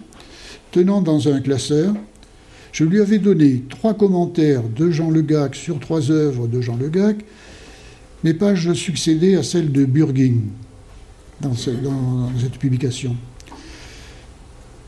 tenant 0.70 1.01
dans 1.03 1.29
un 1.29 1.41
classeur. 1.41 1.95
Je 2.73 2.85
lui 2.85 3.01
avais 3.01 3.18
donné 3.18 3.62
trois 3.68 3.95
commentaires 3.95 4.62
de 4.68 4.91
Jean 4.91 5.11
Le 5.11 5.23
Gac 5.23 5.55
sur 5.55 5.79
trois 5.79 6.11
œuvres 6.11 6.47
de 6.47 6.61
Jean 6.61 6.77
Le 6.77 6.89
Gac. 6.89 7.16
Mes 8.25 8.35
pages 8.35 8.73
succédaient 8.75 9.37
à 9.37 9.43
celles 9.43 9.73
de 9.73 9.85
Burging 9.85 10.43
dans, 11.41 11.55
cette 11.55 12.59
publication. 12.59 13.16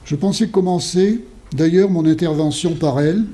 Je 0.05 0.17
pensais 0.17 0.49
commencer 0.49 1.25
d'ailleurs 1.53 1.91
mon 1.91 2.07
intervention 2.07 2.75
par 2.75 3.01
elles. 3.01 3.25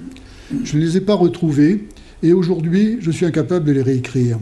Je 0.64 0.76
ne 0.76 0.82
les 0.82 0.96
ai 0.96 1.00
pas 1.00 1.14
retrouvées 1.14 1.86
et 2.22 2.32
aujourd'hui 2.32 2.98
je 3.00 3.10
suis 3.10 3.26
incapable 3.26 3.66
de 3.66 3.72
les 3.72 3.82
réécrire. 3.82 4.38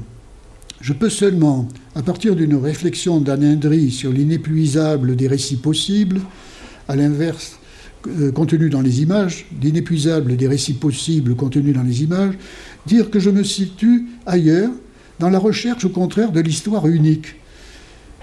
Je 0.80 0.92
peux 0.92 1.10
seulement, 1.10 1.66
à 1.96 2.02
partir 2.02 2.36
d'une 2.36 2.54
réflexion 2.54 3.20
d'Anindri 3.20 3.90
sur 3.90 4.12
l'inépuisable 4.12 5.16
des 5.16 5.26
récits 5.26 5.56
possibles, 5.56 6.20
à 6.86 6.94
l'inverse, 6.94 7.58
euh, 8.06 8.30
contenu 8.30 8.70
dans 8.70 8.80
les 8.80 9.02
images, 9.02 9.46
l'inépuisable 9.60 10.36
des 10.36 10.46
récits 10.46 10.74
possibles 10.74 11.34
contenus 11.34 11.74
dans 11.74 11.82
les 11.82 12.04
images, 12.04 12.34
dire 12.86 13.10
que 13.10 13.18
je 13.18 13.30
me 13.30 13.42
situe 13.42 14.06
ailleurs, 14.24 14.70
dans 15.18 15.30
la 15.30 15.40
recherche 15.40 15.84
au 15.84 15.88
contraire 15.88 16.30
de 16.30 16.40
l'histoire 16.40 16.86
unique. 16.86 17.34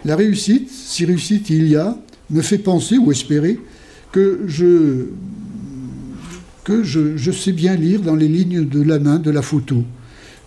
La 0.05 0.15
réussite, 0.15 0.69
si 0.71 1.03
réussite 1.03 1.49
il 1.49 1.67
y 1.67 1.75
a, 1.75 1.97
me 2.29 2.41
fait 2.41 2.57
penser 2.57 2.97
ou 2.97 3.11
espérer 3.11 3.59
que 4.13 4.43
je, 4.47 5.07
que 6.63 6.83
je 6.83 7.31
sais 7.31 7.51
bien 7.51 7.75
lire 7.75 8.01
dans 8.01 8.15
les 8.15 8.29
lignes 8.29 8.65
de 8.65 8.81
la 8.81 8.97
main 8.97 9.19
de 9.19 9.29
la 9.29 9.41
photo 9.41 9.83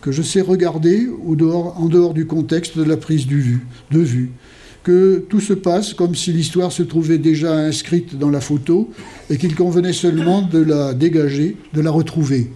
que 0.00 0.12
je 0.12 0.22
sais 0.22 0.40
regarder 0.40 1.08
en 1.26 1.86
dehors 1.86 2.14
du 2.14 2.26
contexte 2.26 2.78
de 2.78 2.84
la 2.84 2.96
prise 2.96 3.26
de 3.26 3.98
vue, 3.98 4.30
que 4.84 5.24
tout 5.28 5.40
se 5.40 5.52
passe 5.52 5.92
comme 5.92 6.14
si 6.14 6.32
l'histoire 6.32 6.72
se 6.72 6.82
trouvait 6.82 7.18
déjà 7.18 7.54
inscrite 7.54 8.18
dans 8.18 8.30
la 8.30 8.40
photo 8.40 8.90
et 9.28 9.36
qu'il 9.36 9.54
convenait 9.54 9.92
seulement 9.92 10.42
de 10.42 10.60
la 10.60 10.94
dégager, 10.94 11.56
de 11.74 11.80
la 11.80 11.90
retrouver. 11.90 12.50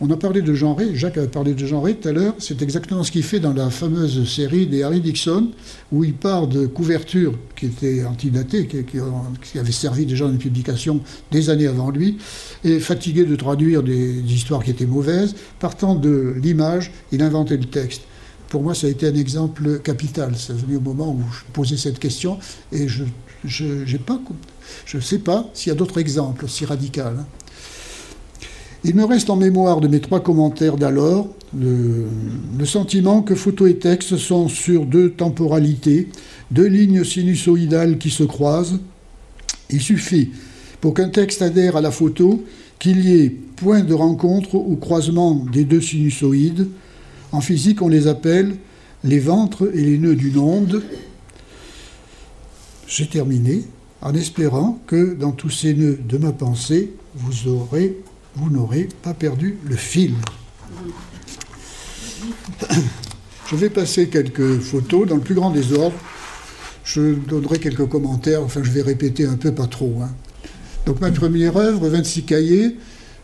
On 0.00 0.08
a 0.10 0.16
parlé 0.16 0.42
de 0.42 0.54
genre, 0.54 0.78
Jacques 0.94 1.18
a 1.18 1.26
parlé 1.26 1.54
de 1.54 1.66
genre 1.66 1.88
tout 2.00 2.08
à 2.08 2.12
l'heure, 2.12 2.34
c'est 2.38 2.62
exactement 2.62 3.02
ce 3.02 3.10
qu'il 3.10 3.24
fait 3.24 3.40
dans 3.40 3.52
la 3.52 3.68
fameuse 3.68 4.28
série 4.32 4.68
des 4.68 4.84
Harry 4.84 5.00
Dixon, 5.00 5.50
où 5.90 6.04
il 6.04 6.14
part 6.14 6.46
de 6.46 6.66
couvertures 6.66 7.36
qui 7.56 7.66
étaient 7.66 8.04
antidatées, 8.04 8.68
qui, 8.68 8.84
qui, 8.84 9.58
avaient 9.58 9.72
servi 9.72 10.06
déjà 10.06 10.26
dans 10.26 10.30
une 10.30 10.38
publication 10.38 11.00
des 11.32 11.50
années 11.50 11.66
avant 11.66 11.90
lui, 11.90 12.18
et 12.62 12.78
fatigué 12.78 13.24
de 13.24 13.34
traduire 13.34 13.82
des, 13.82 14.20
histoires 14.20 14.62
qui 14.62 14.70
étaient 14.70 14.86
mauvaises, 14.86 15.34
partant 15.58 15.96
de 15.96 16.32
l'image, 16.40 16.92
il 17.10 17.20
inventait 17.20 17.56
le 17.56 17.64
texte. 17.64 18.02
Pour 18.50 18.62
moi, 18.62 18.76
ça 18.76 18.86
a 18.86 18.90
été 18.90 19.08
un 19.08 19.14
exemple 19.16 19.80
capital. 19.80 20.34
C'est 20.36 20.56
venu 20.56 20.76
au 20.76 20.80
moment 20.80 21.10
où 21.10 21.22
je 21.32 21.40
posais 21.52 21.76
cette 21.76 21.98
question, 21.98 22.38
et 22.70 22.86
je 22.86 23.02
ne 23.52 25.00
sais 25.00 25.18
pas 25.18 25.50
s'il 25.54 25.70
y 25.70 25.72
a 25.72 25.76
d'autres 25.76 25.98
exemples 25.98 26.44
aussi 26.44 26.64
radicaux. 26.64 27.02
Il 28.84 28.94
me 28.94 29.04
reste 29.04 29.28
en 29.30 29.36
mémoire 29.36 29.80
de 29.80 29.88
mes 29.88 30.00
trois 30.00 30.20
commentaires 30.20 30.76
d'alors 30.76 31.28
le, 31.56 32.64
sentiment 32.64 33.22
que 33.22 33.34
photo 33.34 33.66
et 33.66 33.78
texte 33.78 34.16
sont 34.16 34.48
sur 34.48 34.84
deux 34.84 35.10
temporalités, 35.10 36.08
deux 36.50 36.66
lignes 36.66 37.04
sinusoïdales 37.04 37.98
qui 37.98 38.10
se 38.10 38.24
croisent. 38.24 38.80
Il 39.70 39.80
suffit, 39.80 40.30
pour 40.80 40.94
qu'un 40.94 41.08
texte 41.08 41.42
adhère 41.42 41.76
à 41.76 41.80
la 41.80 41.90
photo, 41.90 42.44
qu'il 42.78 43.04
y 43.04 43.20
ait 43.20 43.30
point 43.30 43.80
de 43.80 43.94
rencontre 43.94 44.54
ou 44.54 44.76
croisement 44.76 45.34
des 45.34 45.64
deux 45.64 45.80
sinusoïdes. 45.80 46.68
En 47.32 47.40
physique, 47.40 47.82
on 47.82 47.88
les 47.88 48.06
appelle 48.06 48.56
les 49.04 49.18
ventres 49.18 49.68
et 49.74 49.82
les 49.82 49.98
nœuds 49.98 50.16
d'une 50.16 50.38
onde. 50.38 50.82
J'ai 52.86 53.06
terminé 53.06 53.64
en 54.00 54.14
espérant 54.14 54.78
que 54.86 55.14
dans 55.14 55.32
tous 55.32 55.50
ces 55.50 55.74
nœuds 55.74 55.98
de 56.08 56.18
ma 56.18 56.32
pensée, 56.32 56.92
vous 57.14 57.48
aurez, 57.48 57.96
vous 58.40 58.50
n'aurez 58.50 58.88
pas 59.02 59.14
perdu 59.14 59.58
le 59.64 59.76
fil. 59.76 60.14
Je 63.50 63.56
vais 63.56 63.70
passer 63.70 64.08
quelques 64.08 64.58
photos 64.60 65.08
dans 65.08 65.16
le 65.16 65.22
plus 65.22 65.34
grand 65.34 65.50
désordre. 65.50 65.96
Je 66.84 67.14
donnerai 67.14 67.58
quelques 67.58 67.86
commentaires, 67.86 68.42
enfin 68.42 68.60
je 68.62 68.70
vais 68.70 68.82
répéter 68.82 69.26
un 69.26 69.36
peu, 69.36 69.52
pas 69.52 69.66
trop. 69.66 69.94
Hein. 70.02 70.10
Donc 70.86 71.00
ma 71.00 71.10
première 71.10 71.56
œuvre, 71.56 71.88
26 71.88 72.22
cahiers, 72.22 72.76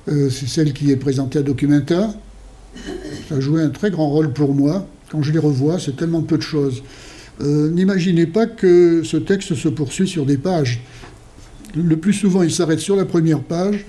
euh, 0.08 0.28
c'est 0.30 0.48
celle 0.48 0.72
qui 0.72 0.90
est 0.90 0.96
présentée 0.96 1.38
à 1.38 1.42
Documenta. 1.42 2.14
Ça 3.28 3.36
a 3.36 3.40
joué 3.40 3.62
un 3.62 3.70
très 3.70 3.90
grand 3.90 4.08
rôle 4.08 4.32
pour 4.32 4.54
moi. 4.54 4.86
Quand 5.10 5.22
je 5.22 5.32
les 5.32 5.38
revois, 5.38 5.78
c'est 5.78 5.96
tellement 5.96 6.22
peu 6.22 6.36
de 6.36 6.42
choses. 6.42 6.82
Euh, 7.40 7.70
N'imaginez 7.70 8.26
pas 8.26 8.46
que 8.46 9.02
ce 9.04 9.16
texte 9.16 9.54
se 9.54 9.68
poursuit 9.68 10.08
sur 10.08 10.26
des 10.26 10.36
pages. 10.36 10.80
Le 11.76 11.96
plus 11.96 12.12
souvent, 12.12 12.42
il 12.42 12.52
s'arrête 12.52 12.80
sur 12.80 12.96
la 12.96 13.04
première 13.04 13.40
page, 13.40 13.84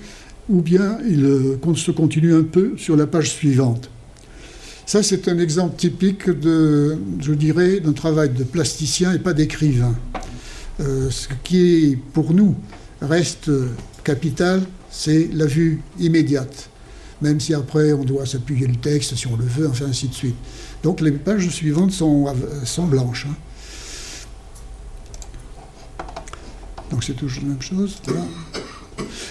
ou 0.48 0.62
bien 0.62 0.98
il 1.06 1.24
euh, 1.24 1.74
se 1.74 1.90
continue 1.90 2.34
un 2.34 2.44
peu 2.44 2.76
sur 2.76 2.96
la 2.96 3.06
page 3.06 3.30
suivante. 3.30 3.90
Ça, 4.84 5.02
c'est 5.02 5.26
un 5.28 5.38
exemple 5.38 5.76
typique 5.76 6.30
de, 6.30 6.96
je 7.20 7.32
dirais, 7.32 7.80
d'un 7.80 7.92
travail 7.92 8.30
de 8.30 8.44
plasticien 8.44 9.12
et 9.12 9.18
pas 9.18 9.32
d'écrivain. 9.32 9.96
Euh, 10.78 11.10
ce 11.10 11.28
qui, 11.42 11.98
pour 12.12 12.32
nous, 12.32 12.54
reste 13.02 13.50
capital, 14.04 14.62
c'est 14.90 15.28
la 15.32 15.46
vue 15.46 15.80
immédiate. 15.98 16.70
Même 17.20 17.40
si 17.40 17.52
après, 17.52 17.92
on 17.92 18.04
doit 18.04 18.26
s'appuyer 18.26 18.68
le 18.68 18.76
texte, 18.76 19.16
si 19.16 19.26
on 19.26 19.36
le 19.36 19.44
veut, 19.44 19.68
enfin, 19.68 19.86
ainsi 19.86 20.06
de 20.06 20.14
suite. 20.14 20.36
Donc, 20.84 21.00
les 21.00 21.10
pages 21.10 21.48
suivantes 21.48 21.90
sont, 21.90 22.32
sont 22.64 22.86
blanches. 22.86 23.26
Hein. 23.28 23.34
Donc, 26.90 27.02
c'est 27.02 27.14
toujours 27.14 27.42
la 27.42 27.48
même 27.48 27.62
chose. 27.62 27.96
Là, 28.06 28.14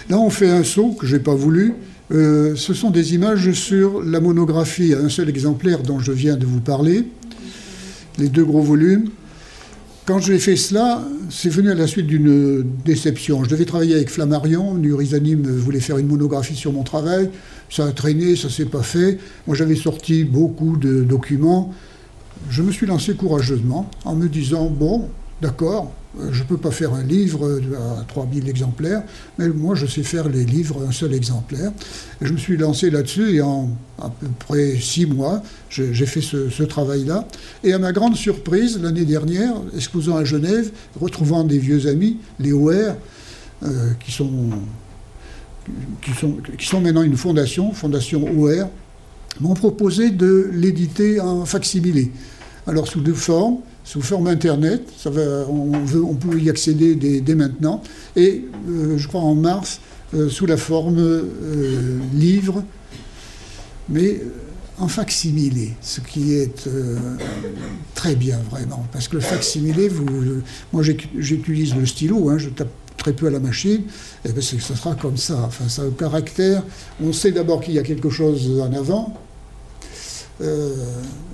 Là 0.10 0.20
on 0.20 0.30
fait 0.30 0.50
un 0.50 0.64
saut 0.64 0.92
que 0.92 1.06
je 1.06 1.16
n'ai 1.16 1.22
pas 1.22 1.36
voulu. 1.36 1.74
Euh, 2.12 2.56
ce 2.56 2.74
sont 2.74 2.92
des 2.92 3.16
images 3.16 3.52
sur 3.54 4.04
la 4.04 4.20
monographie, 4.20 4.94
un 4.94 5.10
seul 5.10 5.28
exemplaire 5.28 5.82
dont 5.82 6.00
je 6.00 6.12
viens 6.12 6.36
de 6.36 6.46
vous 6.46 6.60
parler, 6.60 7.06
les 8.20 8.30
deux 8.30 8.46
gros 8.46 8.62
volumes. 8.62 9.10
Quand 10.06 10.20
j'ai 10.20 10.38
fait 10.38 10.56
cela, 10.56 11.04
c'est 11.32 11.50
venu 11.50 11.72
à 11.72 11.74
la 11.74 11.88
suite 11.88 12.06
d'une 12.06 12.64
déception. 12.86 13.44
Je 13.44 13.50
devais 13.50 13.66
travailler 13.66 13.96
avec 13.96 14.12
Flammarion, 14.12 14.76
Nurizanim 14.76 15.42
voulait 15.42 15.80
faire 15.80 15.98
une 15.98 16.06
monographie 16.06 16.56
sur 16.56 16.72
mon 16.72 16.84
travail, 16.84 17.32
ça 17.72 17.88
a 17.88 17.92
traîné, 17.92 18.36
ça 18.36 18.52
s'est 18.52 18.66
pas 18.66 18.84
fait. 18.84 19.18
Moi 19.48 19.56
j'avais 19.56 19.76
sorti 19.76 20.24
beaucoup 20.24 20.78
de 20.78 21.02
documents. 21.02 21.74
Je 22.52 22.62
me 22.62 22.72
suis 22.72 22.86
lancé 22.86 23.16
courageusement 23.16 23.90
en 24.04 24.16
me 24.16 24.28
disant, 24.28 24.70
bon, 24.70 25.10
d'accord, 25.42 25.92
je 26.32 26.42
ne 26.42 26.48
peux 26.48 26.58
pas 26.58 26.72
faire 26.72 26.94
un 26.94 27.04
livre 27.04 27.60
à 28.00 28.04
3000 28.04 28.48
exemplaires, 28.50 29.04
mais 29.38 29.50
moi 29.50 29.76
je 29.76 29.86
sais 29.86 30.04
faire 30.04 30.30
les 30.30 30.46
livres 30.46 30.86
un 30.88 30.92
seul 30.92 31.14
exemplaire. 31.14 31.72
Je 32.22 32.32
me 32.32 32.38
suis 32.38 32.58
lancé 32.58 32.90
là-dessus 32.90 33.36
et 33.36 33.42
en 33.42 33.70
à 34.02 34.10
peu 34.10 34.28
près 34.40 34.78
six 34.80 35.06
mois, 35.06 35.42
j'ai 35.70 36.06
fait 36.06 36.22
ce, 36.22 36.64
travail-là. 36.64 37.28
Et 37.64 37.74
à 37.74 37.80
ma 37.80 37.92
grande 37.92 38.16
surprise, 38.16 38.80
l'année 38.82 39.06
dernière, 39.06 39.54
exposant 39.76 40.18
à 40.18 40.26
Genève, 40.26 40.72
retrouvant 41.00 41.44
des 41.44 41.60
vieux 41.60 41.88
amis, 41.88 42.18
les 42.40 42.52
OR, 42.52 42.96
euh, 43.64 43.92
qui, 44.04 44.12
sont, 44.12 44.50
qui, 46.02 46.12
sont, 46.12 46.38
qui 46.58 46.66
sont 46.66 46.82
maintenant 46.82 47.04
une 47.04 47.16
fondation, 47.16 47.72
Fondation 47.72 48.26
OR, 48.38 48.70
m'ont 49.40 49.54
proposé 49.54 50.12
de 50.12 50.50
l'éditer 50.54 51.20
en 51.20 51.46
facsimilé. 51.46 52.12
Alors 52.68 52.88
sous 52.88 53.02
deux 53.02 53.14
formes, 53.14 53.60
sous 53.86 54.02
forme 54.02 54.28
Internet. 54.28 54.82
On, 55.06 56.16
peut 56.16 56.40
y 56.40 56.50
accéder 56.50 56.96
dès, 56.96 57.36
maintenant. 57.36 57.82
Et 58.18 58.44
euh, 58.68 58.98
je 58.98 59.08
crois 59.08 59.22
en 59.22 59.36
mars, 59.36 59.80
euh, 60.14 60.28
sous 60.28 60.46
la 60.46 60.58
forme 60.58 60.98
euh, 61.00 62.00
livre, 62.14 62.64
mais 63.88 64.22
en 64.78 64.90
facsimilé, 64.90 65.72
ce 65.80 66.02
qui 66.02 66.34
est 66.34 66.68
très 67.94 68.16
bien 68.16 68.40
vraiment. 68.52 68.86
Parce 68.92 69.08
que 69.08 69.16
le 69.16 69.22
facsimilé, 69.22 69.88
vous, 69.88 70.06
moi 70.74 70.84
j'utilise 70.84 71.76
le 71.76 71.86
stylo, 71.86 72.30
hein, 72.30 72.38
je 72.38 72.50
tape 72.50 72.68
très 72.98 73.14
peu 73.14 73.28
à 73.28 73.30
la 73.30 73.40
machine, 73.40 73.84
et 74.26 74.34
bien 74.34 74.42
ça 74.42 74.76
sera 74.76 74.96
comme 74.96 75.16
ça. 75.16 75.40
Enfin, 75.46 75.70
ça 75.70 75.84
a 75.84 75.86
un 75.86 75.92
caractère. 75.92 76.62
On 77.02 77.14
sait 77.14 77.32
d'abord 77.32 77.62
qu'il 77.62 77.74
y 77.74 77.80
a 77.80 77.84
quelque 77.84 78.10
chose 78.10 78.60
en 78.60 78.74
avant, 78.74 79.14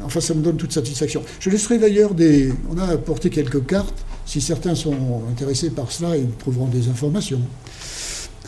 enfin, 0.03 0.19
ça 0.19 0.33
me 0.33 0.41
donne 0.41 0.57
toute 0.57 0.73
satisfaction. 0.73 1.23
Je 1.39 1.49
laisserai 1.49 1.77
d'ailleurs 1.79 2.13
des. 2.13 2.53
On 2.69 2.77
a 2.77 2.85
apporté 2.85 3.29
quelques 3.29 3.65
cartes. 3.65 4.05
Si 4.25 4.39
certains 4.41 4.75
sont 4.75 5.23
intéressés 5.29 5.71
par 5.71 5.91
cela, 5.91 6.15
ils 6.15 6.29
trouveront 6.31 6.67
des 6.67 6.87
informations. 6.89 7.41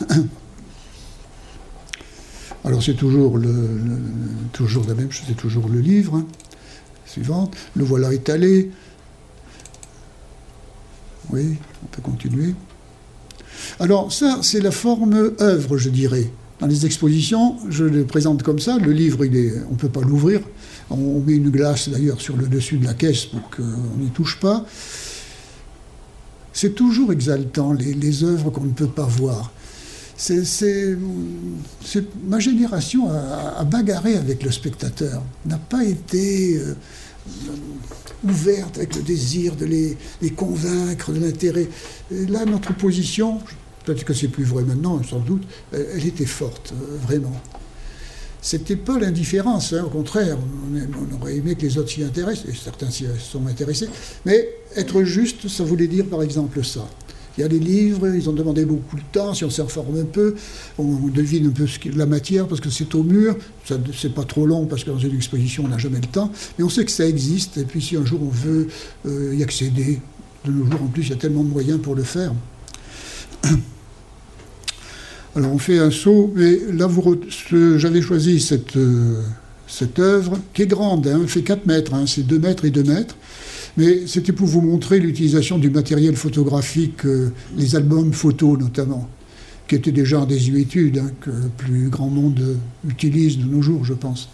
Alors, 2.64 2.82
c'est 2.82 2.94
toujours, 2.94 3.36
le, 3.36 3.50
la 4.88 4.94
même 4.94 5.12
chose, 5.12 5.26
c'est 5.28 5.36
toujours 5.36 5.68
le 5.68 5.80
livre. 5.80 6.14
Hein. 6.16 6.26
Suivant. 7.04 7.50
Le 7.76 7.84
voilà 7.84 8.14
étalé. 8.14 8.70
Oui, 11.30 11.56
on 11.82 11.86
peut 11.86 12.00
continuer. 12.02 12.54
Alors, 13.80 14.12
ça, 14.12 14.38
c'est 14.42 14.60
la 14.60 14.70
forme 14.70 15.32
œuvre, 15.40 15.76
je 15.76 15.90
dirais. 15.90 16.30
Dans 16.60 16.66
les 16.68 16.86
expositions, 16.86 17.56
je 17.68 17.84
les 17.84 18.04
présente 18.04 18.42
comme 18.42 18.60
ça. 18.60 18.78
Le 18.78 18.92
livre, 18.92 19.18
on 19.20 19.72
ne 19.72 19.76
peut 19.76 19.88
pas 19.88 20.02
l'ouvrir. 20.02 20.40
On 20.90 21.20
met 21.20 21.34
une 21.34 21.50
glace 21.50 21.88
d'ailleurs 21.88 22.20
sur 22.20 22.36
le 22.36 22.46
dessus 22.46 22.78
de 22.78 22.84
la 22.84 22.94
caisse 22.94 23.24
pour 23.24 23.50
qu'on 23.50 23.98
n'y 23.98 24.10
touche 24.10 24.38
pas. 24.38 24.64
C'est 26.52 26.74
toujours 26.76 27.12
exaltant, 27.12 27.72
les, 27.72 28.22
œuvres 28.22 28.50
qu'on 28.50 28.64
ne 28.64 28.72
peut 28.72 28.86
pas 28.86 29.06
voir. 29.06 29.52
C'est, 30.16 30.96
ma 32.24 32.38
génération 32.38 33.10
a, 33.10 33.64
bagarré 33.64 34.16
avec 34.16 34.44
le 34.44 34.52
spectateur, 34.52 35.22
n'a 35.44 35.58
pas 35.58 35.84
été 35.84 36.58
euh, 36.58 36.74
ouverte 38.22 38.78
avec 38.78 38.94
le 38.94 39.02
désir 39.02 39.56
de 39.56 39.64
les 39.64 39.96
convaincre 40.36 41.10
de 41.10 41.18
l'intérêt. 41.18 41.68
Là, 42.12 42.44
notre 42.44 42.72
position, 42.76 43.40
peut-être 43.84 44.04
que 44.04 44.14
c'est 44.14 44.28
plus 44.28 44.44
vrai 44.44 44.64
maintenant, 44.64 45.02
sans 45.02 45.20
doute, 45.20 45.42
elle 45.72 46.06
était 46.06 46.26
forte, 46.26 46.72
euh, 46.72 46.96
vraiment. 47.06 47.40
C'était 48.44 48.76
pas 48.76 48.98
l'indifférence, 48.98 49.72
hein, 49.72 49.84
au 49.86 49.88
contraire, 49.88 50.36
on, 50.70 51.22
aurait 51.22 51.36
aimé 51.36 51.54
que 51.54 51.62
les 51.62 51.78
autres 51.78 51.88
s'y 51.88 52.04
intéressent, 52.04 52.46
et 52.46 52.54
certains 52.54 52.90
s'y 52.90 53.06
sont 53.18 53.46
intéressés, 53.46 53.88
mais 54.26 54.48
être 54.76 55.02
juste, 55.02 55.48
ça 55.48 55.64
voulait 55.64 55.86
dire 55.86 56.04
par 56.06 56.22
exemple 56.22 56.62
ça. 56.62 56.86
Il 57.36 57.40
y 57.40 57.44
a 57.44 57.48
des 57.48 57.58
livres, 57.58 58.14
ils 58.14 58.28
ont 58.28 58.34
demandé 58.34 58.64
beaucoup 58.64 58.96
de 58.96 59.02
temps, 59.12 59.34
si 59.34 59.44
on 59.44 59.50
s'informe 59.50 59.98
un 59.98 60.04
peu, 60.04 60.34
on 60.78 61.08
devine 61.08 61.46
un 61.46 61.50
peu 61.50 61.66
la 61.96 62.06
matière 62.06 62.46
parce 62.46 62.60
que 62.60 62.70
c'est 62.70 62.94
au 62.94 63.02
mur, 63.02 63.36
c'est 63.64 64.14
pas 64.14 64.24
trop 64.24 64.46
long 64.46 64.66
parce 64.66 64.84
que 64.84 64.90
dans 64.90 64.98
une 64.98 65.16
exposition 65.16 65.64
on 65.64 65.68
n'a 65.68 65.78
jamais 65.78 66.00
le 66.00 66.06
temps, 66.06 66.30
mais 66.58 66.64
on 66.64 66.68
sait 66.68 66.84
que 66.84 66.92
ça 66.92 67.08
existe, 67.08 67.56
et 67.56 67.64
puis 67.64 67.80
si 67.80 67.96
un 67.96 68.04
jour 68.04 68.20
on 68.22 68.28
veut 68.28 68.68
euh, 69.06 69.34
y 69.34 69.42
accéder, 69.42 70.00
de 70.44 70.52
nos 70.52 70.70
jours 70.70 70.82
en 70.82 70.88
plus 70.88 71.04
il 71.04 71.10
y 71.10 71.12
a 71.14 71.16
tellement 71.16 71.42
de 71.42 71.48
moyens 71.48 71.80
pour 71.80 71.94
le 71.94 72.04
faire. 72.04 72.32
Alors 75.36 75.52
on 75.52 75.58
fait 75.58 75.78
un 75.78 75.90
saut, 75.90 76.32
mais 76.36 76.58
là 76.72 76.88
j'avais 77.76 78.02
choisi 78.02 78.40
cette, 78.40 78.76
euh, 78.76 79.20
cette 79.66 79.98
œuvre, 79.98 80.38
qui 80.52 80.62
est 80.62 80.66
grande, 80.66 81.08
hein, 81.08 81.22
fait 81.26 81.42
4 81.42 81.66
mètres, 81.66 81.92
hein, 81.92 82.04
c'est 82.06 82.24
2 82.24 82.38
mètres 82.38 82.64
et 82.64 82.70
2 82.70 82.84
mètres, 82.84 83.16
mais 83.76 84.06
c'était 84.06 84.32
pour 84.32 84.46
vous 84.46 84.60
montrer 84.60 85.00
l'utilisation 85.00 85.58
du 85.58 85.70
matériel 85.70 86.14
photographique, 86.14 87.04
euh, 87.04 87.30
les 87.56 87.74
albums 87.74 88.12
photos 88.12 88.60
notamment, 88.60 89.08
qui 89.66 89.74
étaient 89.74 89.90
déjà 89.90 90.20
en 90.20 90.26
désuétude, 90.26 90.98
hein, 90.98 91.10
que 91.20 91.30
plus 91.56 91.88
grand 91.88 92.08
monde 92.08 92.56
utilise 92.88 93.38
de 93.38 93.44
nos 93.44 93.60
jours, 93.60 93.84
je 93.84 93.94
pense. 93.94 94.28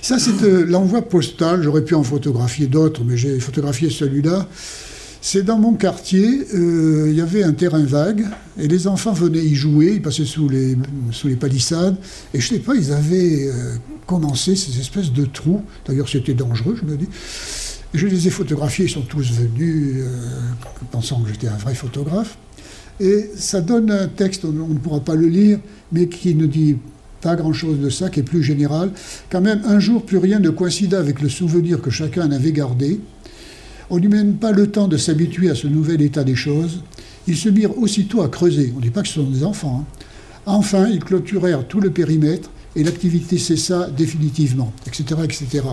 Ça, 0.00 0.18
c'est 0.18 0.42
euh, 0.44 0.64
l'envoi 0.64 1.02
postal, 1.02 1.62
j'aurais 1.62 1.84
pu 1.84 1.94
en 1.94 2.04
photographier 2.04 2.68
d'autres, 2.68 3.02
mais 3.04 3.16
j'ai 3.16 3.40
photographié 3.40 3.90
celui-là. 3.90 4.48
C'est 5.20 5.42
dans 5.42 5.58
mon 5.58 5.74
quartier, 5.74 6.46
euh, 6.54 7.08
il 7.10 7.16
y 7.16 7.20
avait 7.20 7.42
un 7.42 7.52
terrain 7.52 7.84
vague, 7.84 8.26
et 8.58 8.68
les 8.68 8.86
enfants 8.86 9.12
venaient 9.12 9.44
y 9.44 9.54
jouer, 9.54 9.94
ils 9.94 10.02
passaient 10.02 10.24
sous 10.24 10.48
les, 10.48 10.76
sous 11.10 11.28
les 11.28 11.36
palissades, 11.36 11.96
et 12.32 12.40
je 12.40 12.52
ne 12.52 12.58
sais 12.58 12.62
pas, 12.62 12.74
ils 12.74 12.92
avaient 12.92 13.48
euh, 13.48 13.76
commencé 14.06 14.54
ces 14.54 14.78
espèces 14.78 15.12
de 15.12 15.24
trous, 15.24 15.62
d'ailleurs 15.86 16.08
c'était 16.08 16.34
dangereux, 16.34 16.76
je 16.80 16.88
me 16.88 16.96
dis. 16.96 17.08
je 17.92 18.06
les 18.06 18.28
ai 18.28 18.30
photographiés, 18.30 18.84
ils 18.84 18.90
sont 18.90 19.02
tous 19.02 19.32
venus, 19.32 19.96
euh, 19.98 20.08
pensant 20.92 21.20
que 21.20 21.30
j'étais 21.30 21.48
un 21.48 21.56
vrai 21.56 21.74
photographe. 21.74 22.38
Et 22.98 23.30
ça 23.36 23.60
donne 23.60 23.90
un 23.90 24.08
texte, 24.08 24.44
on 24.44 24.52
ne 24.52 24.78
pourra 24.78 25.00
pas 25.00 25.14
le 25.14 25.26
lire, 25.26 25.58
mais 25.92 26.08
qui 26.08 26.34
ne 26.34 26.46
dit 26.46 26.76
pas 27.20 27.36
grand-chose 27.36 27.80
de 27.80 27.90
ça, 27.90 28.08
qui 28.08 28.20
est 28.20 28.22
plus 28.22 28.42
général. 28.42 28.90
Quand 29.30 29.40
même, 29.40 29.60
un 29.66 29.80
jour, 29.80 30.04
plus 30.04 30.18
rien 30.18 30.38
ne 30.38 30.50
coïncida 30.50 30.98
avec 30.98 31.20
le 31.20 31.28
souvenir 31.28 31.80
que 31.82 31.90
chacun 31.90 32.28
en 32.28 32.30
avait 32.30 32.52
gardé. 32.52 33.00
On 33.90 33.98
n'eut 33.98 34.08
même 34.08 34.34
pas 34.34 34.52
le 34.52 34.70
temps 34.70 34.88
de 34.88 34.96
s'habituer 34.96 35.50
à 35.50 35.54
ce 35.54 35.66
nouvel 35.66 36.02
état 36.02 36.24
des 36.24 36.34
choses. 36.34 36.82
Ils 37.26 37.36
se 37.36 37.48
mirent 37.48 37.78
aussitôt 37.78 38.22
à 38.22 38.28
creuser. 38.28 38.72
On 38.74 38.78
ne 38.78 38.82
dit 38.82 38.90
pas 38.90 39.02
que 39.02 39.08
ce 39.08 39.14
sont 39.14 39.30
des 39.30 39.44
enfants. 39.44 39.84
Hein. 39.84 40.02
Enfin, 40.46 40.88
ils 40.88 41.02
clôturèrent 41.02 41.66
tout 41.66 41.80
le 41.80 41.90
périmètre 41.90 42.50
et 42.76 42.84
l'activité 42.84 43.38
cessa 43.38 43.88
définitivement, 43.90 44.72
etc. 44.86 45.20
etc. 45.24 45.64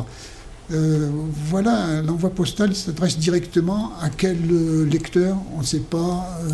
Euh, 0.72 1.09
voilà, 1.49 2.01
l'envoi 2.01 2.30
postal 2.30 2.76
s'adresse 2.76 3.18
directement 3.18 3.91
à 4.01 4.09
quel 4.09 4.38
euh, 4.51 4.86
lecteur? 4.86 5.38
On 5.55 5.59
ne 5.59 5.66
sait 5.66 5.80
pas. 5.80 6.39
Euh, 6.49 6.53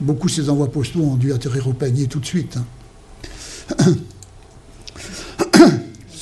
beaucoup 0.00 0.26
de 0.26 0.32
ces 0.32 0.50
envois 0.50 0.70
postaux 0.70 1.00
ont 1.00 1.16
dû 1.16 1.32
atterrir 1.32 1.66
au 1.68 1.72
panier 1.72 2.06
tout 2.06 2.20
de 2.20 2.26
suite. 2.26 2.58
Hein. 3.78 3.94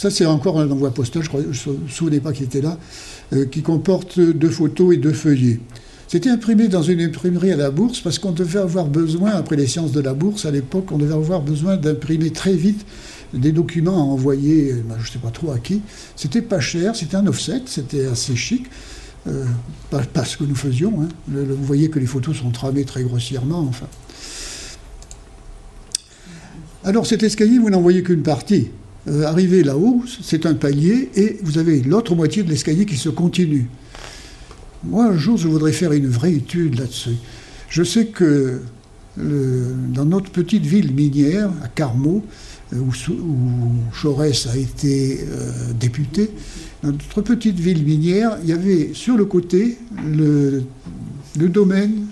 Ça, 0.05 0.11
c'est 0.11 0.27
encore 0.27 0.61
un 0.61 0.71
envoi 0.71 0.91
postal, 0.91 1.23
je 1.23 1.31
ne 1.71 1.77
me 1.77 1.89
souvenais 1.89 2.21
pas 2.21 2.35
qu'il 2.35 2.45
était 2.45 2.61
là, 2.61 2.77
qui 3.51 3.63
comporte 3.63 4.21
deux 4.21 4.51
photos 4.51 4.93
et 4.93 4.99
deux 4.99 5.15
feuillets. 5.15 5.61
C'était 6.09 6.29
imprimé 6.29 6.69
dans 6.69 6.83
une 6.83 7.01
imprimerie 7.01 7.53
à 7.53 7.57
la 7.57 7.71
bourse 7.71 8.01
parce 8.01 8.19
qu'on 8.19 8.33
devait 8.33 8.59
avoir 8.59 8.85
besoin, 8.85 9.31
après 9.31 9.57
les 9.57 9.67
sciences 9.67 9.93
de 9.93 10.03
la 10.03 10.13
bourse 10.13 10.45
à 10.45 10.51
l'époque, 10.51 10.93
on 10.93 10.99
devait 10.99 11.15
avoir 11.15 11.41
besoin 11.41 11.79
d'imprimer 11.79 12.33
très 12.33 12.53
vite 12.53 12.85
des 13.33 13.51
documents 13.51 13.97
à 13.97 14.03
envoyer, 14.03 14.73
euh, 14.73 14.83
ben, 14.87 14.97
je 14.99 15.09
ne 15.09 15.13
sais 15.15 15.19
pas 15.19 15.31
trop 15.31 15.53
à 15.53 15.59
qui. 15.59 15.81
C'était 16.17 16.43
pas 16.43 16.61
cher, 16.61 16.95
c'était 16.95 17.17
un 17.17 17.27
offset, 17.27 17.63
c'était 17.65 18.05
assez 18.05 18.37
chic. 18.37 18.67
Euh, 19.27 19.47
pas, 19.89 20.27
ce 20.27 20.37
que 20.37 20.45
nous 20.45 20.55
faisions. 20.55 21.01
Hein. 21.01 21.09
vous 21.29 21.65
voyez 21.65 21.89
que 21.89 21.99
les 21.99 22.05
photos 22.05 22.37
sont 22.37 22.51
tramées 22.51 22.85
très 22.85 23.05
grossièrement, 23.05 23.61
enfin. 23.61 23.87
Alors 26.85 27.07
cet 27.07 27.23
escalier, 27.23 27.59
vous 27.59 27.71
n'en 27.71 27.81
voyez 27.81 28.03
qu'une 28.03 28.23
partie. 28.23 28.69
Euh, 29.07 29.25
arrivé 29.25 29.63
là-haut, 29.63 30.03
c'est 30.23 30.47
un 30.47 30.55
palier, 30.55 31.11
et 31.15 31.39
vous 31.43 31.59
avez 31.59 31.83
l'autre 31.83 32.15
moitié 32.15 32.43
de 32.43 32.49
l'escalier 32.49 32.87
qui 32.87 32.97
se 32.97 33.11
continue. 33.11 33.69
Moi, 34.83 35.05
un 35.05 35.17
jour, 35.17 35.37
je 35.37 35.49
voudrais 35.49 35.73
faire 35.73 35.93
une 35.93 36.09
vraie 36.09 36.33
étude 36.33 36.79
là-dessus. 36.79 37.17
Je 37.69 37.83
sais 37.83 38.07
que 38.07 38.61
dans 39.17 40.05
notre 40.05 40.31
petite 40.31 40.65
ville 40.65 40.93
minière, 40.93 41.51
à 41.63 41.69
Carmaux, 41.69 42.25
euh, 42.73 42.79
où, 42.79 44.13
où 44.13 44.21
a 44.21 44.27
été 44.57 45.21
euh, 45.21 45.73
député, 45.79 46.31
dans 46.83 46.93
notre 46.93 47.23
petite 47.23 47.59
ville 47.59 47.85
minière, 47.85 48.39
il 48.43 48.49
y 48.49 48.53
avait 48.53 48.91
sur 48.93 49.17
le 49.17 49.25
côté 49.25 49.79
le, 50.05 50.65
domaine 51.37 52.07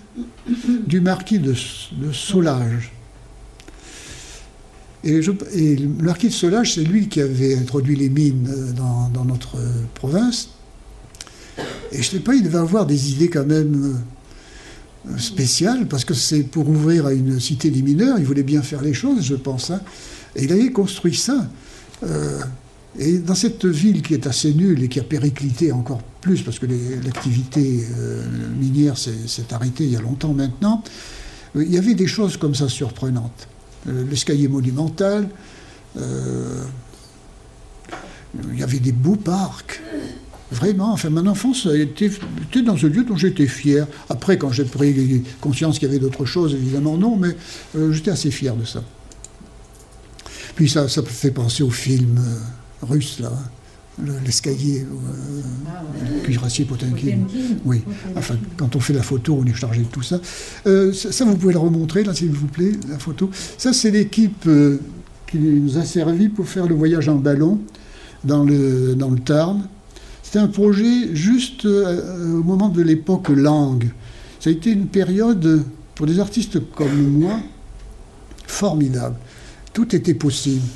du 0.86 1.00
marquis 1.00 1.38
de, 1.38 1.54
Solage. 2.12 2.92
Et, 5.04 5.20
le 5.20 5.88
marquis 6.04 6.28
de 6.28 6.32
Solage, 6.32 6.74
c'est 6.74 6.84
lui 6.84 7.08
qui 7.08 7.20
avait 7.20 7.56
introduit 7.56 7.96
les 7.96 8.08
mines 8.08 8.48
euh, 8.50 8.72
dans, 8.72 9.24
notre 9.24 9.56
province. 9.94 10.50
Et 11.90 11.96
je 11.96 11.98
ne 11.98 12.02
sais 12.02 12.20
pas, 12.20 12.34
il 12.34 12.42
devait 12.42 12.58
avoir 12.58 12.86
des 12.86 13.12
idées 13.12 13.28
quand 13.28 13.46
même 13.46 14.00
spéciales, 15.18 15.86
parce 15.88 16.04
que 16.04 16.14
c'est 16.14 16.42
pour 16.42 16.68
ouvrir 16.68 17.06
à 17.06 17.12
une 17.12 17.40
cité 17.40 17.70
des 17.70 17.82
mineurs, 17.82 18.18
il 18.18 18.24
voulait 18.24 18.42
bien 18.42 18.62
faire 18.62 18.82
les 18.82 18.94
choses, 18.94 19.24
je 19.24 19.34
pense. 19.34 19.70
Hein. 19.70 19.80
Et 20.36 20.44
il 20.44 20.52
avait 20.52 20.70
construit 20.70 21.14
ça. 21.14 21.46
Euh, 22.04 22.40
et 22.98 23.18
dans 23.18 23.34
cette 23.34 23.64
ville 23.64 24.02
qui 24.02 24.14
est 24.14 24.26
assez 24.26 24.52
nulle 24.52 24.82
et 24.82 24.88
qui 24.88 25.00
a 25.00 25.02
périclité 25.02 25.72
encore 25.72 26.02
plus, 26.20 26.42
parce 26.42 26.58
que 26.58 26.66
l'activité 27.04 27.86
euh, 27.98 28.24
minière 28.58 28.98
s'est 28.98 29.52
arrêtée 29.52 29.84
il 29.84 29.90
y 29.90 29.96
a 29.96 30.00
longtemps 30.00 30.34
maintenant, 30.34 30.82
euh, 31.56 31.64
il 31.64 31.72
y 31.72 31.78
avait 31.78 31.94
des 31.94 32.06
choses 32.06 32.36
comme 32.36 32.54
ça 32.54 32.68
surprenantes. 32.68 33.48
L'escalier 33.86 34.48
monumental, 34.48 35.28
il 35.96 36.02
y 38.58 38.62
avait 38.62 38.78
des 38.78 38.92
beaux 38.92 39.16
parcs. 39.16 39.80
Vraiment, 40.52 40.92
enfin, 40.92 41.08
mon 41.08 41.26
enfance 41.26 41.66
a 41.66 41.74
été, 41.74 42.10
dans 42.62 42.76
un 42.76 42.88
lieu 42.88 43.04
dont 43.04 43.16
j'étais 43.16 43.46
fier. 43.46 43.86
Après, 44.10 44.36
quand 44.36 44.52
j'ai 44.52 44.64
pris 44.64 45.24
conscience 45.40 45.78
qu'il 45.78 45.88
y 45.88 45.90
avait 45.90 45.98
d'autres 45.98 46.26
choses, 46.26 46.54
évidemment 46.54 46.96
non, 46.96 47.16
mais 47.16 47.34
j'étais 47.90 48.10
assez 48.10 48.30
fier 48.30 48.54
de 48.54 48.64
ça. 48.64 48.84
Puis 50.54 50.68
ça, 50.68 50.88
ça 50.88 51.02
fait 51.02 51.30
penser 51.30 51.62
au 51.62 51.70
film 51.70 52.18
euh, 52.18 52.86
russe, 52.86 53.18
là, 53.20 53.32
l'escalier, 54.24 54.84
euh, 54.84 56.22
cuirassier 56.24 56.64
Potemkin. 56.64 57.18
Oui, 57.64 57.82
enfin, 58.16 58.36
quand 58.56 58.76
on 58.76 58.80
fait 58.80 58.92
la 58.92 59.02
photo, 59.02 59.38
on 59.40 59.44
est 59.44 59.54
chargé 59.54 59.82
de 59.82 59.86
tout 59.86 60.02
ça. 60.02 60.20
Euh, 60.66 60.92
ça, 60.92 61.24
vous 61.24 61.36
pouvez 61.36 61.52
le 61.52 61.58
remontrer, 61.58 62.04
là, 62.04 62.14
s'il 62.14 62.30
vous 62.30 62.46
plaît, 62.46 62.72
la 62.88 62.98
photo. 62.98 63.30
Ça, 63.58 63.72
c'est 63.72 63.90
l'équipe 63.90 64.44
euh, 64.46 64.78
qui 65.26 65.38
nous 65.38 65.78
a 65.78 65.84
servi 65.84 66.28
pour 66.28 66.48
faire 66.48 66.66
le 66.66 66.74
voyage 66.74 67.08
en 67.08 67.16
ballon 67.16 67.60
dans 68.24 68.44
le, 68.44 68.94
dans 68.94 69.10
le 69.10 69.18
Tarn. 69.18 69.66
C'était 70.22 70.38
un 70.38 70.48
projet 70.48 71.14
juste 71.14 71.66
au 71.66 72.42
moment 72.42 72.70
de 72.70 72.80
l'époque 72.80 73.28
langue. 73.28 73.90
Ça 74.40 74.48
a 74.48 74.52
été 74.52 74.70
une 74.70 74.86
période, 74.86 75.62
pour 75.94 76.06
des 76.06 76.20
artistes 76.20 76.58
comme 76.74 77.18
moi, 77.18 77.38
formidable 78.46 79.16
tout 79.72 79.94
était 79.94 80.14
possible. 80.14 80.66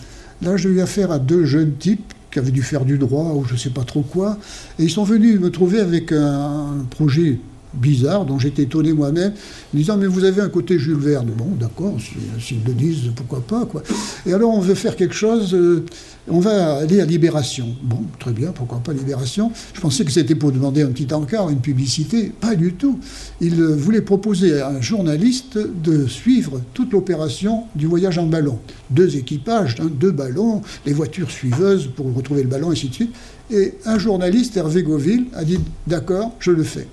Là, 0.42 0.56
j'ai 0.56 0.68
eu 0.68 0.80
affaire 0.80 1.10
à 1.10 1.18
deux 1.18 1.44
jeunes 1.44 1.76
types 1.76 2.12
qui 2.36 2.40
avaient 2.40 2.50
dû 2.50 2.62
faire 2.62 2.84
du 2.84 2.98
droit 2.98 3.32
ou 3.32 3.46
je 3.46 3.54
ne 3.54 3.58
sais 3.58 3.70
pas 3.70 3.84
trop 3.84 4.02
quoi, 4.02 4.36
et 4.78 4.82
ils 4.82 4.90
sont 4.90 5.04
venus 5.04 5.40
me 5.40 5.50
trouver 5.50 5.80
avec 5.80 6.12
un, 6.12 6.84
projet 6.90 7.38
bizarre 7.76 8.24
dont 8.24 8.38
j'étais 8.38 8.62
étonné 8.62 8.92
moi-même, 8.92 9.32
disant 9.74 9.96
mais 9.96 10.06
vous 10.06 10.24
avez 10.24 10.40
un 10.40 10.48
côté 10.48 10.78
Jules 10.78 10.96
Verne. 10.96 11.30
Bon, 11.36 11.48
d'accord, 11.58 11.96
s'ils 12.40 12.64
le 12.66 12.72
disent, 12.72 13.10
pourquoi 13.14 13.40
pas 13.40 13.66
quoi. 13.66 13.82
Et 14.26 14.32
alors 14.32 14.54
on 14.54 14.60
veut 14.60 14.74
faire 14.74 14.96
quelque 14.96 15.14
chose. 15.14 15.54
Euh, 15.54 15.84
on 16.28 16.40
va 16.40 16.78
aller 16.78 17.00
à 17.00 17.04
Libération. 17.04 17.68
Bon, 17.82 18.00
très 18.18 18.32
bien, 18.32 18.50
pourquoi 18.50 18.78
pas 18.78 18.92
Libération 18.92 19.52
Je 19.74 19.80
pensais 19.80 20.04
que 20.04 20.10
c'était 20.10 20.34
pour 20.34 20.50
demander 20.50 20.82
un 20.82 20.88
petit 20.88 21.12
encart, 21.14 21.50
une 21.50 21.60
publicité. 21.60 22.32
Pas 22.40 22.56
du 22.56 22.72
tout. 22.72 22.98
Il 23.40 23.60
euh, 23.60 23.76
voulait 23.76 24.00
proposer 24.00 24.60
à 24.60 24.70
un 24.70 24.80
journaliste 24.80 25.56
de 25.56 26.06
suivre 26.08 26.60
toute 26.74 26.92
l'opération 26.92 27.64
du 27.76 27.86
voyage 27.86 28.18
en 28.18 28.26
ballon. 28.26 28.58
Deux 28.90 29.16
équipages, 29.16 29.76
hein, 29.78 29.88
deux 29.88 30.10
ballons, 30.10 30.62
les 30.84 30.92
voitures 30.92 31.30
suiveuses 31.30 31.88
pour 31.94 32.12
retrouver 32.12 32.42
le 32.42 32.48
ballon, 32.48 32.70
ainsi 32.70 32.88
de 32.88 32.94
suite. 32.94 33.14
Et 33.50 33.74
un 33.84 33.98
journaliste, 33.98 34.56
Hervé 34.56 34.82
Gauville, 34.82 35.26
a 35.34 35.44
dit 35.44 35.58
D'accord, 35.86 36.34
je 36.40 36.50
le 36.50 36.64
fais. 36.64 36.86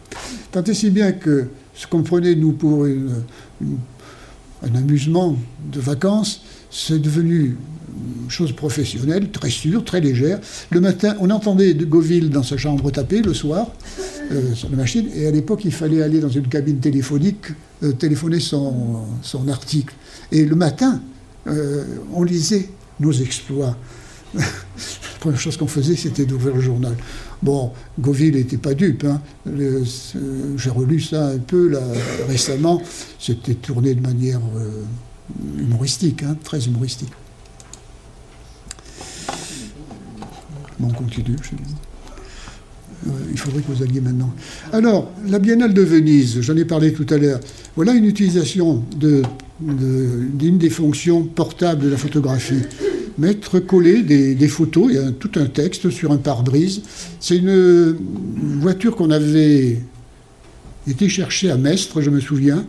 Tant 0.52 0.64
et 0.64 0.74
si 0.74 0.90
bien 0.90 1.12
que 1.12 1.48
ce 1.74 1.88
qu'on 1.88 2.04
prenait, 2.04 2.36
nous, 2.36 2.52
pour 2.52 2.86
un 2.86 4.76
amusement 4.76 5.36
de 5.72 5.80
vacances, 5.80 6.42
c'est 6.70 7.00
devenu 7.00 7.58
chose 8.30 8.52
professionnelle, 8.54 9.30
très 9.32 9.50
sûre, 9.50 9.84
très 9.84 10.02
légère. 10.02 10.40
Le 10.72 10.82
matin, 10.82 11.16
on 11.20 11.30
entendait 11.30 11.74
de 11.74 11.86
Goville 11.86 12.30
dans 12.30 12.44
sa 12.44 12.58
chambre 12.58 12.92
taper 12.92 13.22
le 13.22 13.34
soir 13.34 13.68
euh, 14.32 14.54
sur 14.56 14.70
la 14.70 14.78
machine, 14.78 15.08
et 15.16 15.28
à 15.28 15.32
l'époque, 15.32 15.66
il 15.66 15.72
fallait 15.72 16.02
aller 16.02 16.20
dans 16.20 16.30
une 16.30 16.48
cabine 16.48 16.80
téléphonique, 16.80 17.48
euh, 17.84 17.92
téléphoner 17.92 18.40
son, 18.40 19.06
son, 19.22 19.48
article. 19.48 19.94
Et 20.32 20.46
le 20.46 20.56
matin, 20.56 21.02
euh, 21.48 21.84
on 22.14 22.24
lisait 22.24 22.70
nos 23.00 23.12
exploits. 23.12 23.78
première 25.24 25.40
chose 25.40 25.56
qu'on 25.56 25.68
faisait, 25.68 25.96
c'était 25.96 26.26
d'ouvrir 26.26 26.54
le 26.54 26.62
journal. 26.62 26.96
Bon, 27.42 27.72
Goville 27.98 28.34
n'était 28.34 28.58
pas 28.58 28.74
dupe. 28.74 29.06
Hein. 29.06 29.22
J'ai 30.58 30.70
relu 30.70 31.00
ça 31.00 31.28
un 31.28 31.38
peu 31.38 31.80
récemment. 32.28 32.82
C'était 33.20 33.54
tourné 33.54 33.96
de 33.96 34.02
manière 34.02 34.42
humoristique, 35.58 36.24
hein, 36.24 36.36
très 36.44 36.66
humoristique. 36.66 37.12
on 40.82 40.90
continue. 40.90 41.38
Euh, 43.08 43.10
il 43.32 43.38
faudrait 43.38 43.62
que 43.62 43.72
vous 43.72 43.84
alliez 43.84 44.02
maintenant. 44.02 44.34
Alors, 44.74 45.10
la 45.28 45.40
Biennale 45.40 45.74
de 45.74 45.82
Venise, 45.82 46.42
j'en 46.42 46.58
ai 46.58 46.66
parlé 46.66 46.92
tout 46.92 47.06
à 47.10 47.18
l'heure. 47.18 47.40
Voilà 47.78 47.94
une 47.94 48.06
utilisation 48.06 48.84
d'une 48.98 50.58
des 50.58 50.70
fonctions 50.70 51.24
portables 51.24 51.86
de 51.86 51.90
la 51.90 51.98
photographie. 51.98 52.64
Mettre 53.18 53.60
coller 53.60 54.02
des, 54.02 54.48
photos, 54.48 54.88
il 54.90 54.96
y 54.96 54.98
a 54.98 55.12
tout 55.12 55.32
un 55.36 55.46
texte 55.46 55.90
sur 55.90 56.12
un 56.12 56.18
pare-brise. 56.18 56.82
C'est 57.20 57.38
une, 57.38 57.96
voiture 58.60 58.96
qu'on 58.96 59.12
avait 59.12 59.80
été 60.88 61.10
chercher 61.10 61.52
à 61.52 61.58
Mestre, 61.58 62.02
je 62.02 62.10
me 62.10 62.20
souviens. 62.20 62.66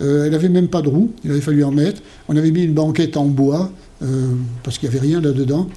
Euh, 0.00 0.24
elle 0.24 0.32
n'avait 0.32 0.48
même 0.48 0.68
pas 0.68 0.82
de 0.82 0.88
roue, 0.88 1.12
il 1.24 1.30
avait 1.30 1.40
fallu 1.40 1.62
en 1.64 1.70
mettre. 1.70 2.02
On 2.28 2.36
avait 2.36 2.50
mis 2.50 2.64
une 2.64 2.74
banquette 2.74 3.16
en 3.16 3.26
bois, 3.26 3.70
euh, 4.02 4.32
parce 4.62 4.78
qu'il 4.78 4.88
n'y 4.88 4.96
avait 4.96 5.06
rien 5.06 5.20
là-dedans. 5.20 5.68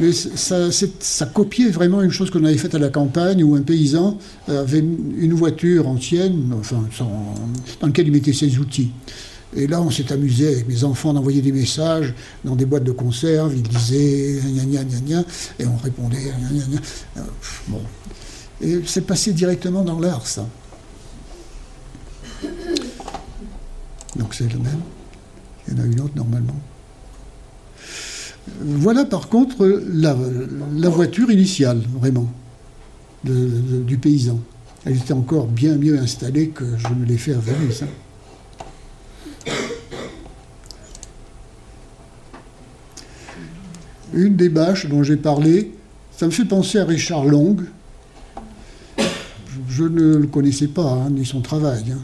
Mais 0.00 0.12
ça, 0.12 1.26
copiait 1.26 1.68
vraiment 1.68 2.02
une 2.02 2.10
chose 2.10 2.30
qu'on 2.30 2.44
avait 2.44 2.56
faite 2.56 2.74
à 2.74 2.78
la 2.78 2.88
campagne 2.88 3.44
où 3.44 3.54
un 3.54 3.60
paysan 3.60 4.16
avait 4.48 4.78
une 4.78 5.34
voiture 5.34 5.86
ancienne, 5.86 6.50
dans 7.80 7.86
laquelle 7.86 8.06
il 8.06 8.12
mettait 8.12 8.32
ses 8.32 8.58
outils. 8.58 8.90
Et 9.54 9.66
là, 9.66 9.82
on 9.82 9.90
s'est 9.90 10.10
amusé 10.12 10.48
avec 10.48 10.68
mes 10.68 10.84
enfants 10.84 11.12
d'envoyer 11.12 11.42
des 11.42 11.52
messages 11.52 12.14
dans 12.44 12.56
des 12.56 12.64
boîtes 12.64 12.84
de 12.84 12.92
conserve. 12.92 13.54
Ils 13.54 13.62
disaient 13.62 14.40
gna 14.44 14.64
gna 14.64 14.84
gna 14.84 15.00
gna, 15.00 15.24
et 15.58 15.66
on 15.66 15.76
répondait 15.76 16.22
gna 16.22 16.48
gna 16.48 16.64
gna. 16.64 16.80
Euh, 17.18 17.20
bon. 17.68 17.82
Et 18.62 18.80
c'est 18.86 19.02
passé 19.02 19.32
directement 19.32 19.82
dans 19.82 19.98
l'art, 19.98 20.26
ça. 20.26 20.46
Donc 24.16 24.34
c'est 24.34 24.50
le 24.50 24.58
même. 24.58 24.80
Il 25.66 25.74
y 25.74 25.80
en 25.80 25.82
a 25.82 25.86
une 25.86 26.00
autre 26.00 26.14
normalement. 26.16 26.56
Voilà 28.60 29.04
par 29.04 29.28
contre 29.28 29.66
la, 29.92 30.14
voiture 30.88 31.30
initiale, 31.30 31.82
vraiment, 32.00 32.28
du 33.24 33.98
paysan. 33.98 34.40
Elle 34.84 34.96
était 34.96 35.12
encore 35.12 35.46
bien 35.46 35.76
mieux 35.76 35.98
installée 35.98 36.48
que 36.48 36.64
je 36.76 36.88
me 36.88 37.04
l'ai 37.04 37.18
fait 37.18 37.34
à 37.34 37.38
Venise. 37.38 37.84
Hein. 37.84 37.86
Une 44.14 44.36
des 44.36 44.48
bâches 44.48 44.86
dont 44.86 45.02
j'ai 45.02 45.16
parlé, 45.16 45.72
ça 46.16 46.26
me 46.26 46.30
fait 46.30 46.44
penser 46.44 46.78
à 46.78 46.84
Richard 46.84 47.24
Long. 47.24 47.56
Je 49.68 49.84
ne 49.84 50.16
le 50.16 50.26
connaissais 50.26 50.68
pas, 50.68 50.90
hein, 50.90 51.10
ni 51.10 51.24
son 51.24 51.40
travail. 51.40 51.84
Hein. 51.92 52.00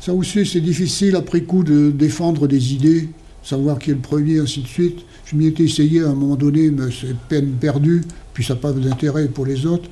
Ça 0.00 0.12
aussi, 0.12 0.44
c'est 0.44 0.60
difficile 0.60 1.16
après 1.16 1.42
coup 1.42 1.62
de 1.62 1.90
défendre 1.90 2.46
des 2.46 2.74
idées, 2.74 3.08
savoir 3.42 3.78
qui 3.78 3.90
est 3.90 3.94
le 3.94 4.00
premier, 4.00 4.40
ainsi 4.40 4.60
de 4.60 4.66
suite. 4.66 4.98
Je 5.24 5.36
m'y 5.36 5.46
étais 5.46 5.62
essayé 5.62 6.02
à 6.02 6.08
un 6.08 6.14
moment 6.14 6.36
donné, 6.36 6.70
mais 6.70 6.90
c'est 6.90 7.16
peine 7.16 7.52
perdue, 7.52 8.02
puis 8.34 8.44
ça 8.44 8.54
n'a 8.54 8.60
pas 8.60 8.72
d'intérêt 8.72 9.28
pour 9.28 9.46
les 9.46 9.64
autres. 9.64 9.88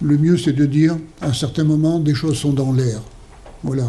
Le 0.00 0.16
mieux, 0.16 0.38
c'est 0.38 0.52
de 0.52 0.66
dire, 0.66 0.96
à 1.20 1.28
un 1.28 1.32
certain 1.32 1.64
moment, 1.64 2.00
des 2.00 2.14
choses 2.14 2.38
sont 2.38 2.52
dans 2.52 2.72
l'air. 2.72 3.00
Voilà. 3.62 3.86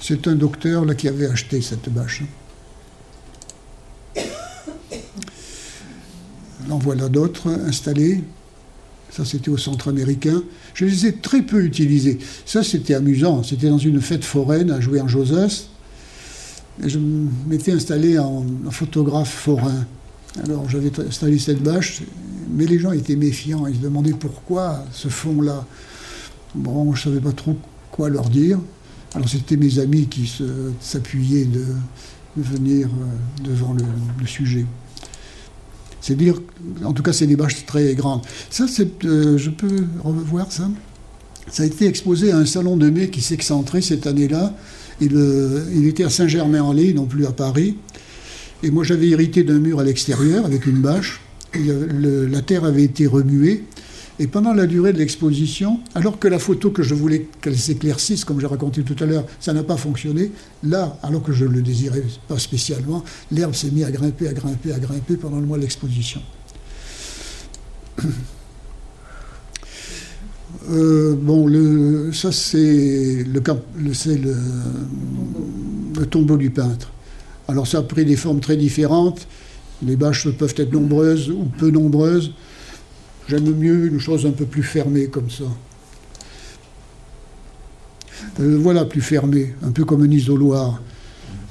C'est 0.00 0.28
un 0.28 0.34
docteur 0.34 0.84
là, 0.84 0.94
qui 0.94 1.08
avait 1.08 1.26
acheté 1.26 1.60
cette 1.60 1.88
bâche. 1.88 2.22
En 6.70 6.78
voilà 6.78 7.08
d'autres 7.08 7.48
installés. 7.48 8.22
Ça, 9.10 9.24
c'était 9.24 9.50
au 9.50 9.56
centre 9.56 9.88
américain. 9.88 10.42
Je 10.74 10.84
les 10.84 11.06
ai 11.06 11.12
très 11.14 11.42
peu 11.42 11.64
utilisés. 11.64 12.18
Ça, 12.44 12.62
c'était 12.62 12.94
amusant. 12.94 13.42
C'était 13.42 13.68
dans 13.68 13.78
une 13.78 14.00
fête 14.00 14.24
foraine 14.24 14.70
à 14.70 14.80
jouer 14.80 15.00
en 15.00 15.08
Josas. 15.08 15.68
Et 16.84 16.88
je 16.88 16.98
m'étais 17.46 17.72
installé 17.72 18.18
en, 18.18 18.44
photographe 18.70 19.32
forain. 19.32 19.86
Alors, 20.44 20.68
j'avais 20.68 20.92
installé 21.00 21.38
cette 21.38 21.62
bâche, 21.62 22.02
mais 22.50 22.66
les 22.66 22.78
gens 22.78 22.92
étaient 22.92 23.16
méfiants. 23.16 23.66
Ils 23.66 23.76
se 23.76 23.80
demandaient 23.80 24.12
pourquoi 24.12 24.84
ce 24.92 25.08
fond-là. 25.08 25.64
Bon, 26.54 26.92
je 26.94 27.08
ne 27.08 27.14
savais 27.14 27.24
pas 27.24 27.32
trop 27.32 27.56
quoi 27.90 28.10
leur 28.10 28.28
dire. 28.28 28.58
Alors, 29.14 29.28
c'était 29.28 29.56
mes 29.56 29.78
amis 29.78 30.08
qui 30.08 30.30
s'appuyaient 30.80 31.46
de, 31.46 31.64
venir 32.36 32.88
euh, 32.88 33.44
devant 33.48 33.72
le 33.72 34.26
sujet. 34.26 34.66
C'est 36.06 36.14
dire, 36.14 36.40
en 36.84 36.92
tout 36.92 37.02
cas, 37.02 37.12
c'est 37.12 37.26
des 37.26 37.34
bâches 37.34 37.66
très 37.66 37.96
grandes. 37.96 38.20
Ça, 38.48 38.66
c'est, 38.68 39.04
euh, 39.04 39.36
je 39.36 39.50
peux 39.50 39.82
revoir 40.04 40.52
ça? 40.52 40.70
Ça 41.50 41.64
a 41.64 41.66
été 41.66 41.88
exposé 41.88 42.30
à 42.30 42.36
un 42.36 42.46
salon 42.46 42.76
de 42.76 42.88
mai 42.88 43.08
qui 43.08 43.20
s'excentrait 43.20 43.80
cette 43.80 44.06
année-là. 44.06 44.54
Euh, 45.02 45.64
il 45.74 45.84
était 45.88 46.04
à 46.04 46.08
Saint-Germain-en-Laye, 46.08 46.94
non 46.94 47.06
plus 47.06 47.26
à 47.26 47.32
Paris. 47.32 47.76
Et 48.62 48.70
moi, 48.70 48.84
j'avais 48.84 49.08
hérité 49.08 49.42
d'un 49.42 49.58
mur 49.58 49.80
à 49.80 49.82
l'extérieur 49.82 50.46
avec 50.46 50.66
une 50.66 50.80
bâche. 50.80 51.20
la 51.54 52.40
terre 52.40 52.62
avait 52.62 52.84
été 52.84 53.08
remuée. 53.08 53.64
Et 54.18 54.26
pendant 54.26 54.54
la 54.54 54.66
durée 54.66 54.92
de 54.94 54.98
l'exposition, 54.98 55.80
alors 55.94 56.18
que 56.18 56.26
la 56.26 56.38
photo 56.38 56.70
que 56.70 56.82
je 56.82 56.94
voulais 56.94 57.28
qu'elle 57.42 57.58
s'éclaircisse, 57.58 58.24
comme 58.24 58.40
j'ai 58.40 58.46
raconté 58.46 58.82
tout 58.82 58.96
à 59.02 59.06
l'heure, 59.06 59.24
ça 59.40 59.52
n'a 59.52 59.62
pas 59.62 59.76
fonctionné, 59.76 60.32
là, 60.62 60.98
alors 61.02 61.22
que 61.22 61.32
je 61.32 61.44
ne 61.44 61.50
le 61.50 61.62
désirais 61.62 62.02
pas 62.26 62.38
spécialement, 62.38 63.04
l'herbe 63.30 63.54
s'est 63.54 63.70
mise 63.70 63.84
à 63.84 63.90
grimper, 63.90 64.28
à 64.28 64.32
grimper, 64.32 64.72
à 64.72 64.78
grimper 64.78 65.16
pendant 65.16 65.38
le 65.38 65.46
mois 65.46 65.58
de 65.58 65.62
l'exposition. 65.62 66.22
Euh, 70.70 71.14
bon, 71.16 71.46
le, 71.46 72.12
ça 72.12 72.32
c'est 72.32 73.24
le, 73.24 73.40
tombeau 76.06 76.36
du 76.36 76.50
peintre. 76.50 76.90
Alors 77.48 77.66
ça 77.66 77.78
a 77.78 77.82
pris 77.82 78.04
des 78.04 78.16
formes 78.16 78.40
très 78.40 78.56
différentes. 78.56 79.26
Les 79.84 79.96
bâches 79.96 80.28
peuvent 80.30 80.54
être 80.56 80.72
nombreuses 80.72 81.30
ou 81.30 81.44
peu 81.58 81.70
nombreuses. 81.70 82.32
J'aime 83.28 83.54
mieux 83.56 83.86
une 83.86 83.98
chose 83.98 84.24
un 84.24 84.30
peu 84.30 84.44
plus 84.44 84.62
fermée 84.62 85.08
comme 85.08 85.30
ça. 85.30 85.44
Euh, 88.40 88.58
voilà, 88.58 88.84
plus 88.84 89.00
fermée, 89.00 89.54
un 89.62 89.72
peu 89.72 89.84
comme 89.84 90.02
un 90.02 90.10
isoloir. 90.10 90.80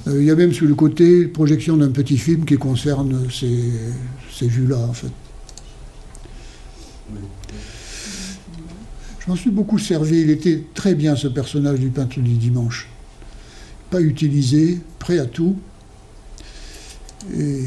Euh, 0.06 0.20
il 0.20 0.26
y 0.26 0.30
a 0.30 0.34
même 0.34 0.52
sur 0.52 0.66
le 0.66 0.74
côté 0.74 1.26
projection 1.26 1.76
d'un 1.76 1.90
petit 1.90 2.16
film 2.16 2.44
qui 2.44 2.56
concerne 2.56 3.28
ces, 3.30 3.70
ces 4.32 4.46
vues-là, 4.46 4.78
en 4.78 4.92
fait. 4.92 5.10
Je 9.20 9.30
m'en 9.30 9.36
suis 9.36 9.50
beaucoup 9.50 9.78
servi. 9.78 10.20
Il 10.20 10.30
était 10.30 10.62
très 10.72 10.94
bien, 10.94 11.16
ce 11.16 11.28
personnage 11.28 11.80
du 11.80 11.88
peintre 11.88 12.20
du 12.20 12.34
dimanche. 12.34 12.88
Pas 13.90 14.00
utilisé, 14.00 14.78
prêt 14.98 15.18
à 15.18 15.26
tout. 15.26 15.56
Et 17.36 17.64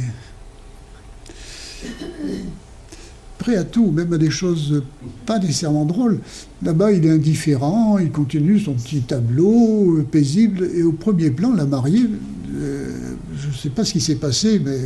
à 3.56 3.64
tout, 3.64 3.92
même 3.92 4.12
à 4.14 4.18
des 4.18 4.30
choses 4.30 4.84
pas 5.26 5.40
nécessairement 5.40 5.86
drôles. 5.86 6.20
Là-bas, 6.64 6.92
il 6.92 7.06
est 7.06 7.12
indifférent, 7.12 7.98
il 7.98 8.12
continue 8.12 8.60
son 8.60 8.74
petit 8.74 9.02
tableau 9.02 9.98
euh, 9.98 10.04
paisible, 10.04 10.70
et 10.76 10.84
au 10.84 10.92
premier 10.92 11.32
plan, 11.32 11.54
la 11.54 11.66
mariée, 11.66 12.10
euh, 12.56 13.14
je 13.38 13.48
ne 13.48 13.54
sais 13.54 13.70
pas 13.70 13.84
ce 13.86 13.94
qui 13.94 14.02
s'est 14.02 14.16
passé, 14.16 14.62
mais 14.64 14.80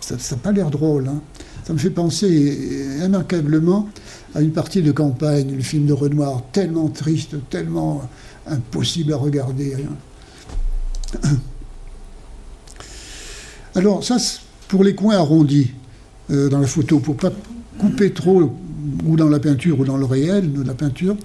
ça 0.00 0.16
n'a 0.16 0.36
pas 0.38 0.52
l'air 0.52 0.70
drôle. 0.70 1.08
Hein. 1.08 1.20
Ça 1.64 1.72
me 1.72 1.78
fait 1.78 1.90
penser 1.90 2.58
immanquablement 3.04 3.88
à 4.34 4.40
une 4.40 4.50
partie 4.50 4.82
de 4.82 4.90
campagne, 4.90 5.54
le 5.54 5.62
film 5.62 5.86
de 5.86 5.92
Renoir, 5.92 6.42
tellement 6.52 6.88
triste, 6.88 7.36
tellement 7.50 8.02
impossible 8.46 9.12
à 9.12 9.16
regarder. 9.16 9.74
Hein. 9.74 11.28
Alors, 13.74 14.04
ça, 14.04 14.16
pour 14.68 14.84
les 14.84 14.94
coins 14.94 15.16
arrondis 15.16 15.72
euh, 16.30 16.48
dans 16.48 16.58
la 16.58 16.66
photo, 16.66 16.98
pour 16.98 17.16
pas 17.16 17.32
couper 17.82 18.12
trop, 18.12 18.56
ou 19.04 19.16
dans 19.16 19.28
la 19.28 19.40
peinture 19.40 19.80
ou 19.80 19.84
dans 19.84 19.96
le 19.96 20.04
réel 20.04 20.52
de 20.52 20.62
la 20.62 20.74
peinture, 20.74 21.16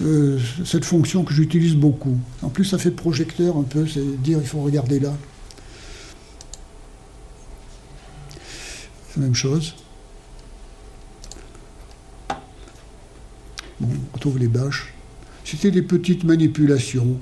euh, 0.00 0.38
cette 0.64 0.84
fonction 0.84 1.22
que 1.22 1.32
j'utilise 1.32 1.76
beaucoup. 1.76 2.18
En 2.42 2.48
plus, 2.48 2.64
ça 2.64 2.76
fait 2.76 2.90
projecteur 2.90 3.56
un 3.56 3.62
peu, 3.62 3.86
c'est 3.86 4.20
dire 4.20 4.38
il 4.40 4.46
faut 4.46 4.60
regarder 4.60 4.98
là. 4.98 5.14
Même 9.16 9.34
chose. 9.34 9.74
Bon, 13.78 13.88
on 13.88 14.14
retrouve 14.14 14.38
les 14.38 14.48
bâches. 14.48 14.92
C'était 15.44 15.70
des 15.70 15.82
petites 15.82 16.24
manipulations. 16.24 17.18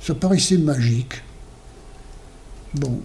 Ça 0.00 0.14
paraissait 0.14 0.58
magique. 0.58 1.22
Bon. 2.74 3.00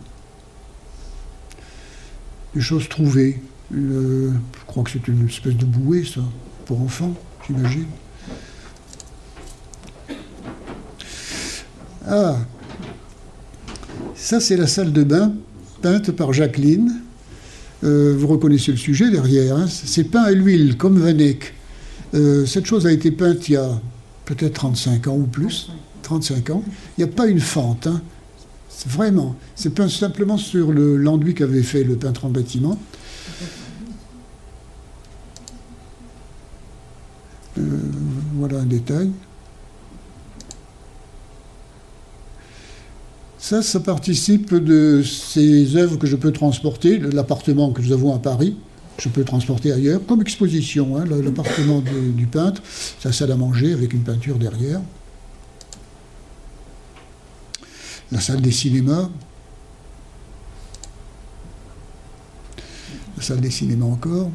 Des 2.53 2.61
choses 2.61 2.89
trouvées 2.89 3.41
je 3.73 4.29
crois 4.67 4.83
que 4.83 4.91
c'est 4.91 5.07
une 5.07 5.27
espèce 5.27 5.55
de 5.55 5.65
bouée, 5.65 6.03
ça, 6.03 6.21
pour 6.65 6.81
enfants, 6.81 7.13
j'imagine. 7.47 7.85
Ah, 12.07 12.37
ça 14.15 14.39
c'est 14.39 14.57
la 14.57 14.67
salle 14.67 14.91
de 14.91 15.03
bain 15.03 15.33
peinte 15.81 16.11
par 16.11 16.33
Jacqueline. 16.33 17.01
Euh, 17.83 18.15
vous 18.17 18.27
reconnaissez 18.27 18.71
le 18.71 18.77
sujet 18.77 19.09
derrière. 19.09 19.55
Hein. 19.57 19.67
c'est 19.67 20.03
peint 20.03 20.23
à 20.23 20.31
l'huile, 20.31 20.77
comme 20.77 20.99
Van 20.99 21.17
Eyck. 21.17 21.53
Euh, 22.13 22.45
cette 22.45 22.65
chose 22.65 22.85
a 22.85 22.91
été 22.91 23.11
peinte 23.11 23.49
il 23.49 23.53
y 23.53 23.57
a 23.57 23.79
peut-être 24.25 24.53
35 24.53 25.07
ans 25.07 25.15
ou 25.15 25.25
plus. 25.25 25.71
35 26.03 26.49
ans. 26.51 26.63
Il 26.97 27.05
n'y 27.05 27.11
a 27.11 27.13
pas 27.13 27.27
une 27.27 27.39
fente. 27.39 27.87
Hein. 27.87 28.01
Vraiment. 28.87 29.35
C'est 29.55 29.73
peint 29.73 29.89
simplement 29.89 30.37
sur 30.37 30.71
l'enduit 30.71 31.33
qu'avait 31.33 31.63
fait 31.63 31.83
le 31.83 31.95
peintre 31.95 32.25
en 32.25 32.29
bâtiment. 32.29 32.77
Euh, 37.57 37.61
voilà 38.35 38.59
un 38.59 38.60
détail. 38.71 39.11
Ça, 43.37 43.61
ça 43.61 43.79
participe 43.79 44.53
de 44.53 45.03
ces 45.03 45.75
œuvres 45.75 45.97
que 45.97 46.07
je 46.07 46.15
peux 46.15 46.31
transporter, 46.31 46.99
l'appartement 46.99 47.71
que 47.71 47.81
nous 47.81 47.91
avons 47.91 48.15
à 48.15 48.19
Paris, 48.19 48.55
je 48.97 49.09
peux 49.09 49.23
transporter 49.23 49.71
ailleurs, 49.71 49.99
comme 50.05 50.21
exposition, 50.21 50.95
hein, 50.95 51.05
l'appartement 51.05 51.81
du, 51.81 52.27
peintre, 52.27 52.61
sa 52.99 53.11
salle 53.11 53.31
à 53.31 53.35
manger 53.35 53.73
avec 53.73 53.93
une 53.93 54.03
peinture 54.03 54.37
derrière. 54.37 54.79
La 58.11 58.19
salle 58.19 58.41
des 58.41 58.51
cinémas. 58.51 59.09
La 63.17 63.23
salle 63.23 63.41
des 63.41 63.49
cinémas 63.49 63.85
encore. 63.85 64.29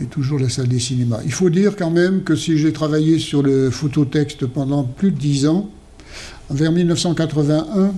Et 0.00 0.04
toujours 0.04 0.38
la 0.38 0.48
salle 0.48 0.68
des 0.68 0.78
cinémas. 0.78 1.20
Il 1.24 1.32
faut 1.32 1.50
dire 1.50 1.76
quand 1.76 1.90
même 1.90 2.22
que 2.22 2.36
si 2.36 2.58
j'ai 2.58 2.72
travaillé 2.72 3.18
sur 3.18 3.42
le 3.42 3.70
phototexte 3.70 4.46
pendant 4.46 4.84
plus 4.84 5.10
de 5.10 5.18
dix 5.18 5.46
ans, 5.46 5.70
vers 6.50 6.72
1981, 6.72 7.92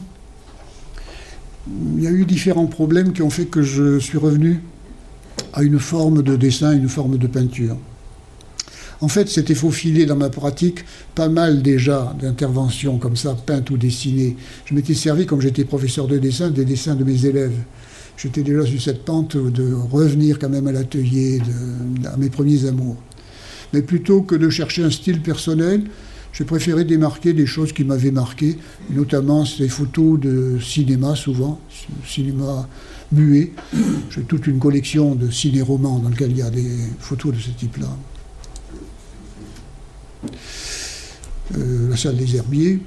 il 1.97 2.03
y 2.03 2.07
a 2.07 2.11
eu 2.11 2.25
différents 2.25 2.67
problèmes 2.67 3.13
qui 3.13 3.23
ont 3.23 3.31
fait 3.31 3.47
que 3.47 3.63
je 3.63 3.99
suis 3.99 4.19
revenu 4.19 4.63
à 5.53 5.63
une 5.63 5.79
forme 5.79 6.23
de 6.23 6.37
dessin, 6.37 6.73
une 6.73 6.89
forme 6.89 7.19
de 7.19 7.27
peinture. 7.27 7.77
En 9.01 9.09
fait, 9.09 9.29
c'était 9.29 9.55
faufilé 9.55 10.07
dans 10.07 10.17
ma 10.17 10.29
pratique 10.29 10.85
pas 11.15 11.29
mal 11.29 11.63
déjà 11.63 12.15
d'interventions 12.21 12.99
comme 12.99 13.17
ça, 13.17 13.37
peintes 13.47 13.71
ou 13.71 13.77
dessinées. 13.77 14.37
Je 14.65 14.75
m'étais 14.75 14.95
servi, 14.95 15.25
comme 15.25 15.41
j'étais 15.41 15.65
professeur 15.65 16.09
de 16.09 16.19
dessin, 16.19 16.51
des 16.51 16.65
dessins 16.65 16.97
de 16.97 17.05
mes 17.05 17.25
élèves. 17.27 17.57
J'étais 18.19 18.43
déjà 18.43 18.67
sur 18.67 18.83
cette 18.83 19.05
pente 19.05 19.37
de 19.37 19.73
revenir 19.73 20.41
quand 20.41 20.49
même 20.49 20.67
à 20.67 20.73
l'atelier, 20.73 21.41
à 22.05 22.17
mes 22.17 22.29
premiers 22.29 22.67
amours. 22.67 22.97
Mais 23.73 23.81
plutôt 23.81 24.23
que 24.23 24.35
de 24.35 24.51
chercher 24.51 24.83
un 24.83 24.91
style 24.91 25.23
personnel, 25.23 25.85
j'ai 26.33 26.45
préféré 26.45 26.85
démarquer 26.85 27.33
des 27.33 27.47
choses 27.47 27.73
qui 27.73 27.85
m'avaient 27.85 28.11
marqué, 28.11 28.59
notamment 28.91 29.45
ces 29.45 29.69
photos 29.69 30.19
de 30.19 30.59
cinéma 30.61 31.15
souvent, 31.15 31.61
cinéma 32.05 32.69
muet. 33.13 33.53
J'ai 34.11 34.23
toute 34.23 34.49
une 34.49 34.59
collection 34.59 35.15
de 35.15 35.31
ciné-romans 35.31 36.01
dans 36.01 36.09
lequel 36.09 36.33
il 36.33 36.39
y 36.39 36.43
a 36.43 36.51
des 36.51 36.77
photos 36.99 37.35
de 37.35 37.39
ce 37.39 37.51
type-là. 37.51 37.97
Euh, 41.57 41.91
la 41.91 41.97
salle 41.97 42.17
des 42.17 42.37
herbiers. 42.37 42.81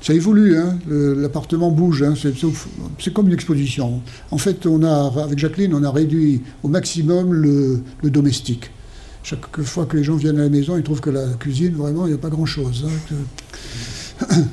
Ça 0.00 0.14
évolue, 0.14 0.56
hein. 0.56 0.78
l'appartement 0.88 1.70
bouge, 1.70 2.02
hein. 2.02 2.14
c'est 2.16 3.12
comme 3.12 3.26
une 3.26 3.34
exposition. 3.34 4.02
En 4.30 4.38
fait, 4.38 4.66
on 4.66 4.82
a, 4.82 5.12
avec 5.22 5.38
Jacqueline, 5.38 5.74
on 5.74 5.82
a 5.82 5.90
réduit 5.90 6.42
au 6.62 6.68
maximum 6.68 7.32
le, 7.32 7.82
domestique. 8.04 8.70
Chaque 9.22 9.60
fois 9.62 9.86
que 9.86 9.96
les 9.96 10.04
gens 10.04 10.14
viennent 10.14 10.38
à 10.38 10.44
la 10.44 10.48
maison, 10.48 10.76
ils 10.76 10.84
trouvent 10.84 11.00
que 11.00 11.10
la 11.10 11.26
cuisine, 11.40 11.74
vraiment, 11.74 12.06
il 12.06 12.10
n'y 12.10 12.14
a 12.14 12.18
pas 12.18 12.28
grand-chose. 12.30 12.86
Hein. 14.30 14.36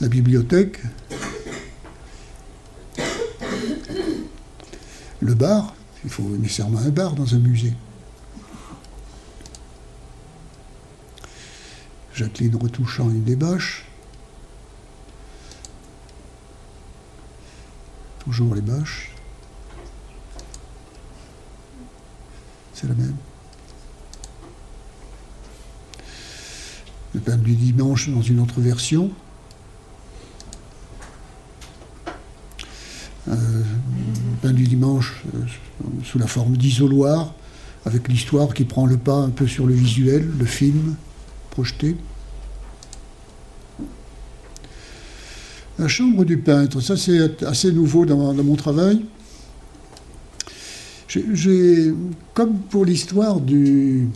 la 0.00 0.08
bibliothèque, 0.08 0.78
le 5.20 5.34
bar, 5.34 5.74
il 6.04 6.10
faut 6.10 6.22
nécessairement 6.22 6.78
un 6.78 6.88
bar 6.88 7.14
dans 7.14 7.34
un 7.34 7.38
musée. 7.38 7.74
Jacqueline 12.20 12.54
retouchant 12.54 13.08
une 13.08 13.24
débâche. 13.24 13.86
Toujours 18.18 18.54
les 18.54 18.60
bâches. 18.60 19.10
C'est 22.74 22.88
la 22.88 22.94
même. 22.94 23.16
Le 27.14 27.20
pain 27.20 27.38
du 27.38 27.54
dimanche 27.54 28.10
dans 28.10 28.20
une 28.20 28.40
autre 28.40 28.60
version. 28.60 29.10
Euh, 33.28 33.32
le 33.32 34.36
pain 34.42 34.52
du 34.52 34.64
dimanche 34.64 35.22
euh, 35.34 35.46
sous 36.04 36.18
la 36.18 36.26
forme 36.26 36.58
d'isoloir, 36.58 37.32
avec 37.86 38.08
l'histoire 38.08 38.52
qui 38.52 38.66
prend 38.66 38.84
le 38.84 38.98
pas 38.98 39.16
un 39.16 39.30
peu 39.30 39.46
sur 39.46 39.64
le 39.64 39.72
visuel, 39.72 40.30
le 40.38 40.44
film 40.44 40.96
projeté. 41.48 41.96
La 45.80 45.88
chambre 45.88 46.26
du 46.26 46.36
peintre, 46.36 46.82
ça 46.82 46.94
c'est 46.94 47.42
assez 47.42 47.72
nouveau 47.72 48.04
dans, 48.04 48.34
mon 48.34 48.54
travail. 48.54 49.00
J'ai, 51.08 51.94
comme 52.34 52.58
pour 52.68 52.84
l'histoire 52.84 53.40
du, 53.40 54.08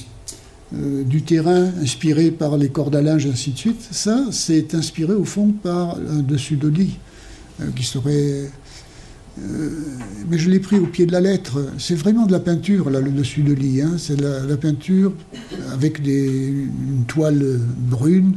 euh, 0.74 1.20
terrain 1.26 1.70
inspiré 1.80 2.30
par 2.30 2.58
les 2.58 2.68
cordes 2.68 2.94
à 2.94 3.00
linge, 3.00 3.26
ainsi 3.26 3.52
de 3.52 3.56
suite, 3.56 3.80
ça 3.92 4.26
c'est 4.30 4.74
inspiré 4.74 5.14
au 5.14 5.24
fond 5.24 5.52
par 5.52 5.96
un 5.96 6.20
dessus 6.20 6.56
de 6.56 6.68
lit 6.68 6.98
euh, 7.62 7.70
qui 7.74 7.82
serait 7.82 8.50
euh, 9.42 9.70
mais 10.28 10.36
je 10.36 10.50
l'ai 10.50 10.60
pris 10.60 10.78
au 10.78 10.86
pied 10.86 11.06
de 11.06 11.12
la 11.12 11.22
lettre. 11.22 11.64
C'est 11.78 11.96
vraiment 11.96 12.26
de 12.26 12.32
la 12.32 12.40
peinture, 12.40 12.90
là, 12.90 13.00
le 13.00 13.10
dessus 13.10 13.40
de 13.40 13.54
lit. 13.54 13.80
Hein. 13.80 13.94
C'est 13.96 14.20
la, 14.20 14.56
peinture 14.58 15.14
avec 15.72 16.02
des, 16.02 16.26
une 16.26 17.04
toile 17.08 17.58
brune. 17.88 18.34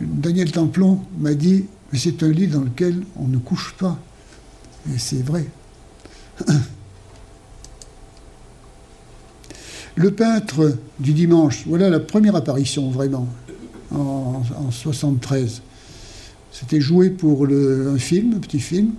Daniel 0.00 0.50
Templon 0.52 1.00
m'a 1.20 1.34
dit 1.34 1.66
Mais 1.92 1.98
c'est 1.98 2.22
un 2.22 2.28
lit 2.28 2.46
dans 2.48 2.60
lequel 2.60 3.02
on 3.16 3.26
ne 3.28 3.38
couche 3.38 3.74
pas. 3.78 3.98
Et 4.94 4.98
c'est 4.98 5.22
vrai. 5.22 5.46
Le 9.96 10.12
peintre 10.12 10.76
du 11.00 11.12
dimanche, 11.12 11.64
voilà 11.66 11.90
la 11.90 11.98
première 11.98 12.36
apparition 12.36 12.88
vraiment, 12.90 13.26
en, 13.90 14.42
en 14.56 14.70
73. 14.70 15.62
C'était 16.52 16.80
joué 16.80 17.10
pour 17.10 17.46
un 17.46 17.98
film, 17.98 18.34
un 18.34 18.40
petit 18.40 18.60
film. 18.60 18.92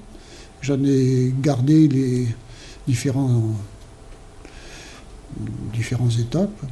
J'en 0.62 0.84
ai 0.84 1.34
gardé 1.42 1.88
les 1.88 2.28
différents, 2.88 3.56
différentes 5.74 6.20
étapes. 6.20 6.66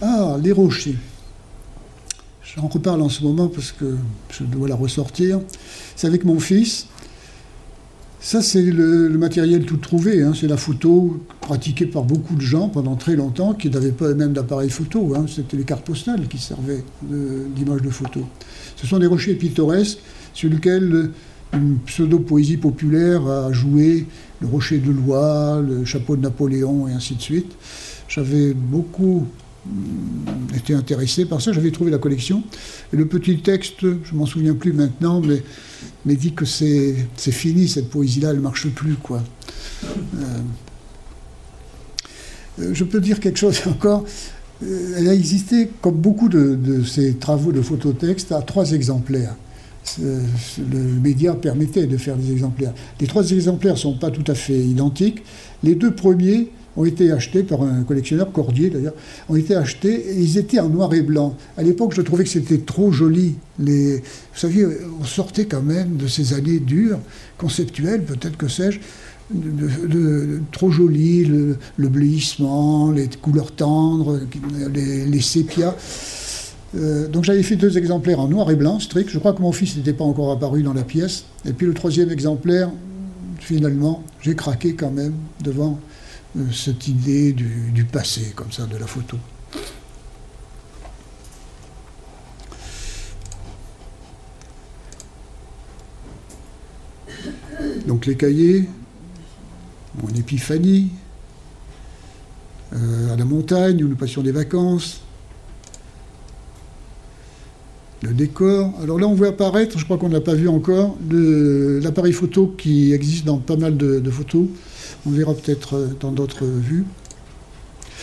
Ah, 0.00 0.36
les 0.42 0.52
rochers. 0.52 0.96
J'en 2.56 2.68
reparle 2.68 3.02
en 3.02 3.08
ce 3.08 3.24
moment 3.24 3.48
parce 3.48 3.72
que 3.72 3.96
je 4.30 4.44
dois 4.44 4.68
la 4.68 4.76
ressortir. 4.76 5.40
C'est 5.96 6.06
avec 6.06 6.24
mon 6.24 6.38
fils. 6.38 6.86
Ça, 8.20 8.40
c'est 8.42 8.62
le, 8.62 9.08
matériel 9.18 9.66
tout 9.66 9.76
trouvé. 9.76 10.22
Hein. 10.22 10.32
C'est 10.38 10.46
la 10.46 10.56
photo 10.56 11.20
pratiquée 11.40 11.86
par 11.86 12.04
beaucoup 12.04 12.36
de 12.36 12.40
gens 12.40 12.68
pendant 12.68 12.94
très 12.94 13.16
longtemps 13.16 13.54
qui 13.54 13.68
n'avaient 13.68 13.92
pas 13.92 14.14
même 14.14 14.32
d'appareil 14.32 14.70
photo. 14.70 15.14
Hein. 15.16 15.26
C'était 15.28 15.56
les 15.56 15.64
cartes 15.64 15.84
postales 15.84 16.28
qui 16.28 16.38
servaient 16.38 16.84
d'image 17.02 17.82
de, 17.82 17.86
de 17.86 17.90
photo. 17.90 18.20
Ce 18.76 18.86
sont 18.86 18.98
des 18.98 19.06
rochers 19.06 19.34
pittoresques 19.34 19.98
sur 20.32 20.48
lesquels 20.48 21.10
une 21.52 21.78
pseudo-poésie 21.86 22.56
populaire 22.56 23.26
a 23.26 23.52
joué 23.52 24.06
le 24.40 24.46
rocher 24.46 24.78
de 24.78 24.90
Loire, 24.90 25.60
le 25.60 25.84
chapeau 25.84 26.16
de 26.16 26.22
Napoléon 26.22 26.88
et 26.88 26.92
ainsi 26.92 27.16
de 27.16 27.20
suite. 27.20 27.52
J'avais 28.08 28.54
beaucoup 28.54 29.26
été 30.54 30.74
intéressé 30.74 31.24
par 31.24 31.40
ça, 31.40 31.52
j'avais 31.52 31.70
trouvé 31.70 31.90
la 31.90 31.98
collection. 31.98 32.42
Le 32.90 33.06
petit 33.06 33.38
texte, 33.38 33.80
je 33.82 34.14
m'en 34.14 34.26
souviens 34.26 34.54
plus 34.54 34.72
maintenant, 34.72 35.20
mais, 35.20 35.42
mais 36.04 36.16
dit 36.16 36.32
que 36.32 36.44
c'est 36.44 37.06
fini, 37.16 37.68
cette 37.68 37.90
poésie-là, 37.90 38.30
elle 38.30 38.36
ne 38.36 38.42
marche 38.42 38.68
plus. 38.68 38.94
quoi. 38.94 39.22
Euh, 40.18 40.38
je 42.72 42.84
peux 42.84 43.00
dire 43.00 43.20
quelque 43.20 43.38
chose 43.38 43.60
encore. 43.66 44.04
Euh, 44.62 44.94
elle 44.98 45.08
a 45.08 45.14
existé, 45.14 45.70
comme 45.80 45.96
beaucoup 45.96 46.28
de, 46.28 46.54
de 46.54 46.84
ces 46.84 47.14
travaux 47.14 47.52
de 47.52 47.60
phototexte, 47.60 48.32
à 48.32 48.42
trois 48.42 48.72
exemplaires 48.72 49.34
le 50.00 51.00
média 51.00 51.34
permettait 51.34 51.86
de 51.86 51.96
faire 51.96 52.16
des 52.16 52.32
exemplaires. 52.32 52.72
Les 53.00 53.06
trois 53.06 53.30
exemplaires 53.30 53.74
ne 53.74 53.78
sont 53.78 53.94
pas 53.94 54.10
tout 54.10 54.24
à 54.30 54.34
fait 54.34 54.58
identiques. 54.58 55.22
Les 55.62 55.74
deux 55.74 55.94
premiers 55.94 56.48
ont 56.76 56.84
été 56.84 57.12
achetés 57.12 57.42
par 57.42 57.62
un 57.62 57.82
collectionneur, 57.82 58.32
Cordier 58.32 58.70
d'ailleurs, 58.70 58.94
ont 59.28 59.36
été 59.36 59.54
achetés 59.54 59.94
et 59.94 60.20
ils 60.20 60.38
étaient 60.38 60.58
en 60.58 60.68
noir 60.68 60.92
et 60.94 61.02
blanc. 61.02 61.36
À 61.56 61.62
l'époque, 61.62 61.94
je 61.94 62.02
trouvais 62.02 62.24
que 62.24 62.30
c'était 62.30 62.58
trop 62.58 62.90
joli. 62.92 63.36
Les, 63.58 63.98
vous 63.98 64.02
saviez, 64.38 64.66
on 65.00 65.04
sortait 65.04 65.46
quand 65.46 65.62
même 65.62 65.96
de 65.96 66.06
ces 66.06 66.34
années 66.34 66.58
dures, 66.58 66.98
conceptuelles, 67.38 68.02
peut-être 68.02 68.36
que 68.36 68.48
sais-je, 68.48 68.80
de, 69.32 70.40
trop 70.52 70.70
joli, 70.70 71.24
le, 71.24 71.56
le, 71.78 72.92
les 72.94 73.08
couleurs 73.22 73.52
tendres, 73.52 74.20
les, 74.72 75.06
les 75.06 75.20
sépias. 75.20 75.74
Euh, 76.76 77.08
donc 77.08 77.24
j'avais 77.24 77.42
fait 77.42 77.56
deux 77.56 77.78
exemplaires 77.78 78.20
en 78.20 78.28
noir 78.28 78.50
et 78.50 78.56
blanc, 78.56 78.80
strict. 78.80 79.08
Je 79.10 79.18
crois 79.18 79.32
que 79.32 79.42
mon 79.42 79.52
fils 79.52 79.76
n'était 79.76 79.92
pas 79.92 80.04
encore 80.04 80.32
apparu 80.32 80.62
dans 80.62 80.74
la 80.74 80.82
pièce. 80.82 81.24
Et 81.46 81.52
puis 81.52 81.66
le 81.66 81.74
troisième 81.74 82.10
exemplaire, 82.10 82.70
finalement, 83.38 84.02
j'ai 84.20 84.34
craqué 84.34 84.74
quand 84.74 84.90
même 84.90 85.14
devant 85.42 85.78
cette 86.52 86.88
idée 86.88 87.32
du, 87.32 87.84
passé, 87.84 88.32
comme 88.34 88.50
ça, 88.50 88.66
de 88.66 88.76
la 88.76 88.86
photo. 88.86 89.16
Donc 97.86 98.06
les 98.06 98.16
cahiers, 98.16 98.68
mon 100.02 100.08
épiphanie, 100.08 100.90
euh, 102.72 103.12
à 103.12 103.16
la 103.16 103.24
montagne 103.24 103.84
où 103.84 103.88
nous 103.88 103.96
passions 103.96 104.22
des 104.22 104.32
vacances, 104.32 105.02
le 108.04 108.12
décor. 108.12 108.72
Alors 108.82 108.98
là, 108.98 109.06
on 109.06 109.14
voit 109.14 109.28
apparaître, 109.28 109.78
je 109.78 109.84
crois 109.84 109.98
qu'on 109.98 110.08
n'a 110.08 110.20
pas 110.20 110.34
vu 110.34 110.48
encore, 110.48 110.96
l'appareil 111.10 112.12
photo 112.12 112.54
qui 112.58 112.92
existe 112.92 113.24
dans 113.24 113.38
pas 113.38 113.56
mal 113.56 113.76
de, 113.76 114.10
photos. 114.10 114.46
On 115.06 115.10
verra 115.10 115.34
peut-être 115.34 115.74
euh, 115.74 115.88
dans 116.00 116.12
d'autres 116.12 116.46
vues. 116.46 116.84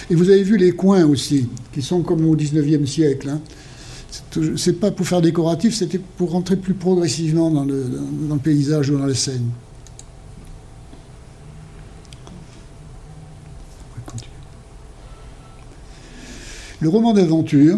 Et 0.09 0.15
vous 0.15 0.29
avez 0.29 0.43
vu 0.43 0.57
les 0.57 0.71
coins 0.71 1.05
aussi, 1.05 1.47
qui 1.73 1.81
sont 1.81 2.01
comme 2.01 2.25
au 2.25 2.35
19e 2.35 2.85
siècle. 2.85 3.29
Hein. 3.29 3.41
C'est 4.57 4.79
pas 4.79 4.91
pour 4.91 5.07
faire 5.07 5.21
décoratif, 5.21 5.73
c'était 5.75 5.99
pour 5.99 6.31
rentrer 6.31 6.57
plus 6.57 6.73
progressivement 6.73 7.49
dans 7.49 7.63
le, 7.63 8.37
paysage 8.43 8.89
ou 8.89 8.97
dans 8.97 9.05
les 9.05 9.15
scènes. 9.15 9.49
Le 16.81 16.89
roman 16.89 17.13
d'aventure, 17.13 17.77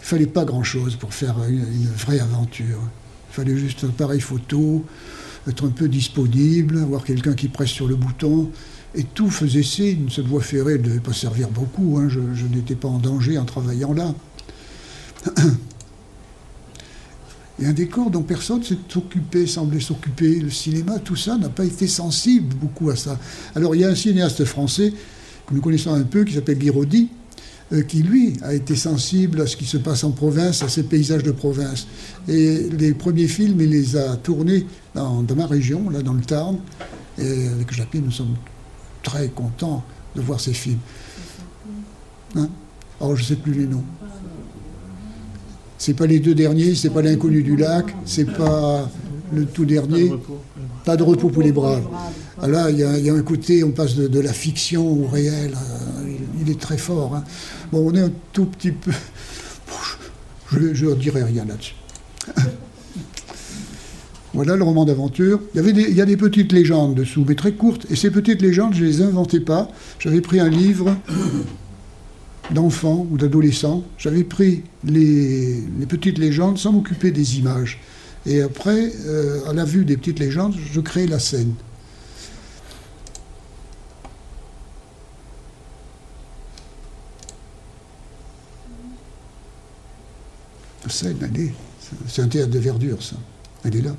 il 0.00 0.04
fallait 0.04 0.26
pas 0.26 0.44
grand-chose 0.44 0.96
pour 0.96 1.12
faire 1.12 1.36
une, 1.48 1.92
vraie 1.96 2.18
aventure. 2.18 2.80
Il 3.30 3.34
fallait 3.34 3.56
juste 3.56 3.84
un 3.84 3.88
appareil 3.88 4.20
photo, 4.20 4.84
être 5.48 5.66
un 5.66 5.70
peu 5.70 5.88
disponible, 5.88 6.78
avoir 6.78 7.04
quelqu'un 7.04 7.34
qui 7.34 7.48
presse 7.48 7.70
sur 7.70 7.86
le 7.86 7.96
bouton. 7.96 8.50
Et 8.94 9.04
tout 9.04 9.30
faisait 9.30 9.62
signe. 9.62 10.08
Cette 10.10 10.26
voie 10.26 10.40
ferrée 10.40 10.78
ne 10.78 10.82
devait 10.84 11.00
pas 11.00 11.12
servir 11.12 11.48
beaucoup. 11.50 11.98
hein. 11.98 12.08
Je, 12.08 12.20
n'étais 12.46 12.74
pas 12.74 12.88
en 12.88 12.98
danger 12.98 13.38
en 13.38 13.44
travaillant 13.44 13.92
là. 13.92 14.14
Et 17.58 17.66
un 17.66 17.72
décor 17.72 18.10
dont 18.10 18.22
personne 18.22 18.62
s'est 18.62 18.76
occupé, 18.96 19.46
semblait 19.46 19.80
s'occuper. 19.80 20.40
Le 20.40 20.50
cinéma, 20.50 20.98
tout 20.98 21.16
ça, 21.16 21.38
n'a 21.38 21.48
pas 21.48 21.64
été 21.64 21.86
sensible 21.86 22.54
beaucoup 22.54 22.90
à 22.90 22.96
ça. 22.96 23.18
Alors 23.54 23.74
il 23.74 23.80
y 23.80 23.84
a 23.84 23.88
un 23.88 23.94
cinéaste 23.94 24.44
français 24.44 24.92
que 25.46 25.54
nous 25.54 25.62
connaissons 25.62 25.94
un 25.94 26.02
peu, 26.02 26.24
qui 26.24 26.34
s'appelle 26.34 26.58
Guy 26.58 26.70
Roddy, 26.70 27.08
euh, 27.72 27.82
qui 27.82 28.02
lui 28.04 28.34
a 28.42 28.54
été 28.54 28.76
sensible 28.76 29.40
à 29.40 29.46
ce 29.48 29.56
qui 29.56 29.64
se 29.64 29.76
passe 29.76 30.04
en 30.04 30.12
province, 30.12 30.62
à 30.62 30.68
ces 30.68 30.84
paysages 30.84 31.24
de 31.24 31.32
province. 31.32 31.88
Et 32.28 32.68
les 32.70 32.94
premiers 32.94 33.26
films, 33.26 33.60
il 33.60 33.70
les 33.70 33.96
a 33.96 34.14
tournés 34.16 34.66
dans, 34.94 35.24
ma 35.36 35.46
région, 35.46 35.90
là 35.90 36.00
dans 36.00 36.12
le 36.12 36.20
Tarn. 36.20 36.58
Et 37.18 37.48
avec 37.48 37.72
Japy, 37.72 37.98
nous 37.98 38.12
sommes 38.12 38.36
très 39.02 39.26
contents 39.28 39.82
de 40.14 40.20
voir 40.20 40.40
ces 40.40 40.52
films. 40.52 40.78
Hein 42.36 42.48
Alors 43.00 43.16
je 43.16 43.22
ne 43.22 43.26
sais 43.26 43.36
plus 43.36 43.52
les 43.52 43.66
noms. 43.66 43.84
C'est 45.76 45.94
pas 45.94 46.06
les 46.06 46.20
deux 46.20 46.36
derniers, 46.36 46.76
c'est 46.76 46.90
pas 46.90 47.02
l'inconnu 47.02 47.42
du 47.42 47.56
lac, 47.56 47.96
c'est 48.04 48.30
pas 48.32 48.88
le 49.32 49.44
tout 49.44 49.64
dernier. 49.64 50.12
Pas 50.84 50.96
de 50.96 51.02
repos 51.02 51.30
pour 51.30 51.42
les 51.42 51.52
braves. 51.52 51.86
Ah 52.40 52.46
là, 52.46 52.70
il 52.70 52.78
y, 52.78 52.84
a, 52.84 53.12
un 53.12 53.22
côté, 53.22 53.64
on 53.64 53.72
passe 53.72 53.96
de, 53.96 54.20
la 54.20 54.32
fiction 54.32 54.86
au 54.86 55.08
réel. 55.08 55.52
euh, 55.52 56.14
il, 56.38 56.42
il 56.42 56.50
est 56.50 56.60
très 56.60 56.78
fort. 56.78 57.16
hein. 57.16 57.24
Bon, 57.72 57.90
on 57.90 57.94
est 57.94 58.00
un 58.00 58.12
tout 58.32 58.46
petit 58.46 58.72
peu. 58.72 58.92
Je 60.52 60.86
ne 60.86 60.94
dirai 60.94 61.24
rien 61.24 61.44
là-dessus. 61.44 61.74
Voilà 64.34 64.54
le 64.54 64.64
roman 64.64 64.84
d'aventure. 64.84 65.40
Il 65.54 65.56
y, 65.56 65.60
avait 65.60 65.90
il 65.90 65.98
a 65.98 66.04
des 66.04 66.18
petites 66.18 66.52
légendes 66.52 66.94
dessous, 66.94 67.24
mais 67.26 67.34
très 67.34 67.52
courtes. 67.52 67.86
Et 67.88 67.96
ces 67.96 68.10
petites 68.10 68.42
légendes, 68.42 68.74
je 68.74 68.82
ne 68.82 68.86
les 68.86 69.00
inventais 69.00 69.40
pas. 69.40 69.66
J'avais 69.98 70.20
pris 70.20 70.40
un 70.40 70.50
livre 70.50 70.94
d'enfants 72.50 73.06
ou 73.10 73.16
d'adolescents. 73.16 73.82
J'avais 73.96 74.24
pris 74.24 74.62
les, 74.84 75.62
petites 75.88 76.18
légendes 76.18 76.58
sans 76.58 76.72
m'occuper 76.72 77.12
des 77.12 77.38
images. 77.38 77.80
Et 78.26 78.42
après, 78.42 78.92
euh, 79.06 79.48
à 79.48 79.54
la 79.54 79.64
vue 79.64 79.86
des 79.86 79.96
petites 79.96 80.18
légendes, 80.18 80.54
je 80.70 80.80
créais 80.80 81.06
la 81.06 81.18
scène. 81.18 81.54
C'est 90.88 92.22
un 92.22 92.28
théâtre 92.28 92.50
de 92.50 92.58
verdure, 92.58 93.02
ça. 93.02 93.16
Elle 93.64 93.76
est 93.76 93.82
là. 93.82 93.96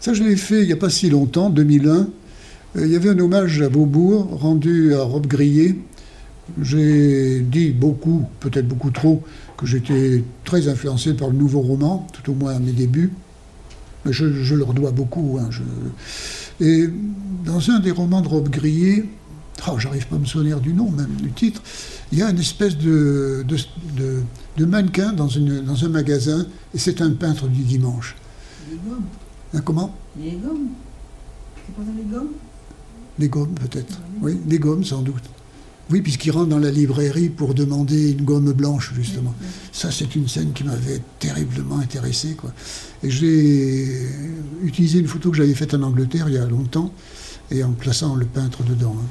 Ça, 0.00 0.14
je 0.14 0.22
l'ai 0.22 0.36
fait 0.36 0.62
il 0.62 0.66
n'y 0.66 0.72
a 0.72 0.76
pas 0.76 0.90
si 0.90 1.10
longtemps, 1.10 1.50
2001. 1.50 1.94
Euh, 1.94 2.06
Il 2.86 2.92
y 2.92 2.96
avait 2.96 3.10
un 3.10 3.18
hommage 3.18 3.60
à 3.62 3.68
Beaubourg 3.68 4.38
rendu 4.40 4.94
à 4.94 5.02
Robe 5.02 5.26
Grillé. 5.26 5.80
J'ai 6.62 7.40
dit 7.40 7.70
beaucoup, 7.70 8.24
peut-être 8.38 8.68
beaucoup 8.68 8.90
trop, 8.90 9.24
que 9.56 9.66
j'étais 9.66 10.22
très 10.44 10.68
influencé 10.68 11.14
par 11.14 11.28
le 11.28 11.34
nouveau 11.34 11.60
roman, 11.60 12.06
tout 12.12 12.30
au 12.30 12.34
moins 12.34 12.54
à 12.54 12.58
mes 12.60 12.70
débuts. 12.72 13.10
Je, 14.08 14.54
leur 14.54 14.72
dois 14.72 14.92
beaucoup. 14.92 15.38
hein, 15.40 15.50
Et 16.60 16.88
dans 17.44 17.70
un 17.70 17.80
des 17.80 17.90
romans 17.90 18.20
de 18.20 18.28
Robe 18.28 18.48
Grillé, 18.48 19.06
oh, 19.68 19.78
j'arrive 19.78 20.06
pas 20.06 20.16
à 20.16 20.18
me 20.18 20.24
souvenir 20.26 20.60
du 20.60 20.72
nom 20.72 20.90
même, 20.90 21.14
du 21.20 21.30
titre, 21.32 21.62
il 22.12 22.18
y 22.18 22.22
a 22.22 22.30
une 22.30 22.38
espèce 22.38 22.76
de, 22.76 23.44
de, 23.46 23.56
de- 23.96 24.22
de 24.56 24.64
mannequin 24.64 25.12
dans, 25.12 25.28
une, 25.28 25.62
dans 25.62 25.84
un 25.84 25.88
magasin, 25.88 26.46
et 26.74 26.78
c'est 26.78 27.00
un 27.02 27.10
peintre 27.12 27.46
du 27.48 27.62
dimanche. 27.62 28.16
Les 28.70 28.76
gommes. 28.76 29.04
Hein, 29.54 29.60
comment? 29.64 29.94
Les 30.18 30.30
gommes. 30.32 30.68
C'est 31.66 31.74
pas 31.74 31.82
les 31.96 32.04
gommes? 32.04 32.28
Les 33.18 33.28
gommes, 33.28 33.54
peut-être. 33.54 34.00
Oui, 34.22 34.38
les 34.48 34.58
gommes, 34.58 34.84
sans 34.84 35.02
doute. 35.02 35.22
Oui, 35.90 36.00
puisqu'il 36.00 36.30
rentre 36.32 36.48
dans 36.48 36.58
la 36.58 36.70
librairie 36.70 37.28
pour 37.28 37.54
demander 37.54 38.10
une 38.12 38.24
gomme 38.24 38.52
blanche, 38.52 38.92
justement. 38.96 39.34
Ça, 39.72 39.90
c'est 39.90 40.16
une 40.16 40.26
scène 40.26 40.52
qui 40.52 40.64
m'avait 40.64 41.00
terriblement 41.18 41.78
intéressé. 41.78 42.34
Quoi. 42.34 42.52
Et 43.02 43.10
j'ai 43.10 44.08
utilisé 44.64 44.98
une 44.98 45.06
photo 45.06 45.30
que 45.30 45.36
j'avais 45.36 45.54
faite 45.54 45.74
en 45.74 45.82
Angleterre 45.82 46.28
il 46.28 46.34
y 46.34 46.38
a 46.38 46.46
longtemps, 46.46 46.92
et 47.50 47.62
en 47.62 47.72
plaçant 47.72 48.16
le 48.16 48.26
peintre 48.26 48.64
dedans. 48.64 48.96
hein. 48.98 49.06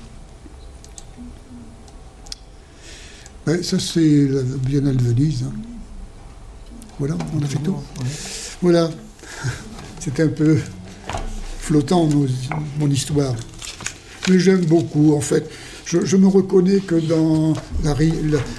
Ça, 3.45 3.79
c'est 3.79 4.27
la 4.27 4.41
Biennale 4.41 4.97
de 4.97 5.03
Venise. 5.03 5.43
hein. 5.43 5.53
Voilà, 6.97 7.15
on 7.35 7.43
a 7.43 7.47
fait 7.47 7.59
tout. 7.59 7.75
Voilà. 8.61 8.89
C'était 9.99 10.23
un 10.23 10.29
peu 10.29 10.57
flottant, 11.59 12.09
mon 12.79 12.89
histoire. 12.89 13.35
Mais 14.29 14.39
j'aime 14.39 14.65
beaucoup, 14.65 15.13
en 15.13 15.21
fait. 15.21 15.47
Je, 15.85 16.17
me 16.17 16.27
reconnais 16.27 16.79
que 16.79 16.95
dans 16.95 17.53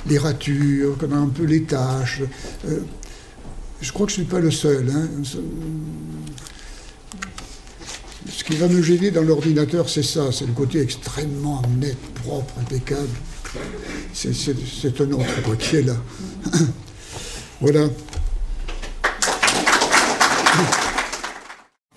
les 0.07 0.19
ratures, 0.19 0.97
que 0.97 1.07
dans 1.07 1.25
un 1.25 1.29
peu 1.29 1.43
les 1.45 1.63
tâches. 1.65 2.23
Euh, 2.69 2.79
je 3.81 3.93
crois 3.93 4.07
que 4.07 4.13
je 4.13 4.21
ne 4.21 4.25
suis 4.25 4.33
pas 4.33 4.41
le 4.41 4.53
seul. 4.53 4.89
hein. 4.95 5.09
Ce 8.29 8.45
qui 8.45 8.57
va 8.57 8.69
me 8.69 8.81
gêner 8.83 9.11
dans 9.11 9.23
l'ordinateur, 9.23 9.89
c'est 9.89 10.03
ça, 10.05 10.31
c'est 10.31 10.47
le 10.47 10.53
côté 10.53 10.81
extrêmement 10.81 11.63
net, 11.81 11.97
propre, 12.23 12.55
impeccable. 12.61 13.09
C'est- 14.17 15.01
un 15.03 15.13
autre 15.13 15.43
quoi, 15.45 15.57
qui 15.57 15.77
est 15.77 15.83
là. 15.83 15.93
voilà. 17.61 17.87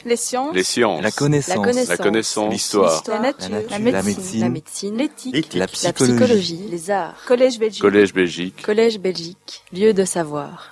Les 0.05 0.15
sciences. 0.17 0.53
Les 0.53 0.63
sciences. 0.63 1.01
La 1.01 1.11
connaissance. 1.11 1.87
La 1.87 1.97
connaissance. 1.97 2.51
L'histoire. 2.51 3.03
La 3.07 3.19
nature. 3.19 3.49
La 3.69 3.79
La 3.79 3.79
nature. 3.79 4.03
médecine. 4.03 4.41
La 4.41 4.49
médecine. 4.49 4.91
La 4.97 4.97
médecine. 4.97 4.97
L'éthique. 4.97 5.53
La 5.53 5.67
psychologie. 5.67 6.67
Les 6.69 6.91
arts. 6.91 7.15
Collège 7.25 7.57
Belgique. 7.57 7.81
Collège 7.81 8.13
Belgique. 8.13 8.61
Collège 8.63 8.99
Belgique. 8.99 9.63
Lieu 9.71 9.93
de 9.93 10.03
savoir. 10.03 10.71